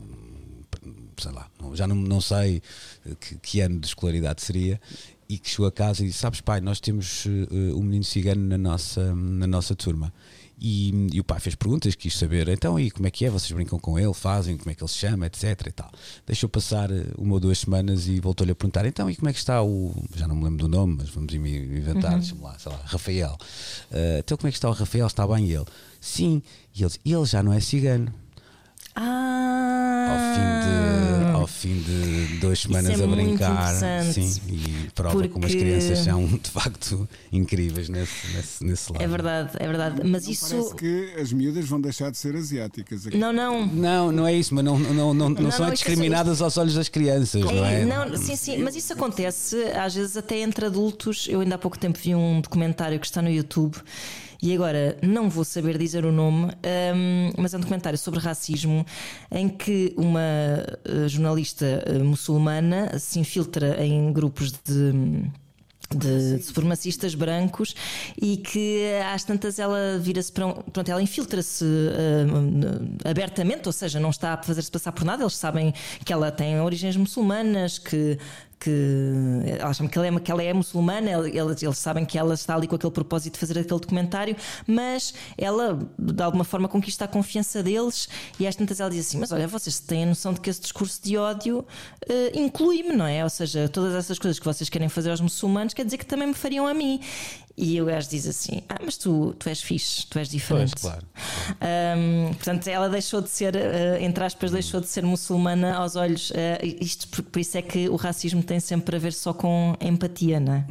sei 1.19 1.33
lá, 1.33 1.51
já 1.73 1.87
não, 1.87 1.97
não 1.97 2.21
sei 2.21 2.63
eh, 3.07 3.17
que, 3.19 3.39
que 3.39 3.61
ano 3.61 3.81
de 3.81 3.87
escolaridade 3.87 4.43
seria, 4.43 4.79
e 5.27 5.39
que 5.39 5.49
chegou 5.49 5.67
a 5.67 5.73
casa 5.73 6.05
e 6.05 6.07
disse: 6.07 6.19
Sabes, 6.19 6.43
pai, 6.43 6.61
nós 6.61 6.81
temos 6.81 7.25
eh, 7.27 7.75
um 7.75 7.83
menino 7.83 8.05
cigano 8.05 8.47
na 8.47 8.59
nossa, 8.59 9.15
na 9.15 9.47
nossa 9.47 9.75
turma. 9.75 10.13
E, 10.59 11.09
e 11.13 11.21
o 11.21 11.25
pai 11.25 11.39
fez 11.39 11.55
perguntas, 11.55 11.95
quis 11.95 12.17
saber, 12.17 12.49
então, 12.49 12.81
e 12.81 12.91
como 12.91 13.07
é 13.07 13.11
que 13.11 13.27
é? 13.27 13.31
Vocês 13.31 13.53
brincam 13.53 13.79
com 13.79 13.99
ele, 13.99 14.15
fazem, 14.15 14.57
como 14.57 14.71
é 14.71 14.75
que 14.75 14.83
ele 14.83 14.91
se 14.91 14.97
chama, 14.97 15.27
etc. 15.27 15.67
e 15.67 15.73
tal. 15.73 15.91
Deixou 16.27 16.49
passar 16.49 16.91
eh, 16.91 17.05
uma 17.19 17.35
ou 17.35 17.41
duas 17.41 17.59
semanas 17.59 18.09
e 18.09 18.19
voltou-lhe 18.21 18.53
a 18.53 18.55
perguntar: 18.55 18.87
então, 18.87 19.11
e 19.11 19.17
como 19.17 19.29
é 19.29 19.33
que 19.33 19.39
está 19.39 19.63
o. 19.63 19.95
Já 20.15 20.27
não 20.27 20.35
me 20.35 20.45
lembro 20.45 20.67
do 20.67 20.69
nome, 20.69 20.97
mas 20.99 21.11
vamos 21.11 21.35
inventar, 21.35 22.19
deixa-me 22.19 22.41
lá, 22.41 22.59
sei 22.59 22.73
lá, 22.73 22.81
Rafael. 22.85 23.37
Eh, 23.91 24.21
então, 24.21 24.37
como 24.39 24.49
é 24.49 24.51
que 24.51 24.57
está 24.57 24.69
o 24.69 24.73
Rafael? 24.73 25.07
Está 25.07 25.27
bem? 25.27 25.51
Ele: 25.51 25.67
Sim. 26.01 26.43
E 26.75 26.83
ele, 26.83 26.93
ele 27.05 27.25
já 27.27 27.43
não 27.43 27.53
é 27.53 27.61
cigano. 27.61 28.13
Ah, 28.99 30.09
Ao 30.11 30.17
fim 30.35 30.65
de, 30.65 31.35
ao 31.35 31.47
fim 31.47 31.79
de 31.83 32.39
duas 32.41 32.61
semanas 32.61 32.99
é 32.99 33.05
a 33.05 33.07
brincar, 33.07 33.75
sim, 34.05 34.41
e 34.49 34.91
prova 34.95 35.29
como 35.29 35.45
as 35.45 35.53
Porque- 35.53 35.59
crianças 35.65 35.99
são 35.99 36.27
de 36.43 36.51
facto 36.51 37.07
incríveis 37.31 37.89
nesse, 37.91 38.27
nesse, 38.35 38.65
nesse 38.65 38.93
lado. 38.93 39.03
É 39.03 39.07
verdade, 39.07 39.51
é 39.59 39.67
verdade. 39.67 40.01
Mas 40.03 40.25
Não 40.25 40.33
isso. 40.33 40.49
Parece 40.49 40.75
que 40.77 41.21
as 41.21 41.33
miúdas 41.33 41.67
vão 41.67 41.79
deixar 41.81 42.11
de 42.11 42.17
ser 42.17 42.35
asiáticas. 42.37 43.05
Não, 43.07 43.33
não. 43.33 43.67
Não, 43.67 44.11
não 44.11 44.27
é 44.27 44.33
isso, 44.33 44.55
mas 44.55 44.65
não, 44.65 44.79
não, 44.79 44.95
não, 44.95 45.15
não, 45.15 45.29
Não, 45.31 45.51
são 45.51 45.67
não, 45.67 45.73
é 45.73 45.75
discriminadas 45.75 46.41
aos 46.41 46.57
olhos 46.57 46.75
das 46.75 46.89
crianças, 46.89 47.43
não 47.45 47.65
é? 47.67 47.83
É, 47.83 47.85
não, 47.85 48.17
sim, 48.17 48.35
sim, 48.35 48.59
mas 48.63 48.75
isso 48.77 48.93
acontece 48.95 49.57
às 49.75 49.95
vezes 49.95 50.17
até 50.17 50.39
entre 50.41 50.65
adultos. 50.67 51.27
Eu 51.29 51.41
ainda 51.41 51.57
há 51.57 51.59
pouco 51.59 51.79
tempo 51.79 51.99
vi 52.03 52.15
um 52.15 52.41
documentário 52.41 52.99
que 52.99 53.07
está 53.07 53.21
no 53.21 53.29
YouTube 53.31 53.77
e 54.43 54.55
agora 54.55 54.97
não 55.03 55.29
vou 55.29 55.45
saber 55.45 55.79
dizer 55.79 56.05
o 56.05 56.13
nome, 56.13 56.47
hum, 56.95 57.33
mas 57.39 57.55
é 57.55 57.57
um 57.57 57.61
documentário 57.61 57.99
sobre 57.99 58.21
racismo 58.21 58.85
em 59.31 59.49
que 59.49 59.95
uma 59.97 60.21
eh, 60.85 61.09
jornalista 61.09 61.85
eh, 61.87 61.99
muçulmana 61.99 62.99
se 62.99 63.19
infiltra 63.19 63.85
em 63.85 64.13
grupos 64.13 64.53
de 64.53 65.31
de 65.95 66.43
supremacistas 66.43 67.15
brancos 67.15 67.75
e 68.21 68.37
que 68.37 68.83
às 69.13 69.23
tantas 69.23 69.59
ela 69.59 69.99
vira-se 70.01 70.33
para 70.33 70.47
um, 70.47 70.53
pronto, 70.53 70.89
ela 70.89 71.01
infiltra-se 71.01 71.65
ah, 71.65 73.09
abertamente, 73.09 73.67
ou 73.67 73.73
seja, 73.73 74.01
não 74.01 74.11
está 74.11 74.35
a 74.35 74.43
fazer-se 74.43 74.71
passar 74.71 74.93
por 74.93 75.05
nada, 75.05 75.23
eles 75.23 75.37
sabem 75.37 75.73
que 76.05 76.13
ela 76.13 76.31
tem 76.31 76.61
origens 76.61 76.97
muçulmanas, 76.97 77.79
que 77.79 78.19
que 78.59 79.45
acham 79.61 79.87
que 79.87 79.99
ela 79.99 80.07
é, 80.07 80.21
que 80.21 80.31
ela 80.31 80.43
é 80.43 80.53
muçulmana, 80.53 81.11
eles, 81.11 81.63
eles 81.63 81.79
sabem 81.79 82.05
que 82.05 82.19
ela 82.19 82.35
está 82.35 82.55
ali 82.55 82.67
com 82.67 82.75
aquele 82.75 82.93
propósito 82.93 83.35
de 83.35 83.41
fazer 83.41 83.59
aquele 83.59 83.81
documentário, 83.81 84.37
mas 84.67 85.15
ela 85.37 85.79
de 85.99 86.23
alguma 86.23 86.45
forma 86.45 86.69
conquista 86.69 87.05
a 87.05 87.09
confiança 87.09 87.63
deles 87.63 88.09
e 88.39 88.47
às 88.47 88.57
tantas 88.57 88.81
ela 88.81 88.91
diz 88.91 89.07
assim: 89.07 89.19
Mas 89.19 89.33
olha, 89.33 89.47
vocês 89.47 89.79
têm 89.79 90.05
a 90.05 90.07
noção 90.07 90.33
de 90.33 90.41
que 90.41 90.51
esse 90.51 90.61
discurso 90.61 91.01
de 91.03 91.17
ódio 91.17 91.65
eh, 92.09 92.33
inclui-me, 92.35 92.95
não 92.95 93.07
é? 93.07 93.23
Ou 93.23 93.31
seja, 93.31 93.69
todas 93.69 93.95
essas 93.95 94.19
coisas 94.19 94.39
que 94.39 94.45
vocês 94.45 94.69
querem 94.69 94.89
fazer 94.89 95.11
aos 95.11 95.21
muçulmanos 95.21 95.75
quer 95.75 95.85
dizer 95.85 95.99
que 95.99 96.07
também 96.07 96.29
me 96.29 96.35
fariam 96.35 96.67
a 96.67 96.75
mim. 96.75 97.01
E 97.59 97.81
o 97.81 97.87
gajo 97.87 98.09
diz 98.11 98.27
assim: 98.27 98.63
Ah, 98.69 98.79
mas 98.85 98.99
tu, 98.99 99.35
tu 99.39 99.49
és 99.49 99.63
fixe, 99.63 100.07
tu 100.07 100.19
és 100.19 100.29
diferente. 100.29 100.73
Pois, 100.79 100.83
claro. 100.83 101.07
Ahm, 101.61 102.35
portanto, 102.35 102.67
ela 102.69 102.89
deixou 102.89 103.23
de 103.23 103.31
ser, 103.31 103.57
eh, 103.57 103.99
entre 104.03 104.23
aspas, 104.25 104.51
deixou 104.51 104.81
de 104.81 104.87
ser 104.89 105.05
muçulmana 105.05 105.75
aos 105.75 105.97
olhos. 105.97 106.31
eh, 106.35 106.59
isto 106.81 107.09
por, 107.09 107.23
por 107.23 107.39
isso 107.41 107.57
é 107.57 107.63
que 107.63 107.89
o 107.89 107.97
racismo 107.97 108.43
tem 108.43 108.61
sempre 108.61 108.97
a 108.97 108.99
ver 108.99 109.13
só 109.13 109.33
com 109.33 109.75
empatia, 109.81 110.39
não 110.39 110.53
é? 110.53 110.67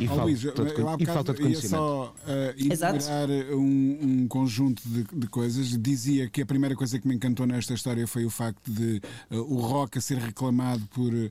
E 0.00 0.04
Ó, 0.04 0.08
falta 0.08 0.22
Luís, 0.24 0.40
de- 0.40 0.46
eu 0.48 0.96
e 0.98 1.06
falta 1.06 1.32
de 1.32 1.38
ia 1.40 1.44
conhecimento. 1.46 1.68
só 1.76 2.14
uh, 2.26 2.72
Exato. 2.72 2.96
integrar 2.96 3.28
um, 3.56 3.98
um 4.02 4.28
conjunto 4.28 4.82
de, 4.84 5.04
de 5.04 5.26
coisas. 5.28 5.68
Dizia 5.80 6.28
que 6.28 6.42
a 6.42 6.46
primeira 6.46 6.74
coisa 6.74 6.98
que 6.98 7.06
me 7.06 7.14
encantou 7.14 7.46
nesta 7.46 7.72
história 7.74 8.06
foi 8.06 8.24
o 8.24 8.30
facto 8.30 8.68
de 8.70 9.00
uh, 9.30 9.36
o 9.36 9.60
rock 9.60 9.98
a 9.98 10.00
ser 10.00 10.18
reclamado 10.18 10.84
por 10.88 11.12
uh, 11.12 11.30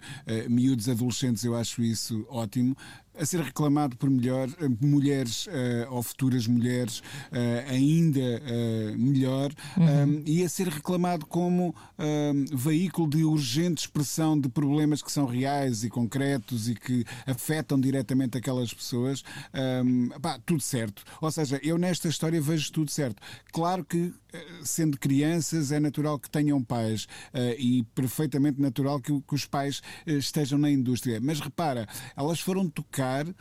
miúdos 0.50 0.88
adolescentes. 0.88 1.44
Eu 1.44 1.56
acho 1.56 1.82
isso 1.82 2.26
ótimo. 2.30 2.76
A 3.18 3.26
ser 3.26 3.42
reclamado 3.42 3.96
por 3.98 4.10
melhor, 4.10 4.48
uh, 4.50 4.86
mulheres 4.86 5.48
uh, 5.48 5.52
ou 5.92 6.04
futuras 6.04 6.48
mulheres, 6.48 7.00
uh, 7.00 7.72
ainda 7.72 8.20
uh, 8.20 8.98
melhor, 8.98 9.52
um, 9.78 10.24
e 10.26 10.44
a 10.44 10.50
ser 10.50 10.68
reclamado 10.68 11.26
como 11.26 11.76
um, 11.98 12.46
veículo 12.58 13.10
de 13.10 13.24
urgente 13.24 13.82
expressão 13.82 14.40
de 14.40 14.50
problemas 14.50 15.02
que 15.02 15.12
são 15.12 15.26
reais 15.26 15.84
e 15.84 15.90
concretos 15.90 16.68
e 16.68 16.76
que 16.76 17.06
afetam 17.26 17.80
diretamente 17.80 18.38
aquelas 18.38 18.74
pessoas. 18.74 19.24
Um, 19.54 20.10
pá, 20.20 20.40
tudo 20.46 20.62
certo. 20.62 21.04
Ou 21.22 21.32
seja, 21.32 21.60
eu 21.64 21.78
nesta 21.78 22.08
história 22.08 22.42
vejo 22.42 22.72
tudo 22.72 22.92
certo. 22.92 23.22
Claro 23.52 23.86
que, 23.86 24.14
eh, 24.34 24.46
sendo 24.64 25.00
crianças, 25.00 25.72
é 25.72 25.80
natural 25.80 26.20
que 26.20 26.30
tenham 26.30 26.62
pais 26.64 27.08
eh, 27.34 27.56
e 27.58 27.84
perfeitamente 27.96 28.62
natural 28.62 29.00
que, 29.00 29.22
que 29.22 29.36
os 29.36 29.46
pais 29.46 29.82
eh, 30.06 30.14
estejam 30.14 30.60
na 30.60 30.70
indústria. 30.70 31.20
Mas 31.22 31.40
repara, 31.40 31.88
elas 32.16 32.40
foram 32.40 32.70
tocar 32.70 33.05
eh, 33.06 33.34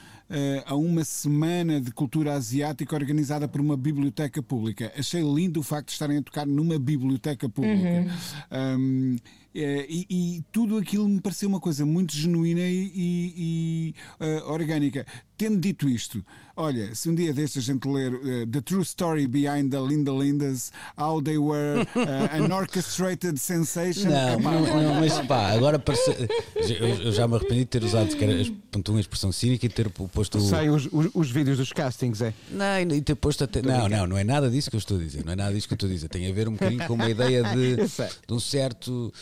a 0.66 0.74
uma 0.74 1.04
semana 1.04 1.80
de 1.80 1.90
cultura 1.92 2.32
asiática 2.34 2.94
organizada 2.96 3.46
por 3.46 3.60
uma 3.60 3.76
biblioteca 3.76 4.42
pública. 4.42 4.92
Achei 4.98 5.22
lindo 5.22 5.60
o 5.60 5.62
facto 5.62 5.86
de 5.88 5.92
estarem 5.92 6.18
a 6.18 6.22
tocar 6.22 6.46
numa 6.46 6.78
biblioteca 6.78 7.48
pública. 7.48 8.06
Um, 8.52 9.16
Eh, 9.56 9.86
e, 9.88 10.06
e 10.10 10.44
tudo 10.50 10.76
aquilo 10.78 11.08
me 11.08 11.20
pareceu 11.20 11.48
uma 11.48 11.60
coisa 11.60 11.86
muito 11.86 12.12
genuína 12.12 12.62
e, 12.62 12.90
e- 12.92 13.34
e, 13.36 13.94
eh, 14.18 14.42
orgânica. 14.48 15.06
Tendo 15.36 15.58
dito 15.60 15.88
isto, 15.88 16.24
olha, 16.56 16.92
se 16.92 17.08
um 17.08 17.14
dia 17.14 17.32
deste 17.32 17.60
a 17.60 17.62
gente 17.62 17.86
ler 17.86 18.12
eh, 18.14 18.46
The 18.50 18.60
True 18.62 18.82
Story 18.82 19.28
Behind 19.28 19.70
the 19.70 19.78
Linda 19.80 20.10
Lindas, 20.10 20.72
How 20.98 21.22
They 21.22 21.38
Were 21.38 21.82
eh, 21.82 22.36
an 22.36 22.52
Orchestrated 22.52 23.38
Sensation. 23.38 24.10
Não, 24.10 24.40
não, 24.40 24.94
mas 25.00 25.20
pá, 25.24 25.52
agora 25.52 25.78
parece. 25.78 26.10
Eu, 26.56 26.88
eu 26.88 27.12
já 27.12 27.28
me 27.28 27.36
arrependi 27.36 27.60
de 27.60 27.66
ter 27.66 27.84
usado 27.84 28.10
sequer 28.10 28.30
a 28.30 28.44
pontua 28.72 28.98
expressão 28.98 29.30
cínica 29.30 29.66
e 29.66 29.68
ter 29.68 29.88
posto. 30.14 30.40
Saem 30.40 30.70
os, 30.70 30.88
os, 30.90 31.10
os 31.12 31.30
vídeos 31.30 31.58
dos 31.58 31.72
castings, 31.72 32.22
é? 32.22 32.32
Não, 32.50 32.80
e 32.94 33.02
ter 33.02 33.14
posto 33.14 33.44
até. 33.44 33.60
Não, 33.60 33.88
não, 33.88 34.06
não 34.06 34.18
é 34.18 34.24
nada 34.24 34.48
disso 34.48 34.70
que 34.70 34.76
eu 34.76 34.78
estou 34.78 34.96
a 34.96 35.00
dizer. 35.00 35.24
Não 35.24 35.32
é 35.32 35.36
nada 35.36 35.52
disso 35.52 35.66
que 35.66 35.74
eu 35.74 35.76
estou 35.76 35.88
a 35.88 35.92
dizer. 35.92 36.08
Tem 36.08 36.30
a 36.30 36.32
ver 36.32 36.48
um 36.48 36.52
bocadinho 36.52 36.86
com 36.86 36.94
uma 36.94 37.10
ideia 37.10 37.42
de, 37.42 37.76
de 38.26 38.32
um 38.32 38.40
certo. 38.40 39.12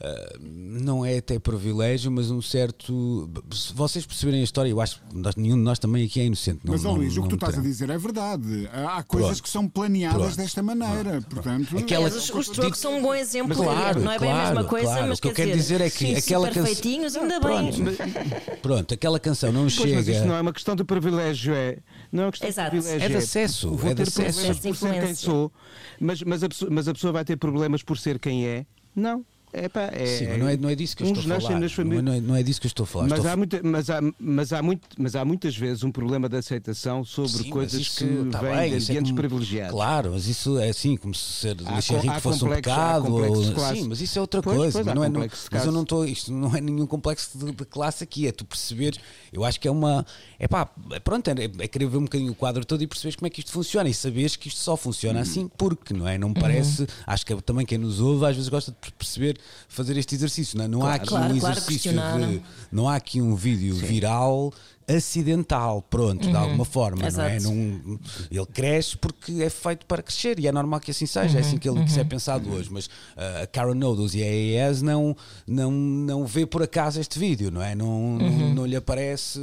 Ah, 0.00 0.36
não 0.40 1.04
é 1.04 1.18
até 1.18 1.38
privilégio, 1.38 2.10
mas 2.10 2.30
um 2.30 2.42
certo. 2.42 3.28
Se 3.52 3.72
vocês 3.72 4.04
perceberem 4.06 4.40
a 4.40 4.44
história, 4.44 4.68
eu 4.70 4.80
acho 4.80 5.00
que 5.00 5.16
nós- 5.16 5.36
nenhum 5.36 5.56
de 5.56 5.62
nós 5.62 5.78
também 5.78 6.04
aqui 6.04 6.20
é 6.20 6.24
inocente. 6.26 6.60
Não, 6.64 6.72
Mas, 6.72 6.82
não- 6.82 6.94
Luís, 6.94 7.16
o 7.16 7.22
que 7.22 7.28
tu 7.30 7.34
estás 7.36 7.58
a 7.58 7.60
dizer 7.62 7.88
é 7.90 7.96
verdade. 7.98 8.68
Há 8.72 9.02
coisas 9.02 9.28
Pronto. 9.30 9.42
que 9.42 9.48
são 9.48 9.68
planeadas 9.68 10.18
Pronto. 10.20 10.36
desta 10.36 10.62
maneira. 10.62 11.22
Portanto, 11.22 11.78
Aquela- 11.78 12.08
os, 12.08 12.30
os 12.30 12.48
trocos 12.48 12.78
são 12.78 12.98
um 12.98 13.02
bom 13.02 13.14
exemplo. 13.14 13.48
Mas 13.48 13.56
claro, 13.58 14.00
não 14.00 14.12
é 14.12 14.18
bem 14.18 14.28
a 14.30 14.32
claro, 14.34 14.54
mesma 14.54 14.68
coisa, 14.68 14.86
claro. 14.86 15.08
mas 15.08 15.18
O 15.18 15.22
que 15.22 15.28
eu 15.28 15.32
quer 15.32 15.46
quero 15.46 15.56
dizer 15.58 15.80
é 15.80 15.90
que 15.90 15.98
sim, 15.98 16.14
aquela 16.14 16.48
super 16.48 16.64
canção- 16.64 17.22
ainda 17.22 17.40
bem. 17.40 17.72
Pronto, 17.72 18.60
pronto, 18.62 18.94
aquela 18.94 19.18
canção 19.20 19.52
não 19.52 19.62
Pois, 19.62 19.76
mas 19.78 19.82
chega. 20.04 20.12
isso 20.12 20.24
não 20.26 20.34
é 20.34 20.40
uma 20.40 20.52
questão 20.52 20.76
de 20.76 20.84
privilégio, 20.84 21.54
é. 21.54 21.78
Não 22.12 22.22
é 22.22 22.26
uma 22.26 22.32
questão 22.32 22.48
Exato. 22.48 22.70
de 22.70 22.76
privilégio. 22.82 23.04
É 23.06 23.08
de 23.08 23.16
acesso, 23.16 23.70
Vou 23.74 23.90
é 23.90 23.94
de 23.94 23.96
ter 23.96 24.02
acesso. 24.08 24.34
problemas 24.40 24.58
por 24.60 24.76
ser 24.76 25.00
quem 25.00 25.14
sou, 25.14 25.52
mas, 26.00 26.22
mas, 26.22 26.42
a 26.42 26.48
pessoa, 26.48 26.70
mas 26.70 26.88
a 26.88 26.92
pessoa 26.94 27.12
vai 27.12 27.24
ter 27.24 27.36
problemas 27.36 27.82
por 27.82 27.98
ser 27.98 28.18
quem 28.18 28.46
é? 28.46 28.66
Não. 28.94 29.24
É, 29.52 29.70
é, 30.02 30.06
Sim, 30.06 30.26
mas 30.28 30.38
não 30.38 30.48
é, 30.48 30.56
não 30.56 30.68
é 30.68 30.74
disso 30.74 30.94
que 30.96 31.02
eu 31.02 31.06
estou 31.06 31.20
a 31.20 31.40
falar. 31.40 31.58
nas 31.60 31.60
Não 31.60 31.66
é, 31.66 31.68
famílias. 31.68 32.04
não 32.04 32.12
é- 32.12 32.20
não 32.20 32.36
é 32.36 32.42
disso 32.42 32.60
que 32.60 32.66
eu 32.66 32.68
estou 32.68 32.84
a 32.84 32.86
falar. 32.86 33.04
Mas 33.04 33.12
Estou 33.18 33.30
a 33.30 33.32
há, 33.32 33.36
muita, 33.36 33.60
mas, 33.62 33.88
há, 33.90 34.00
mas, 34.18 34.52
há 34.52 34.62
muito, 34.62 34.88
mas 34.98 35.16
há 35.16 35.24
muitas 35.24 35.56
vezes 35.56 35.82
um 35.82 35.90
problema 35.90 36.28
de 36.28 36.36
aceitação 36.36 37.04
sobre 37.04 37.30
Sim, 37.32 37.50
coisas 37.50 37.80
isso 37.80 38.04
que 38.04 38.30
tá 38.30 38.40
vêm 38.40 38.50
bem, 38.50 38.68
de 38.70 38.74
é 38.74 38.78
ambientes 38.82 39.10
como- 39.12 39.14
privilegiados. 39.16 39.72
Claro, 39.72 40.10
mas 40.12 40.26
isso 40.26 40.58
é 40.58 40.68
assim, 40.68 40.96
como 40.96 41.14
se 41.14 41.22
ser 41.40 41.56
Há 41.64 41.80
com- 42.02 42.10
há 42.10 42.20
fosse 42.20 42.44
um 42.44 42.48
pecado. 42.50 43.14
ou-. 43.14 43.44
Sim, 43.74 43.88
mas 43.88 44.00
isso 44.02 44.18
é 44.18 44.20
outra 44.20 44.42
Pois, 44.42 44.56
coisa. 44.56 44.72
pois, 44.72 44.86
mas 44.86 44.94
não 44.94 45.04
é, 45.04 45.08
não, 45.08 45.20
mas 45.50 45.64
eu 45.64 45.72
não 45.72 45.82
estou. 45.82 46.04
Isto 46.04 46.32
não 46.32 46.54
é 46.54 46.60
nenhum 46.60 46.86
complexo 46.86 47.38
de, 47.38 47.52
de 47.52 47.64
classe 47.64 48.04
aqui. 48.04 48.26
É 48.26 48.32
tu 48.32 48.44
perceberes. 48.44 48.98
Eu 49.32 49.44
acho 49.44 49.58
que 49.58 49.66
é 49.66 49.70
uma. 49.70 50.04
É 50.38 50.46
pá, 50.46 50.66
pronto, 51.02 51.28
é, 51.28 51.32
é 51.60 51.68
querer 51.68 51.86
ver 51.86 51.96
um 51.96 52.02
bocadinho 52.04 52.32
o 52.32 52.34
quadro 52.34 52.64
todo 52.64 52.82
e 52.82 52.86
perceberes 52.86 53.16
como 53.16 53.26
é 53.26 53.30
que 53.30 53.40
isto 53.40 53.52
funciona 53.52 53.88
e 53.88 53.94
saberes 53.94 54.36
que 54.36 54.48
isto 54.48 54.60
só 54.60 54.76
funciona 54.76 55.20
assim 55.20 55.48
porque, 55.56 55.94
não 55.94 56.06
é? 56.06 56.18
Não 56.18 56.28
me 56.28 56.34
parece. 56.34 56.86
Acho 57.06 57.24
que 57.24 57.34
também 57.42 57.64
quem 57.64 57.78
nos 57.78 58.00
ouve 58.00 58.26
às 58.26 58.34
vezes 58.36 58.48
gosta 58.48 58.70
de 58.72 58.92
perceber 58.92 59.38
fazer 59.68 59.96
este 59.96 60.14
exercício. 60.14 60.56
Não, 60.58 60.64
é? 60.64 60.68
não 60.68 60.86
há 60.86 60.94
aqui 60.94 61.06
Claro, 61.08 61.34
um 61.34 61.38
claro, 61.38 61.54
exercício 61.54 61.92
questionar. 61.92 62.18
de. 62.20 62.42
Não 62.70 62.88
há 62.88 62.96
aqui 62.96 63.20
um 63.20 63.34
vídeo 63.34 63.74
viral 63.74 64.52
acidental, 64.88 65.82
pronto, 65.82 66.28
de 66.28 66.36
alguma 66.36 66.64
forma, 66.64 66.98
não 67.10 67.24
é? 67.24 67.36
Exato. 67.36 67.54
Não- 67.54 67.98
ele 68.30 68.46
cresce 68.46 68.96
porque 68.96 69.42
é 69.42 69.50
feito 69.50 69.84
para 69.86 70.02
crescer 70.02 70.38
e 70.38 70.46
é 70.46 70.52
normal 70.52 70.80
que 70.80 70.90
assim 70.90 71.06
seja, 71.06 71.38
é 71.38 71.40
assim 71.40 71.58
que, 71.58 71.68
ele, 71.68 71.82
isso 71.84 71.98
é 71.98 72.04
pensado 72.04 72.50
hoje. 72.50 72.68
Mas 72.70 72.86
uh, 72.86 73.42
a 73.42 73.46
Karen 73.46 73.74
Noodles 73.74 74.14
e 74.14 74.22
a 74.22 74.26
AES 74.68 74.82
não, 74.82 75.16
não, 75.46 75.70
não 75.70 76.26
vê 76.26 76.46
por 76.46 76.62
acaso 76.62 77.00
este 77.00 77.18
vídeo, 77.18 77.50
não 77.50 77.62
é? 77.62 77.74
Não, 77.74 78.18
não, 78.18 78.54
não 78.54 78.66
lhe 78.66 78.76
aparece. 78.76 79.38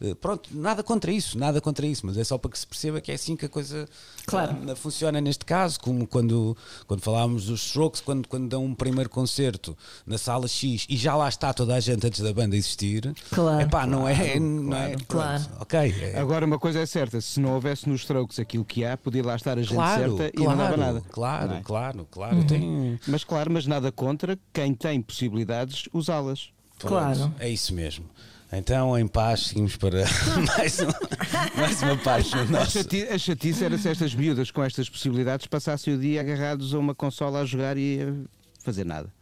uh, 0.00 0.14
pronto, 0.16 0.48
nada 0.52 0.82
contra 0.82 1.10
isso, 1.10 1.38
nada 1.38 1.60
contra 1.60 1.86
isso, 1.86 2.06
mas 2.06 2.16
é 2.16 2.24
só 2.24 2.38
para 2.38 2.50
que 2.50 2.58
se 2.58 2.66
perceba 2.66 3.00
que 3.00 3.10
é 3.10 3.14
assim 3.14 3.36
que 3.36 3.46
a 3.46 3.48
coisa 3.48 3.86
Claro. 4.26 4.56
uh, 4.70 4.76
funciona 4.76 5.20
neste 5.20 5.44
caso, 5.44 5.78
como 5.80 6.06
quando, 6.06 6.56
quando 6.86 7.00
falávamos 7.00 7.46
dos 7.46 7.64
Strokes, 7.66 8.00
quando, 8.00 8.28
quando 8.28 8.48
dão 8.48 8.64
um 8.64 8.74
primeiro 8.74 9.10
concerto 9.10 9.76
na 10.06 10.18
sala 10.18 10.46
X 10.48 10.86
e 10.88 10.96
já 10.96 11.14
lá 11.16 11.28
está 11.28 11.52
toda 11.52 11.74
a 11.74 11.80
gente 11.80 12.06
antes 12.06 12.20
da 12.20 12.32
banda 12.32 12.56
existir. 12.56 13.12
Claro. 13.30 13.60
Epá, 13.62 13.86
não 13.86 14.08
é. 14.08 14.38
Não 14.38 14.76
é 14.76 14.83
pronto, 14.90 15.06
Claro. 15.06 15.42
Ok. 15.60 15.78
é- 16.00 16.18
Agora, 16.18 16.46
uma 16.46 16.58
coisa 16.58 16.80
é 16.80 16.86
certa: 16.86 17.20
se 17.20 17.40
não 17.40 17.52
houvesse 17.54 17.88
nos 17.88 18.00
strokes 18.02 18.38
aquilo 18.38 18.64
que 18.64 18.84
há, 18.84 18.96
podia 18.96 19.24
lá 19.24 19.36
estar 19.36 19.58
a 19.58 19.62
gente 19.62 19.74
Claro, 19.74 20.16
certa 20.18 20.40
e 20.40 20.44
não 20.44 20.56
dava 20.56 20.74
claro, 20.74 20.80
nada. 20.80 21.02
claro, 21.10 21.48
Não 21.48 21.56
é? 21.56 21.60
claro, 21.62 22.08
claro. 22.10 22.36
Eu 22.38 22.44
tenho- 22.44 22.98
Mas 23.06 23.24
claro, 23.24 23.50
mas 23.52 23.66
nada 23.66 23.90
contra 23.92 24.38
quem 24.52 24.74
tem 24.74 25.00
possibilidades 25.02 25.84
usá-las. 25.92 26.50
Claro. 26.78 27.32
É 27.38 27.48
isso 27.48 27.72
mesmo. 27.74 28.04
Então, 28.52 28.96
em 28.96 29.06
paz, 29.08 29.46
seguimos 29.46 29.74
para 29.76 30.04
mais, 30.56 30.78
um- 30.80 31.58
mais 31.60 31.82
uma 31.82 31.96
página 31.96 32.42
A 32.42 32.44
nossa. 32.44 32.70
chati- 32.82 33.02
a 33.08 33.18
chatice 33.18 33.64
era 33.64 33.76
se 33.76 33.88
estas 33.88 34.14
miúdas 34.14 34.50
com 34.52 34.62
estas 34.62 34.88
possibilidades 34.88 35.46
passassem 35.46 35.94
o 35.94 35.98
dia 35.98 36.20
agarrados 36.20 36.72
a 36.72 36.78
uma 36.78 36.94
consola 36.94 37.40
a 37.40 37.44
jogar 37.44 37.76
e 37.76 38.00
a 38.02 38.62
fazer 38.62 38.84
nada. 38.84 39.12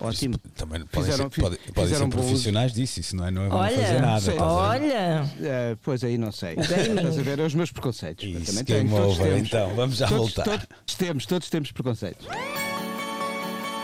Ótimo. 0.00 0.38
Também 0.56 0.84
podem 0.86 1.10
Fizeram- 1.10 1.30
ser, 1.30 1.40
podem, 1.40 1.58
podem 1.58 1.74
ser 1.74 1.82
fizeram 1.82 2.08
bom 2.08 2.18
uso. 2.18 2.28
profissionais 2.28 2.72
disso, 2.72 3.00
isso 3.00 3.16
não 3.16 3.26
é, 3.26 3.30
não 3.30 3.42
é 3.42 3.48
vão 3.48 3.58
Olha, 3.58 3.76
fazer 3.76 4.00
nada. 4.00 4.20
sei. 4.20 4.38
olha. 4.38 5.30
Eh, 5.42 5.76
pois 5.82 6.04
aí 6.04 6.16
não 6.18 6.30
sei. 6.32 6.54
Estás 6.56 7.18
a 7.18 7.22
ver? 7.22 7.38
É 7.40 7.42
os 7.44 7.54
meus 7.54 7.72
preconceitos. 7.72 8.24
Isso, 8.24 8.46
também 8.46 8.64
game 8.64 8.88
tenho, 8.88 9.00
todos 9.02 9.18
over, 9.18 9.32
temos. 9.32 9.48
então, 9.48 9.74
vamos 9.74 9.96
já 9.96 10.06
todos, 10.08 10.34
voltar. 10.34 10.44
Todos 10.66 10.94
temos, 10.96 11.26
todos 11.26 11.50
temos 11.50 11.72
preconceitos. 11.72 12.26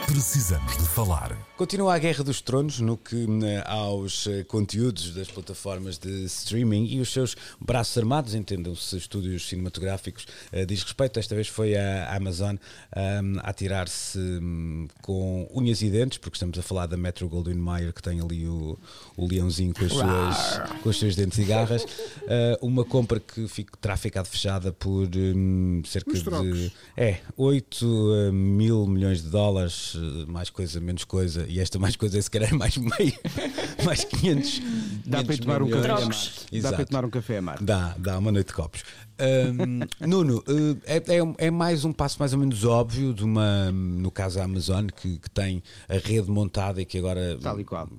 Precisamos 0.06 0.76
de 0.76 0.84
falar. 0.84 1.36
Continua 1.56 1.94
a 1.94 1.98
guerra 1.98 2.22
dos 2.24 2.40
tronos 2.40 2.80
no 2.80 2.96
que 2.96 3.26
eh, 3.44 3.62
aos 3.66 4.26
eh, 4.26 4.44
conteúdos 4.44 5.12
das 5.14 5.28
plataformas 5.28 5.98
de 5.98 6.24
streaming 6.24 6.86
e 6.86 7.00
os 7.00 7.12
seus 7.12 7.36
braços 7.60 7.96
armados, 7.96 8.34
entendam-se 8.34 8.96
estúdios 8.96 9.48
cinematográficos, 9.48 10.26
eh, 10.52 10.66
diz 10.66 10.82
respeito. 10.82 11.14
Desta 11.14 11.34
vez 11.34 11.48
foi 11.48 11.76
a 11.76 12.14
Amazon 12.14 12.56
ahm, 12.94 13.38
a 13.42 13.52
tirar-se 13.52 14.18
hum, 14.18 14.88
com 15.00 15.48
unhas 15.54 15.80
e 15.82 15.88
dentes, 15.90 16.18
porque 16.18 16.36
estamos 16.36 16.58
a 16.58 16.62
falar 16.62 16.86
da 16.86 16.96
Metro 16.96 17.28
Goldwyn 17.28 17.54
Mayer 17.58 17.92
que 17.92 18.02
tem 18.02 18.20
ali 18.20 18.46
o, 18.46 18.76
o 19.16 19.26
leãozinho 19.26 19.72
com 19.74 19.84
as, 19.84 19.92
suas, 19.92 20.80
com 20.82 20.88
os 20.88 20.98
seus 20.98 21.16
dentes 21.16 21.38
e 21.38 21.44
garras. 21.44 21.86
Eh, 22.28 22.58
uma 22.60 22.84
compra 22.84 23.20
que 23.20 23.46
fico- 23.48 23.76
terá 23.78 23.96
ficado 23.96 24.26
fechada 24.26 24.72
por 24.72 25.08
hum, 25.16 25.82
cerca 25.86 26.12
de 26.12 26.72
é, 26.96 27.20
8 27.36 28.30
mil 28.32 28.86
milhões 28.86 29.22
de 29.22 29.28
dólares, 29.30 29.94
mais 30.28 30.50
coisa, 30.50 30.80
menos 30.80 31.04
coisa, 31.04 31.46
e 31.48 31.58
esta 31.60 31.78
mais 31.78 31.96
coisa 31.96 32.18
é 32.18 32.22
se 32.22 32.30
calhar 32.30 32.54
mais 32.54 32.76
meio, 32.76 33.12
mais 33.84 34.04
500. 34.04 34.60
Dá 35.06 35.22
para 35.24 35.34
500 35.34 35.36
ir 35.36 35.40
tomar 35.40 35.62
um 35.62 35.68
café 35.70 35.90
a 35.90 36.00
mar. 36.06 36.16
Dá 36.62 36.72
para 36.72 36.84
tomar 36.86 37.04
um 37.04 37.10
café 37.10 37.38
a 37.38 37.42
mar. 37.42 37.58
Dá, 37.62 37.94
dá 37.98 38.18
uma 38.18 38.32
noite 38.32 38.48
de 38.48 38.52
copos. 38.54 38.82
Hum, 39.20 39.80
Nuno, 40.06 40.42
eh, 40.86 40.96
é, 41.06 41.16
é- 41.18 41.46
é 41.46 41.50
mais 41.50 41.84
um 41.84 41.92
passo 41.92 42.16
mais 42.18 42.32
ou 42.32 42.38
menos 42.38 42.64
óbvio 42.64 43.14
de 43.14 43.22
uma, 43.24 43.70
no 43.70 44.10
caso 44.10 44.40
a 44.40 44.44
Amazon, 44.44 44.86
que, 44.88 45.18
que 45.18 45.30
tem 45.30 45.62
a 45.88 45.94
rede 45.98 46.30
montada 46.30 46.80
e 46.80 46.84
que 46.84 46.98
agora 46.98 47.38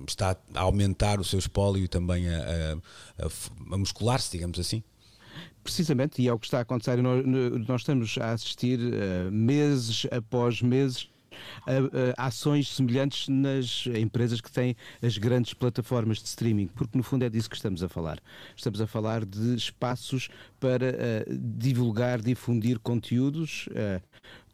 está 0.06 0.36
a 0.54 0.60
aumentar 0.60 1.18
o 1.20 1.24
seu 1.24 1.38
espólio 1.38 1.84
e 1.84 1.88
também 1.88 2.28
a, 2.28 2.38
a- 3.22 3.26
a 3.74 3.78
muscular-se, 3.78 4.30
digamos 4.32 4.58
assim. 4.58 4.82
Precisamente, 5.62 6.22
e 6.22 6.28
é 6.28 6.32
o 6.32 6.38
que 6.38 6.46
está 6.46 6.58
a 6.58 6.60
acontecer. 6.60 7.02
Nós, 7.02 7.24
nós 7.66 7.80
estamos 7.80 8.16
a 8.20 8.32
assistir 8.32 8.78
eh, 8.80 9.28
meses 9.32 10.06
após 10.12 10.62
meses 10.62 11.08
ações 12.16 12.68
semelhantes 12.68 13.28
nas 13.28 13.86
empresas 13.86 14.40
que 14.40 14.50
têm 14.50 14.76
as 15.02 15.18
grandes 15.18 15.54
plataformas 15.54 16.18
de 16.18 16.28
streaming, 16.28 16.68
porque 16.68 16.96
no 16.96 17.04
fundo 17.04 17.24
é 17.24 17.28
disso 17.28 17.48
que 17.48 17.56
estamos 17.56 17.82
a 17.82 17.88
falar. 17.88 18.18
Estamos 18.54 18.80
a 18.80 18.86
falar 18.86 19.24
de 19.24 19.54
espaços 19.54 20.28
para 20.58 20.86
eh, 20.86 21.26
divulgar, 21.28 22.20
difundir 22.20 22.78
conteúdos. 22.78 23.68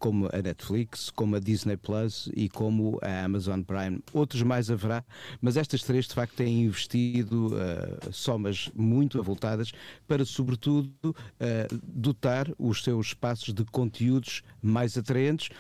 Como 0.03 0.29
a 0.33 0.43
Netflix, 0.43 1.11
como 1.11 1.37
a 1.37 1.39
Disney 1.39 1.77
Plus 1.77 2.29
e 2.35 2.49
como 2.49 2.99
a 3.03 3.25
Amazon 3.25 3.63
Prime. 3.63 4.01
Outros 4.13 4.43
mais 4.43 4.69
haverá, 4.69 5.05
mas 5.41 5.57
estas 5.57 5.85
três 5.85 6.09
de 6.09 6.15
facto 6.15 6.35
têm 6.35 6.65
investido 6.65 7.53
eh, 7.57 8.11
somas 8.11 8.69
muito 8.75 9.21
avultadas 9.21 9.71
para, 10.09 10.25
sobretudo, 10.25 10.91
eh, 11.39 11.69
dotar 11.85 12.51
os 12.59 12.83
seus 12.83 13.07
espaços 13.09 13.55
de 13.55 13.65
conteúdos 13.67 14.43
mais 14.61 14.99
atraentes, 14.99 15.51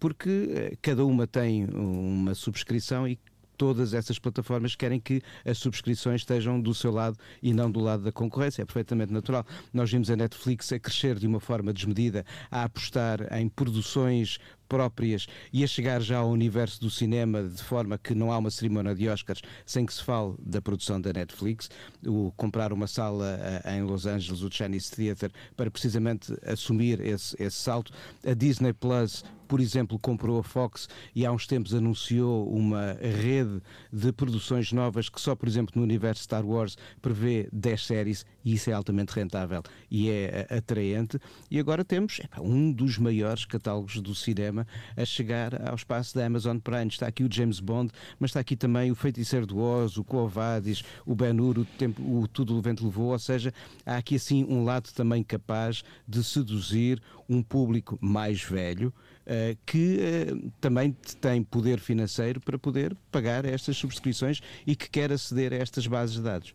porque 0.00 0.48
eh, 0.50 0.76
cada 0.82 1.06
uma 1.06 1.24
tem 1.24 1.66
uma 1.66 2.34
subscrição 2.34 3.06
e 3.06 3.20
todas 3.56 3.94
essas 3.94 4.18
plataformas 4.18 4.74
querem 4.74 5.00
que 5.00 5.22
as 5.44 5.58
subscrições 5.58 6.22
estejam 6.22 6.60
do 6.60 6.74
seu 6.74 6.90
lado 6.90 7.16
e 7.42 7.52
não 7.52 7.70
do 7.70 7.80
lado 7.80 8.02
da 8.02 8.12
concorrência. 8.12 8.62
É 8.62 8.64
perfeitamente 8.64 9.12
natural. 9.12 9.46
Nós 9.72 9.90
vimos 9.90 10.10
a 10.10 10.16
Netflix 10.16 10.72
a 10.72 10.78
crescer 10.78 11.18
de 11.18 11.26
uma 11.26 11.40
forma 11.40 11.72
desmedida, 11.72 12.24
a 12.50 12.64
apostar 12.64 13.32
em 13.36 13.48
produções 13.48 14.38
próprias 14.72 15.26
e 15.52 15.62
a 15.62 15.66
chegar 15.66 16.00
já 16.00 16.16
ao 16.16 16.30
universo 16.30 16.80
do 16.80 16.88
cinema 16.88 17.42
de 17.42 17.62
forma 17.62 17.98
que 17.98 18.14
não 18.14 18.32
há 18.32 18.38
uma 18.38 18.50
cerimónia 18.50 18.94
de 18.94 19.06
Oscars 19.06 19.42
sem 19.66 19.84
que 19.84 19.92
se 19.92 20.02
fale 20.02 20.32
da 20.38 20.62
produção 20.62 20.98
da 20.98 21.12
Netflix. 21.12 21.68
O 22.06 22.32
comprar 22.38 22.72
uma 22.72 22.86
sala 22.86 23.38
eh, 23.66 23.76
em 23.76 23.82
Los 23.82 24.06
Angeles, 24.06 24.40
o 24.40 24.50
Chinese 24.50 24.90
Theatre, 24.90 25.30
para 25.54 25.70
precisamente 25.70 26.32
assumir 26.46 27.00
esse, 27.02 27.36
esse 27.38 27.58
salto. 27.58 27.92
A 28.24 28.32
Disney 28.32 28.72
Plus 28.72 29.22
por 29.52 29.60
exemplo, 29.60 29.98
comprou 29.98 30.38
a 30.38 30.42
Fox 30.42 30.88
e 31.14 31.26
há 31.26 31.30
uns 31.30 31.46
tempos 31.46 31.74
anunciou 31.74 32.48
uma 32.50 32.94
rede 32.94 33.60
de 33.92 34.10
produções 34.10 34.72
novas 34.72 35.10
que 35.10 35.20
só, 35.20 35.36
por 35.36 35.46
exemplo, 35.46 35.74
no 35.76 35.82
universo 35.82 36.22
Star 36.22 36.42
Wars 36.42 36.74
prevê 37.02 37.50
10 37.52 37.86
séries 37.86 38.24
e 38.42 38.54
isso 38.54 38.70
é 38.70 38.72
altamente 38.72 39.12
rentável 39.12 39.62
e 39.90 40.08
é 40.08 40.46
eh, 40.48 40.56
atraente. 40.56 41.18
E 41.50 41.60
agora 41.60 41.84
temos 41.84 42.18
epá, 42.20 42.40
um 42.40 42.72
dos 42.72 42.96
maiores 42.96 43.44
catálogos 43.44 44.00
do 44.00 44.14
cinema 44.14 44.61
a 44.96 45.04
chegar 45.04 45.68
ao 45.68 45.74
espaço 45.74 46.14
da 46.14 46.26
Amazon 46.26 46.58
Prime. 46.58 46.88
Está 46.88 47.06
aqui 47.06 47.24
o 47.24 47.32
James 47.32 47.60
Bond, 47.60 47.92
mas 48.18 48.30
está 48.30 48.40
aqui 48.40 48.56
também 48.56 48.90
o 48.90 48.94
Feiticeiro 48.94 49.46
do 49.46 49.58
Oz, 49.58 49.96
o 49.96 50.04
Coavadis, 50.04 50.82
o 51.06 51.14
Ben-Hur, 51.14 51.58
o, 51.58 51.64
tempo, 51.64 52.02
o 52.02 52.26
Tudo 52.28 52.56
o 52.56 52.62
Vento 52.62 52.84
Levou, 52.84 53.12
ou 53.12 53.18
seja, 53.18 53.52
há 53.84 53.96
aqui 53.96 54.16
assim 54.16 54.44
um 54.44 54.64
lado 54.64 54.90
também 54.92 55.22
capaz 55.22 55.82
de 56.06 56.22
seduzir 56.22 57.00
um 57.28 57.42
público 57.42 57.98
mais 58.00 58.42
velho, 58.42 58.92
Uh, 59.22 59.56
que 59.64 60.00
uh, 60.00 60.50
também 60.60 60.90
tem 61.20 61.44
poder 61.44 61.78
financeiro 61.78 62.40
para 62.40 62.58
poder 62.58 62.96
pagar 63.08 63.44
estas 63.44 63.76
subscrições 63.76 64.40
e 64.66 64.74
que 64.74 64.90
quer 64.90 65.12
aceder 65.12 65.52
a 65.52 65.56
estas 65.58 65.86
bases 65.86 66.16
de 66.16 66.22
dados. 66.22 66.54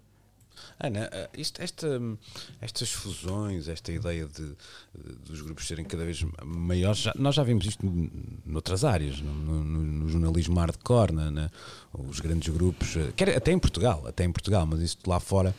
Ana, 0.79 1.09
eh, 1.11 1.29
isto, 1.37 1.61
esta, 1.61 1.87
estas 2.61 2.91
fusões, 2.91 3.67
esta 3.67 3.91
ideia 3.91 4.27
de, 4.27 4.45
de, 4.45 5.15
dos 5.25 5.41
grupos 5.41 5.67
serem 5.67 5.85
cada 5.85 6.05
vez 6.05 6.23
maiores, 6.43 6.99
já, 6.99 7.13
nós 7.17 7.35
já 7.35 7.43
vimos 7.43 7.65
isto 7.65 7.85
noutras 8.45 8.83
áreas, 8.83 9.19
no, 9.21 9.33
no, 9.33 9.63
no 9.63 10.09
jornalismo 10.09 10.59
hardcore, 10.59 11.11
na, 11.11 11.31
na, 11.31 11.51
os 11.93 12.19
grandes 12.19 12.53
grupos, 12.53 12.95
eh, 12.95 13.11
quer, 13.15 13.35
até 13.35 13.51
em 13.51 13.59
Portugal, 13.59 14.03
até 14.05 14.23
em 14.23 14.31
Portugal, 14.31 14.65
mas 14.65 14.81
isso 14.81 14.97
lá 15.07 15.19
fora 15.19 15.55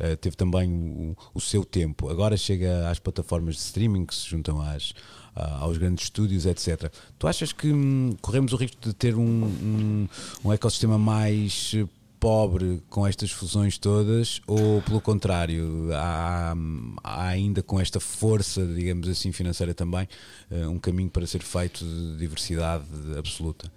uh, 0.00 0.16
teve 0.16 0.36
também 0.36 0.70
o, 0.72 1.16
o, 1.34 1.40
seu 1.40 1.64
tempo. 1.64 2.08
Agora 2.08 2.36
chega 2.36 2.88
às 2.88 2.98
plataformas 2.98 3.56
de 3.56 3.60
streaming 3.60 4.06
que 4.06 4.14
se 4.14 4.28
juntam 4.28 4.60
às, 4.60 4.94
aos 5.34 5.76
grandes 5.76 6.04
estúdios, 6.04 6.46
etc. 6.46 6.92
Tu 7.18 7.26
achas 7.26 7.52
que 7.52 7.70
hum, 7.70 8.16
corremos 8.20 8.52
o 8.52 8.56
risco 8.56 8.80
de 8.80 8.92
ter 8.94 9.14
um, 9.14 9.22
um, 9.22 10.08
um 10.44 10.52
ecossistema 10.52 10.98
mais 10.98 11.74
pobre 12.22 12.80
com 12.88 13.04
estas 13.04 13.32
fusões 13.32 13.76
todas 13.76 14.40
ou 14.46 14.80
pelo 14.82 15.00
contrário 15.00 15.88
há, 15.92 16.54
há, 17.02 17.26
ainda 17.26 17.64
com 17.64 17.80
esta 17.80 17.98
força 17.98 18.64
digamos 18.64 19.08
assim 19.08 19.32
financeira 19.32 19.74
também 19.74 20.08
eh, 20.48 20.64
um 20.68 20.78
caminho 20.78 21.10
para 21.10 21.26
ser 21.26 21.42
feito 21.42 21.84
de 21.84 22.18
diversidade 22.18 22.84
absoluta? 23.18 23.68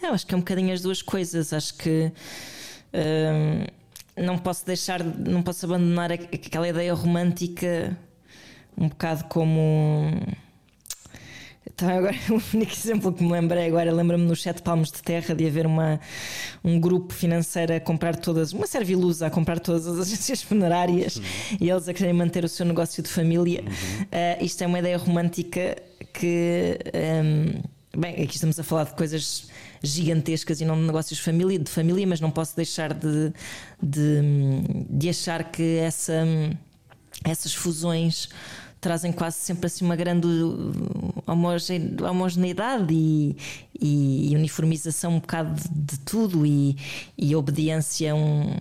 Eu 0.00 0.12
acho 0.12 0.24
que 0.24 0.32
é 0.32 0.36
um 0.36 0.40
bocadinho 0.40 0.72
as 0.72 0.80
duas 0.80 1.02
coisas. 1.02 1.52
Acho 1.52 1.74
que 1.74 2.12
hum, 2.94 3.66
não 4.16 4.38
posso 4.38 4.64
deixar 4.64 5.02
não 5.02 5.42
posso 5.42 5.66
abandonar 5.66 6.12
aquela 6.12 6.68
ideia 6.68 6.94
romântica 6.94 7.98
um 8.76 8.88
bocado 8.88 9.24
como 9.24 10.12
então, 11.72 11.88
agora, 11.88 12.14
o 12.30 12.56
único 12.56 12.72
exemplo 12.72 13.12
que 13.12 13.22
me 13.22 13.30
lembrei 13.30 13.66
agora, 13.66 13.92
lembra-me 13.92 14.24
nos 14.24 14.42
Sete 14.42 14.62
Palmos 14.62 14.90
de 14.90 15.02
Terra 15.02 15.34
de 15.34 15.46
haver 15.46 15.66
uma, 15.66 16.00
um 16.64 16.80
grupo 16.80 17.12
financeiro 17.12 17.74
a 17.74 17.80
comprar 17.80 18.16
todas, 18.16 18.52
uma 18.52 18.66
servilusa 18.66 19.26
a 19.26 19.30
comprar 19.30 19.60
todas 19.60 19.86
as 19.86 19.98
agências 20.06 20.42
funerárias 20.42 21.16
uhum. 21.16 21.22
e 21.60 21.70
eles 21.70 21.88
a 21.88 21.94
quererem 21.94 22.16
manter 22.16 22.44
o 22.44 22.48
seu 22.48 22.64
negócio 22.66 23.02
de 23.02 23.08
família. 23.08 23.62
Uhum. 23.62 23.70
Uh, 23.70 24.44
isto 24.44 24.62
é 24.62 24.66
uma 24.66 24.78
ideia 24.78 24.96
romântica 24.98 25.76
que. 26.12 26.78
Um, 26.94 27.62
bem, 27.98 28.22
aqui 28.22 28.34
estamos 28.34 28.58
a 28.58 28.62
falar 28.62 28.84
de 28.84 28.94
coisas 28.94 29.48
gigantescas 29.82 30.60
e 30.60 30.64
não 30.64 30.76
de 30.76 30.82
negócios 30.82 31.18
de 31.18 31.24
família, 31.24 31.58
de 31.58 31.70
família 31.70 32.06
mas 32.06 32.20
não 32.20 32.30
posso 32.30 32.56
deixar 32.56 32.92
de, 32.92 33.32
de, 33.80 34.20
de 34.90 35.08
achar 35.08 35.44
que 35.44 35.78
essa, 35.78 36.24
essas 37.24 37.54
fusões 37.54 38.28
trazem 38.80 39.12
quase 39.12 39.36
sempre 39.36 39.66
assim 39.66 39.84
uma 39.84 39.96
grande 39.96 40.28
homogeneidade 41.26 42.94
e, 42.94 43.36
e, 43.80 44.34
uniformização 44.34 45.16
um 45.16 45.20
bocado 45.20 45.60
de, 45.70 45.98
tudo 46.00 46.46
e, 46.46 46.76
e 47.16 47.34
obediência 47.34 48.12
a 48.12 48.14
um, 48.14 48.54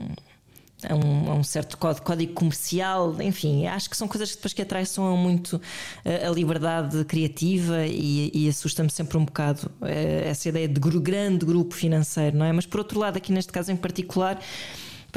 a 0.84 0.96
um, 0.96 1.32
a 1.32 1.36
um, 1.36 1.44
certo 1.44 1.78
código, 1.78 2.34
comercial, 2.34 3.22
enfim, 3.22 3.66
acho 3.68 3.90
que 3.90 3.98
são 3.98 4.08
coisas 4.08 4.32
que 4.32 4.38
depois 4.38 4.54
que 4.54 4.62
atraiçam 4.62 5.16
muito 5.18 5.62
a, 6.06 6.28
a 6.28 6.32
liberdade 6.32 7.04
criativa 7.06 7.86
e, 7.86 8.32
e 8.34 8.50
assusta-me 8.50 8.90
sempre 8.90 9.18
um 9.18 9.26
bocado 9.26 9.72
eh, 9.82 10.24
essa 10.28 10.50
ideia 10.50 10.68
de 10.68 10.80
grande 10.80 11.46
grupo 11.46 11.74
financeiro, 11.74 12.38
não 12.38 12.46
é? 12.46 12.52
Mas 12.52 12.66
por 12.66 12.80
outro 12.80 13.00
lado, 13.00 13.18
aqui 13.18 13.32
neste 13.32 13.52
caso 13.52 13.72
em 13.72 13.76
particular 13.76 14.40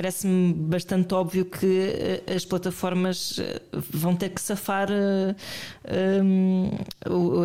parece-me 0.01 0.55
bastante 0.55 1.13
óbvio 1.13 1.45
que 1.45 2.23
eh, 2.27 2.35
as 2.35 2.47
plataformas 2.47 3.39
eh, 3.39 3.61
vão 3.71 4.17
ter 4.17 4.31
que 4.31 4.41
safar 4.41 4.89
eh, 4.91 6.23
um, 6.23 6.71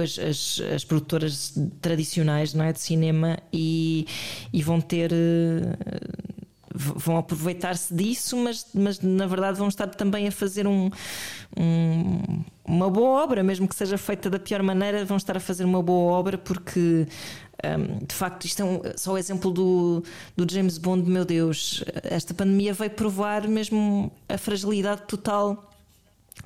as, 0.02 0.18
as, 0.18 0.62
as, 0.74 0.86
produtoras 0.86 1.54
tradicionais 1.82 2.54
não 2.54 2.64
é, 2.64 2.72
de 2.72 2.80
cinema 2.80 3.38
e, 3.52 4.08
e 4.54 4.64
vão 4.64 4.80
ter. 4.80 5.12
Vão 6.78 7.18
aproveitar-se 7.18 7.94
disso, 7.94 8.36
mas, 8.36 8.68
mas 8.74 9.00
na 9.00 9.26
verdade 9.26 9.58
vão 9.58 9.70
estar 9.70 9.88
também 9.88 10.28
a 10.28 10.32
fazer 10.32 10.68
um, 10.68 10.90
um, 11.58 12.44
uma 12.66 12.90
boa 12.90 13.24
obra, 13.24 13.42
mesmo 13.44 13.66
que 13.66 13.76
seja 13.76 13.98
feita 13.98 14.30
da 14.30 14.38
pior 14.38 14.62
maneira, 14.62 15.06
vão 15.06 15.16
estar 15.16 15.38
a 15.38 15.40
fazer 15.40 15.64
uma 15.64 15.82
boa 15.82 16.12
obra 16.12 16.38
porque 16.38 17.08
um, 17.64 18.06
de 18.06 18.14
facto, 18.14 18.46
isto 18.46 18.62
é 18.62 18.66
um, 18.66 18.82
só 18.96 19.14
o 19.14 19.18
exemplo 19.18 19.52
do, 19.52 20.04
do 20.36 20.52
James 20.52 20.78
Bond, 20.78 21.10
meu 21.10 21.26
Deus, 21.26 21.84
esta 22.04 22.34
pandemia 22.34 22.74
veio 22.74 22.92
provar 22.92 23.48
mesmo 23.48 24.12
a 24.28 24.38
fragilidade 24.38 25.04
total 25.08 25.72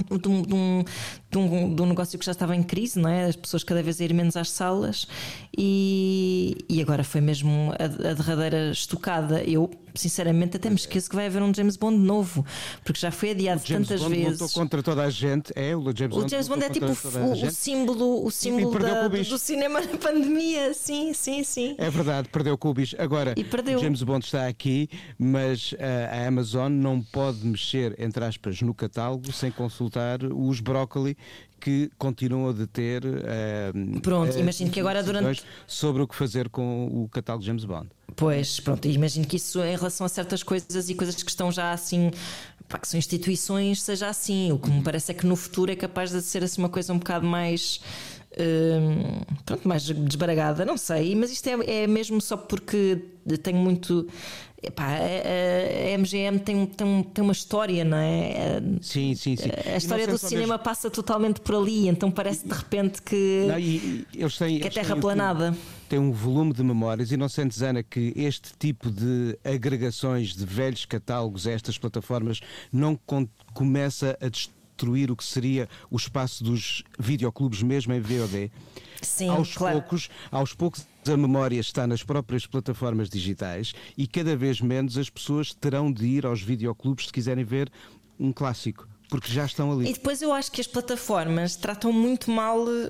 de 0.10 0.28
um, 0.28 0.41
de, 0.41 0.53
um, 0.53 0.84
de, 1.32 1.38
um, 1.38 1.75
de 1.75 1.82
um, 1.82 1.86
negócio 1.86 2.17
que 2.17 2.25
já 2.25 2.32
estava 2.32 2.55
em 2.55 2.63
crise, 2.63 2.99
não 2.99 3.09
é? 3.09 3.25
As 3.25 3.36
pessoas 3.36 3.63
cada 3.63 3.84
vez 3.84 4.01
a 4.01 4.03
ir 4.03 4.13
menos 4.13 4.36
às 4.36 4.49
salas 4.49 5.07
e, 5.55 6.57
e 6.67 6.82
agora 6.82 7.03
foi 7.03 7.21
mesmo 7.21 7.71
a, 7.77 7.84
a 7.84 8.13
derradeira 8.13 8.71
estocada. 8.71 9.43
Eu, 9.43 9.69
sinceramente, 9.93 10.57
até 10.57 10.69
me 10.69 10.75
esqueço 10.75 11.07
que 11.07 11.15
vai 11.15 11.27
haver 11.27 11.43
um 11.43 11.53
James 11.53 11.77
Bond 11.77 11.97
novo, 11.97 12.43
porque 12.84 12.99
já 12.99 13.11
foi 13.11 13.32
adiado 13.32 13.61
tantas 13.61 14.01
Bond 14.01 14.15
vezes. 14.15 14.39
Lutou 14.39 14.49
contra 14.49 14.82
toda 14.82 15.03
a 15.03 15.09
gente, 15.09 15.53
é 15.55 15.75
o 15.75 15.84
James 15.95 16.15
Bond. 16.15 16.25
O 16.25 16.30
James 16.30 16.47
Bond 16.47 16.65
é 16.65 16.69
tipo 16.69 16.88
o, 16.88 16.91
o, 16.91 17.51
símbolo, 17.51 18.25
o 18.25 18.32
símbolo 18.32 18.80
da, 18.80 19.07
do 19.07 19.38
cinema 19.38 19.82
na 19.82 19.97
pandemia, 19.97 20.73
sim, 20.73 21.13
sim, 21.13 21.43
sim. 21.43 21.75
É 21.77 21.91
verdade, 21.91 22.27
perdeu 22.30 22.57
com 22.57 22.69
o 22.69 22.73
bicho. 22.73 22.95
Agora, 22.97 23.36
o 23.38 23.80
James 23.80 24.01
Bond 24.01 24.25
está 24.25 24.47
aqui, 24.47 24.89
mas 25.17 25.73
uh, 25.73 25.77
a 26.11 26.27
Amazon 26.27 26.71
não 26.71 27.01
pode 27.01 27.45
mexer, 27.45 27.95
entre 27.99 28.25
aspas, 28.25 28.59
no 28.63 28.73
catálogo 28.73 29.32
sem 29.32 29.51
consultar 29.51 30.23
os 30.23 30.59
brócoli 30.59 31.18
que 31.59 31.91
continuam 31.97 32.49
a 32.49 32.53
deter. 32.53 33.03
Uh, 33.05 33.99
Pronto, 34.01 34.36
uh, 34.36 34.39
imagino 34.39 34.72
que 34.72 34.80
agora 34.80 35.03
durante. 35.03 35.43
Sobre 35.67 36.01
o 36.01 36.07
que 36.07 36.15
fazer 36.15 36.49
com 36.49 36.88
o 36.88 37.07
catálogo 37.09 37.43
James 37.43 37.65
Bond. 37.65 37.89
Pois, 38.15 38.59
pronto, 38.59 38.88
imagino 38.88 39.28
que 39.28 39.36
isso 39.36 39.61
em 39.63 39.76
relação 39.76 40.05
a 40.05 40.09
certas 40.09 40.41
coisas 40.41 40.89
e 40.89 40.95
coisas 40.95 41.22
que 41.22 41.30
estão 41.30 41.51
já 41.51 41.72
assim, 41.72 42.11
pá, 42.67 42.80
que 42.80 42.88
são 42.88 42.97
instituições, 42.97 43.82
seja 43.82 44.07
assim. 44.07 44.51
O 44.51 44.57
que 44.57 44.70
me 44.70 44.82
parece 44.82 45.11
é 45.11 45.13
que 45.13 45.26
no 45.26 45.36
futuro 45.36 45.72
é 45.72 45.76
capaz 45.76 46.11
de 46.11 46.22
ser 46.22 46.43
assim 46.43 46.61
uma 46.61 46.70
coisa 46.70 46.93
um 46.93 46.97
bocado 46.97 47.26
mais. 47.26 47.82
Uh, 48.32 49.26
pronto, 49.43 49.67
mais 49.67 49.84
desbaragada, 49.84 50.63
não 50.63 50.78
sei, 50.78 51.15
mas 51.15 51.32
isto 51.32 51.47
é, 51.47 51.84
é 51.84 51.88
mesmo 51.88 52.22
só 52.22 52.38
porque 52.38 53.03
tenho 53.41 53.57
muito 53.57 54.07
Epá, 54.62 54.84
a, 54.84 55.93
a, 55.93 55.97
MGM 55.97 56.39
tem, 56.39 56.66
tem, 56.66 57.03
tem 57.03 57.24
uma 57.24 57.32
história, 57.32 57.86
não 57.86 57.97
é? 57.97 58.62
Sim, 58.82 59.16
sim, 59.16 59.36
sim. 59.38 59.49
A 59.74 59.78
história 59.78 60.05
do 60.05 60.18
cinema 60.18 60.55
mesmo... 60.55 60.64
passa 60.64 60.89
totalmente 60.89 61.39
por 61.39 61.55
ali, 61.55 61.88
então 61.88 62.12
parece 62.12 62.45
de 62.45 62.53
repente 62.53 63.01
que, 63.01 63.45
não, 63.47 63.57
e, 63.57 64.05
eles 64.14 64.38
têm, 64.38 64.60
que 64.60 64.68
é 64.68 64.70
terra 64.70 64.97
planada. 64.97 65.55
Tem 65.88 65.97
um 65.97 66.12
volume 66.12 66.53
de 66.53 66.62
memórias 66.62 67.12
e 67.12 67.18
não 67.18 67.30
sentes, 67.30 67.62
Ana, 67.62 67.82
que 67.82 68.14
este 68.16 68.51
tipo 68.60 68.91
de 68.91 69.39
agregações 69.43 70.36
de 70.36 70.45
velhos 70.45 70.86
catálogos 70.86 71.47
a 71.47 71.51
estas 71.51 71.78
plataformas 71.78 72.41
não 72.72 72.95
com, 72.95 73.28
começa 73.53 74.18
a 74.22 74.28
destruir 74.28 74.59
o 74.88 75.15
que 75.15 75.23
seria 75.23 75.67
o 75.89 75.97
espaço 75.97 76.43
dos 76.43 76.84
videoclubes 76.97 77.61
mesmo 77.61 77.93
em 77.93 77.99
VOD? 77.99 78.51
Sim, 79.01 79.30
aos 79.30 79.55
claro. 79.55 79.80
poucos, 79.80 80.09
aos 80.32 80.53
poucos 80.53 80.86
a 81.07 81.17
memória 81.17 81.59
está 81.59 81.88
nas 81.88 82.03
próprias 82.03 82.45
plataformas 82.45 83.09
digitais 83.09 83.73
e 83.97 84.05
cada 84.05 84.36
vez 84.36 84.61
menos 84.61 84.97
as 84.97 85.09
pessoas 85.09 85.53
terão 85.53 85.91
de 85.91 86.05
ir 86.05 86.25
aos 86.25 86.41
videoclubes 86.41 87.07
se 87.07 87.13
quiserem 87.13 87.43
ver 87.43 87.71
um 88.19 88.32
clássico 88.32 88.88
porque 89.09 89.32
já 89.32 89.43
estão 89.43 89.71
ali. 89.71 89.89
E 89.89 89.93
depois 89.93 90.21
eu 90.21 90.32
acho 90.32 90.51
que 90.51 90.61
as 90.61 90.67
plataformas 90.67 91.55
tratam 91.55 91.91
muito 91.91 92.30
mal 92.30 92.59
uh, 92.63 92.89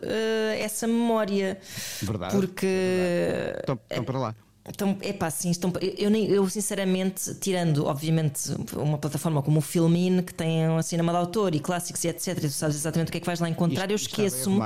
essa 0.59 0.85
memória. 0.85 1.57
Verdade. 2.01 2.35
Porque. 2.35 2.65
Verdade. 2.65 3.59
Estão, 3.61 3.79
estão 3.89 4.03
para 4.03 4.19
lá. 4.19 4.35
Então, 4.67 4.97
é 5.01 5.13
pá, 5.13 5.31
sim, 5.31 5.49
estão, 5.49 5.71
eu, 5.97 6.09
nem, 6.11 6.27
eu 6.29 6.47
sinceramente, 6.47 7.33
tirando, 7.35 7.85
obviamente, 7.85 8.51
uma 8.75 8.97
plataforma 8.97 9.41
como 9.41 9.59
o 9.59 9.61
Filmin, 9.61 10.21
que 10.21 10.33
tem 10.33 10.69
um 10.69 10.81
cinema 10.81 11.11
de 11.11 11.17
autor 11.17 11.55
e 11.55 11.59
clássicos 11.59 12.03
e 12.03 12.07
etc., 12.09 12.37
e 12.37 12.41
tu 12.41 12.49
sabes 12.49 12.75
exatamente 12.75 13.09
o 13.09 13.11
que 13.11 13.17
é 13.17 13.21
que 13.21 13.25
vais 13.25 13.39
lá 13.39 13.49
encontrar, 13.49 13.89
isto, 13.89 13.91
eu 13.91 13.95
esqueço-me 13.95 14.59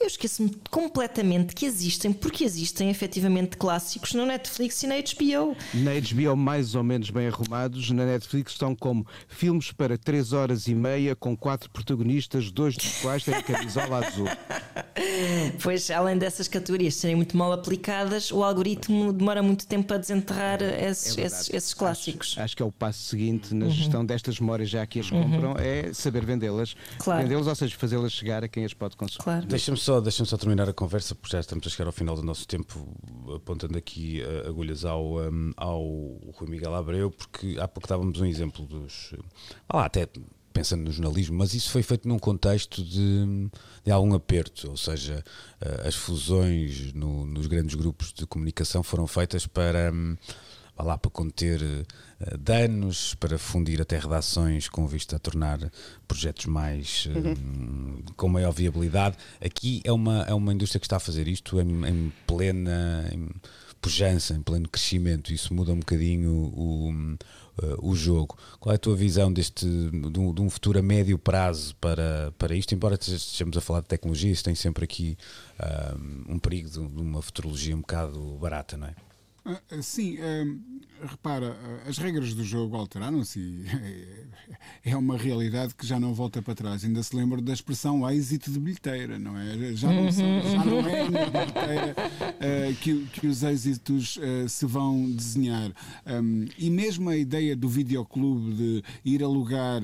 eu 0.00 0.06
esqueço-me 0.06 0.50
completamente 0.70 1.54
que 1.54 1.66
existem, 1.66 2.10
porque 2.10 2.42
existem 2.42 2.88
efetivamente 2.88 3.58
clássicos 3.58 4.14
no 4.14 4.24
Netflix 4.24 4.82
e 4.82 4.86
na 4.86 4.94
HBO. 4.96 5.54
Na 5.74 5.90
HBO, 5.92 6.36
mais 6.36 6.74
ou 6.74 6.82
menos 6.82 7.10
bem 7.10 7.28
arrumados, 7.28 7.90
na 7.90 8.06
Netflix 8.06 8.52
estão 8.52 8.74
como 8.74 9.06
filmes 9.28 9.72
para 9.72 9.98
3 9.98 10.32
horas 10.32 10.66
e 10.66 10.74
meia, 10.74 11.14
com 11.14 11.36
quatro 11.36 11.68
protagonistas, 11.68 12.50
dois 12.50 12.76
dos 12.76 13.02
quais 13.02 13.24
têm 13.24 13.42
camisola 13.42 14.06
azul. 14.06 14.26
Pois, 15.62 15.90
além 15.90 16.18
dessas 16.18 16.46
categorias 16.46 16.94
serem 16.94 17.16
muito 17.16 17.36
mal 17.36 17.52
aplicadas, 17.52 18.30
o 18.30 18.42
algoritmo 18.42 19.12
demora 19.12 19.42
muito 19.42 19.66
tempo 19.66 19.92
a 19.94 19.96
desenterrar 19.96 20.62
esses, 20.62 21.16
é 21.16 21.22
esses, 21.22 21.50
esses, 21.50 21.74
clássicos. 21.74 22.32
Acho, 22.32 22.42
acho, 22.42 22.56
que 22.56 22.62
é 22.62 22.66
o 22.66 22.72
passo 22.72 23.02
seguinte 23.04 23.54
na 23.54 23.66
uhum. 23.66 23.70
gestão 23.70 24.04
destas 24.04 24.38
memórias, 24.38 24.68
já 24.68 24.86
que 24.86 25.00
as 25.00 25.08
compram, 25.08 25.52
uhum. 25.52 25.58
é 25.58 25.92
saber 25.92 26.24
vendê-las. 26.24 26.74
Claro. 26.98 27.22
Vendê-las, 27.22 27.46
ou 27.46 27.54
seja, 27.54 27.74
fazê-las 27.76 28.12
chegar 28.12 28.44
a 28.44 28.48
quem 28.48 28.64
as 28.64 28.74
pode 28.74 28.96
consumir. 28.96 29.24
Claro. 29.24 29.46
Deixa-me 29.46 29.78
só 29.78 29.89
só, 29.90 30.00
deixa 30.00 30.24
só 30.24 30.36
terminar 30.36 30.68
a 30.68 30.72
conversa, 30.72 31.16
porque 31.16 31.32
já 31.36 31.40
estamos 31.40 31.66
a 31.66 31.70
chegar 31.70 31.86
ao 31.86 31.92
final 31.92 32.14
do 32.14 32.22
nosso 32.22 32.46
tempo, 32.46 32.94
apontando 33.34 33.76
aqui 33.76 34.22
uh, 34.22 34.48
agulhas 34.48 34.84
ao, 34.84 35.18
um, 35.18 35.50
ao 35.56 35.82
Rui 36.32 36.48
Miguel 36.48 36.74
Abreu, 36.76 37.10
porque 37.10 37.56
há 37.58 37.66
pouco 37.66 37.88
dávamos 37.88 38.20
um 38.20 38.24
exemplo 38.24 38.64
dos. 38.64 39.12
Ah, 39.68 39.86
até 39.86 40.06
pensando 40.52 40.84
no 40.84 40.92
jornalismo, 40.92 41.36
mas 41.36 41.54
isso 41.54 41.70
foi 41.70 41.82
feito 41.82 42.06
num 42.06 42.20
contexto 42.20 42.84
de, 42.84 43.50
de 43.84 43.90
algum 43.90 44.14
aperto, 44.14 44.70
ou 44.70 44.76
seja, 44.76 45.24
uh, 45.60 45.88
as 45.88 45.96
fusões 45.96 46.92
no, 46.92 47.26
nos 47.26 47.48
grandes 47.48 47.74
grupos 47.74 48.12
de 48.12 48.24
comunicação 48.26 48.84
foram 48.84 49.08
feitas 49.08 49.44
para. 49.44 49.92
Um, 49.92 50.16
lá 50.82 50.96
para 50.96 51.10
conter 51.10 51.60
uh, 51.60 51.86
danos, 52.38 53.14
para 53.14 53.38
fundir 53.38 53.80
até 53.80 53.98
redações 53.98 54.68
com 54.68 54.86
vista 54.86 55.16
a 55.16 55.18
tornar 55.18 55.58
projetos 56.06 56.46
mais 56.46 57.06
uh, 57.06 57.10
uhum. 57.16 58.02
com 58.16 58.28
maior 58.28 58.52
viabilidade. 58.52 59.16
Aqui 59.40 59.80
é 59.84 59.92
uma, 59.92 60.22
é 60.24 60.34
uma 60.34 60.52
indústria 60.52 60.78
que 60.78 60.86
está 60.86 60.96
a 60.96 61.00
fazer 61.00 61.26
isto 61.28 61.60
em, 61.60 61.86
em 61.86 62.12
plena 62.26 63.08
em 63.12 63.28
pujança, 63.80 64.34
em 64.34 64.42
pleno 64.42 64.68
crescimento. 64.68 65.32
Isso 65.32 65.54
muda 65.54 65.72
um 65.72 65.78
bocadinho 65.78 66.30
o, 66.30 66.90
uh, 66.90 67.88
o 67.88 67.96
jogo. 67.96 68.36
Qual 68.58 68.72
é 68.72 68.76
a 68.76 68.78
tua 68.78 68.94
visão 68.94 69.32
deste 69.32 69.64
de 69.64 70.20
um, 70.20 70.34
de 70.34 70.42
um, 70.42 70.50
futuro 70.50 70.78
a 70.78 70.82
médio 70.82 71.18
prazo 71.18 71.74
para, 71.76 72.32
para 72.36 72.54
isto? 72.54 72.74
Embora 72.74 72.96
estejamos 73.00 73.56
a 73.56 73.60
falar 73.62 73.80
de 73.80 73.86
tecnologia, 73.86 74.30
isso 74.30 74.44
tem 74.44 74.54
sempre 74.54 74.84
aqui 74.84 75.16
um 76.28 76.38
perigo 76.38 76.68
de 76.68 76.78
uma 76.78 77.22
futurologia 77.22 77.74
um 77.74 77.80
bocado 77.80 78.36
barata, 78.38 78.76
não 78.76 78.88
é? 78.88 78.94
Ah, 79.44 79.60
ah, 79.70 79.82
sim, 79.82 80.18
ah, 80.20 81.06
repara, 81.06 81.56
as 81.86 81.96
regras 81.96 82.34
do 82.34 82.44
jogo 82.44 82.76
alteraram-se 82.76 83.64
é 84.84 84.94
uma 84.96 85.16
realidade 85.16 85.74
que 85.74 85.86
já 85.86 85.98
não 85.98 86.12
volta 86.12 86.42
para 86.42 86.54
trás. 86.54 86.84
Ainda 86.84 87.02
se 87.02 87.16
lembra 87.16 87.40
da 87.40 87.52
expressão 87.52 88.08
êxito 88.10 88.50
de 88.50 88.60
bilheteira, 88.60 89.18
não 89.18 89.36
é? 89.38 89.74
Já 89.74 89.92
não, 89.92 90.12
são, 90.12 90.26
já 90.42 90.64
não 90.64 90.80
é 90.80 91.08
na 91.08 91.26
bilheteira 91.26 91.94
que, 92.80 93.06
que 93.06 93.26
os 93.26 93.42
êxitos 93.42 94.18
se 94.48 94.66
vão 94.66 95.10
desenhar. 95.10 95.72
e 96.58 96.70
mesmo 96.70 97.08
a 97.08 97.16
ideia 97.16 97.56
do 97.56 97.68
videoclube 97.68 98.54
de 98.54 98.84
ir 99.04 99.22
alugar, 99.22 99.82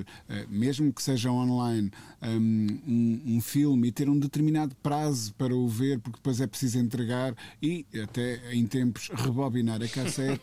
mesmo 0.49 0.93
que 0.93 1.03
seja 1.03 1.31
online, 1.31 1.91
um, 2.23 3.21
um, 3.37 3.41
filme 3.41 3.89
e 3.89 3.93
ter 3.93 4.09
um 4.09 4.19
determinado 4.19 4.75
prazo 4.83 5.33
para 5.35 5.55
o 5.55 5.69
ver, 5.69 5.99
porque 6.01 6.19
depois 6.19 6.41
é 6.41 6.47
preciso 6.47 6.79
entregar 6.79 7.35
e 7.63 7.87
até 8.03 8.53
em 8.53 8.67
tempos 8.67 9.09
rebobinar 9.47 9.83
a 9.83 9.89
cassete, 9.89 10.43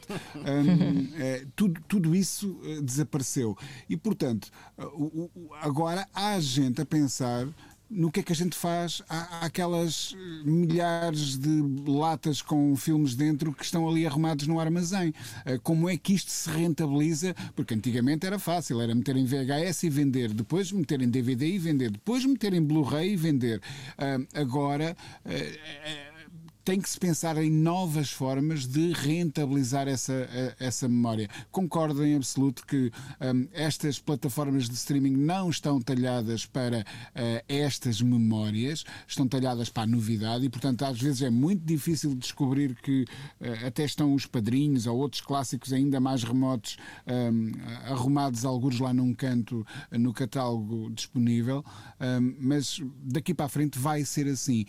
é, 1.20 1.46
tudo, 1.56 1.82
tudo 1.88 2.16
isso 2.16 2.52
uh, 2.64 2.82
desapareceu. 2.82 3.58
E 3.90 3.96
portanto, 3.96 4.50
uh, 4.78 5.30
agora 5.62 6.08
há 6.14 6.40
gente 6.40 6.82
a 6.82 6.86
pensar 6.86 7.48
no 7.94 8.12
que 8.12 8.20
é 8.20 8.24
que 8.24 8.34
a 8.34 8.36
gente 8.36 8.56
faz 8.56 9.02
há 9.08 9.46
aquelas 9.46 10.16
eh, 10.16 10.50
milhares 10.50 11.38
de 11.38 11.64
latas 11.88 12.42
com 12.42 12.76
filmes 12.76 13.16
dentro 13.16 13.54
que 13.54 13.64
estão 13.64 13.88
ali 13.88 14.06
arrumados 14.06 14.48
no 14.48 14.60
armazém. 14.60 15.14
Eh, 15.46 15.60
como 15.62 15.88
é 15.88 15.96
que 15.96 16.14
isto 16.14 16.32
se 16.32 16.50
rentabiliza? 16.50 17.36
Porque 17.56 17.74
antigamente 17.74 18.26
era 18.26 18.40
fácil, 18.40 18.82
era 18.82 18.96
meter 18.96 19.16
em 19.16 19.26
VHS 19.26 19.84
e 19.84 19.90
vender, 19.90 20.34
depois 20.34 20.72
meter 20.72 21.02
em 21.02 21.10
DVD 21.10 21.46
e 21.46 21.60
vender, 21.60 21.92
depois 21.92 22.26
meter 22.26 22.54
em 22.54 22.62
Blu-ray 22.62 23.14
e 23.14 23.16
vender. 23.16 23.62
Eh, 23.98 24.20
agora 24.34 24.98
tem 26.64 26.80
que 26.80 26.90
se 26.90 27.00
pensar 27.00 27.38
em 27.38 27.50
novas 27.52 28.12
formas 28.12 28.66
de 28.66 28.94
rentabilizar 28.94 29.88
essa, 29.88 30.28
essa 30.60 30.88
memória. 30.88 31.30
Concordo 31.52 32.06
em 32.06 32.16
absoluto 32.16 32.66
que 32.66 32.92
um, 33.20 33.48
estas 33.52 34.00
plataformas 34.00 34.70
de 34.70 34.76
streaming 34.76 35.16
não 35.16 35.50
estão 35.50 35.82
talhadas 35.82 36.46
para 36.46 36.80
uh, 36.80 37.44
estas 37.48 38.02
memórias, 38.02 38.86
estão 39.08 39.28
talhadas 39.28 39.70
para 39.70 39.84
a 39.84 39.88
novidade 39.88 40.46
e, 40.46 40.50
portanto, 40.50 40.84
às 40.86 41.00
vezes 41.00 41.22
é 41.22 41.30
muito 41.30 41.64
difícil 41.66 42.16
descobrir 42.16 42.76
que 42.76 43.04
uh, 43.04 43.68
até 43.68 43.84
estão 43.84 44.14
os 44.14 44.26
padrinhos 44.26 44.88
ou 44.88 44.98
outros 44.98 45.22
clássicos 45.22 45.74
ainda 45.74 46.00
mais 46.00 46.24
remotos 46.24 46.78
um, 47.06 47.52
arrumados 47.92 48.46
alguns 48.46 48.80
lá 48.80 48.94
num 48.94 49.14
canto 49.14 49.66
uh, 49.92 50.00
no 50.00 50.14
catálogo 50.14 50.90
disponível, 50.92 51.64
um, 52.00 52.36
mas 52.40 52.82
daqui 53.04 53.34
para 53.34 53.48
a 53.48 53.50
frente 53.50 53.78
vai 53.78 54.06
ser 54.06 54.28
assim. 54.28 54.66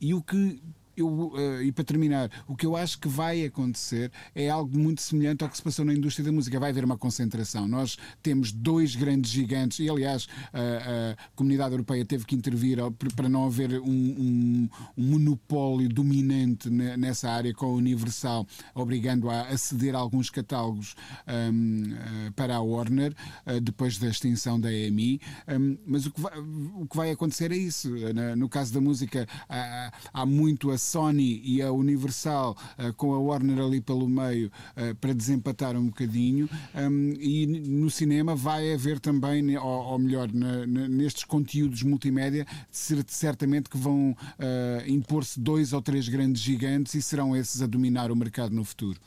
e 0.00 0.14
o 0.14 0.22
que 0.22 0.60
eu, 0.96 1.08
uh, 1.08 1.62
e 1.62 1.72
para 1.72 1.84
terminar, 1.84 2.30
o 2.46 2.56
que 2.56 2.66
eu 2.66 2.76
acho 2.76 2.98
que 2.98 3.08
vai 3.08 3.44
acontecer 3.44 4.10
é 4.34 4.48
algo 4.48 4.76
muito 4.78 5.02
semelhante 5.02 5.42
ao 5.42 5.50
que 5.50 5.56
se 5.56 5.62
passou 5.62 5.84
na 5.84 5.92
indústria 5.92 6.24
da 6.24 6.32
música. 6.32 6.58
Vai 6.60 6.70
haver 6.70 6.84
uma 6.84 6.98
concentração. 6.98 7.66
Nós 7.66 7.96
temos 8.22 8.52
dois 8.52 8.94
grandes 8.94 9.30
gigantes, 9.30 9.78
e 9.78 9.88
aliás, 9.88 10.28
a, 10.52 11.12
a 11.12 11.16
comunidade 11.34 11.72
europeia 11.72 12.04
teve 12.04 12.24
que 12.24 12.34
intervir 12.34 12.78
para 13.14 13.28
não 13.28 13.46
haver 13.46 13.80
um, 13.80 13.86
um, 13.86 14.68
um 14.96 15.04
monopólio 15.04 15.88
dominante 15.88 16.70
nessa 16.70 17.30
área 17.30 17.52
com 17.54 17.66
a 17.66 17.72
Universal, 17.72 18.46
obrigando 18.74 19.30
a 19.30 19.42
aceder 19.42 19.94
a 19.94 19.98
alguns 19.98 20.30
catálogos 20.30 20.94
um, 21.26 21.94
eh, 21.94 22.30
para 22.34 22.56
a 22.56 22.60
Warner, 22.60 23.14
uh, 23.46 23.60
depois 23.60 23.98
da 23.98 24.08
extinção 24.08 24.60
da 24.60 24.72
EMI. 24.72 25.20
Um, 25.48 25.78
mas 25.86 26.06
o 26.06 26.10
que, 26.10 26.20
vai, 26.20 26.38
o 26.38 26.86
que 26.86 26.96
vai 26.96 27.10
acontecer 27.10 27.52
é 27.52 27.56
isso. 27.56 27.90
no 28.36 28.48
caso 28.48 28.72
da 28.72 28.80
música, 28.80 29.26
há, 29.48 29.92
há 30.12 30.26
muito 30.26 30.70
a 30.70 30.78
Sony 30.84 31.40
e 31.44 31.62
a 31.62 31.72
Universal 31.72 32.56
uh, 32.78 32.92
com 32.94 33.14
a 33.14 33.18
Warner 33.18 33.58
ali 33.58 33.80
pelo 33.80 34.08
meio 34.08 34.50
uh, 34.76 34.94
para 34.96 35.12
desempatar 35.12 35.76
um 35.76 35.86
bocadinho 35.86 36.48
um, 36.74 37.14
e 37.18 37.46
no 37.46 37.90
cinema 37.90 38.34
vai 38.34 38.72
haver 38.72 39.00
também, 39.00 39.56
ou, 39.56 39.64
ou 39.64 39.98
melhor, 39.98 40.32
na, 40.32 40.66
na, 40.66 40.88
nestes 40.88 41.24
conteúdos 41.24 41.82
multimédia, 41.82 42.46
certamente 42.70 43.68
que 43.68 43.78
vão 43.78 44.10
uh, 44.10 44.88
impor-se 44.90 45.40
dois 45.40 45.72
ou 45.72 45.80
três 45.80 46.08
grandes 46.08 46.42
gigantes 46.42 46.94
e 46.94 47.02
serão 47.02 47.36
esses 47.36 47.62
a 47.62 47.66
dominar 47.66 48.10
o 48.10 48.16
mercado 48.16 48.54
no 48.54 48.64
futuro. 48.64 48.98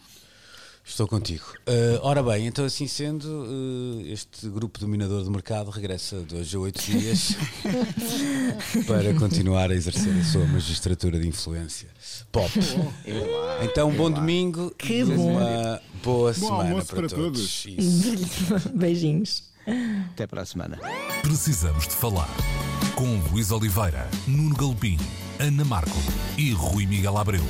Estou 0.88 1.06
contigo. 1.06 1.44
Uh, 1.68 2.00
ora 2.02 2.24
bem, 2.24 2.48
então 2.48 2.64
assim 2.64 2.88
sendo, 2.88 3.26
uh, 3.28 4.02
este 4.08 4.48
grupo 4.48 4.80
dominador 4.80 5.22
do 5.22 5.30
mercado 5.30 5.70
regressa 5.70 6.22
de 6.22 6.36
hoje 6.36 6.56
a 6.56 6.60
oito 6.62 6.82
dias 6.82 7.36
para 8.88 9.14
continuar 9.16 9.70
a 9.70 9.76
exercer 9.76 10.18
a 10.18 10.24
sua 10.24 10.46
magistratura 10.46 11.20
de 11.20 11.28
influência. 11.28 11.90
Pop. 12.32 12.50
Então, 13.64 13.90
um 13.90 13.96
bom 13.96 14.10
domingo 14.10 14.74
que 14.78 15.02
e 15.02 15.04
bom. 15.04 15.34
uma 15.34 15.82
boa 16.02 16.34
semana 16.34 16.84
para, 16.86 16.96
para, 16.96 17.10
todos. 17.10 17.64
todos. 17.64 18.68
Beijinhos. 18.74 19.44
Até 20.14 20.26
para 20.26 20.44
a 20.44 20.46
semana. 20.46 20.80
Precisamos 21.22 21.86
de 21.86 21.94
falar 21.96 22.30
com 22.96 23.20
Luís 23.30 23.52
Oliveira, 23.52 24.10
Nuno 24.26 24.56
Galpim, 24.56 24.98
Ana 25.38 25.66
Marco 25.66 26.00
e 26.38 26.54
Rui 26.54 26.86
Miguel 26.86 27.18
Abreu. 27.18 27.44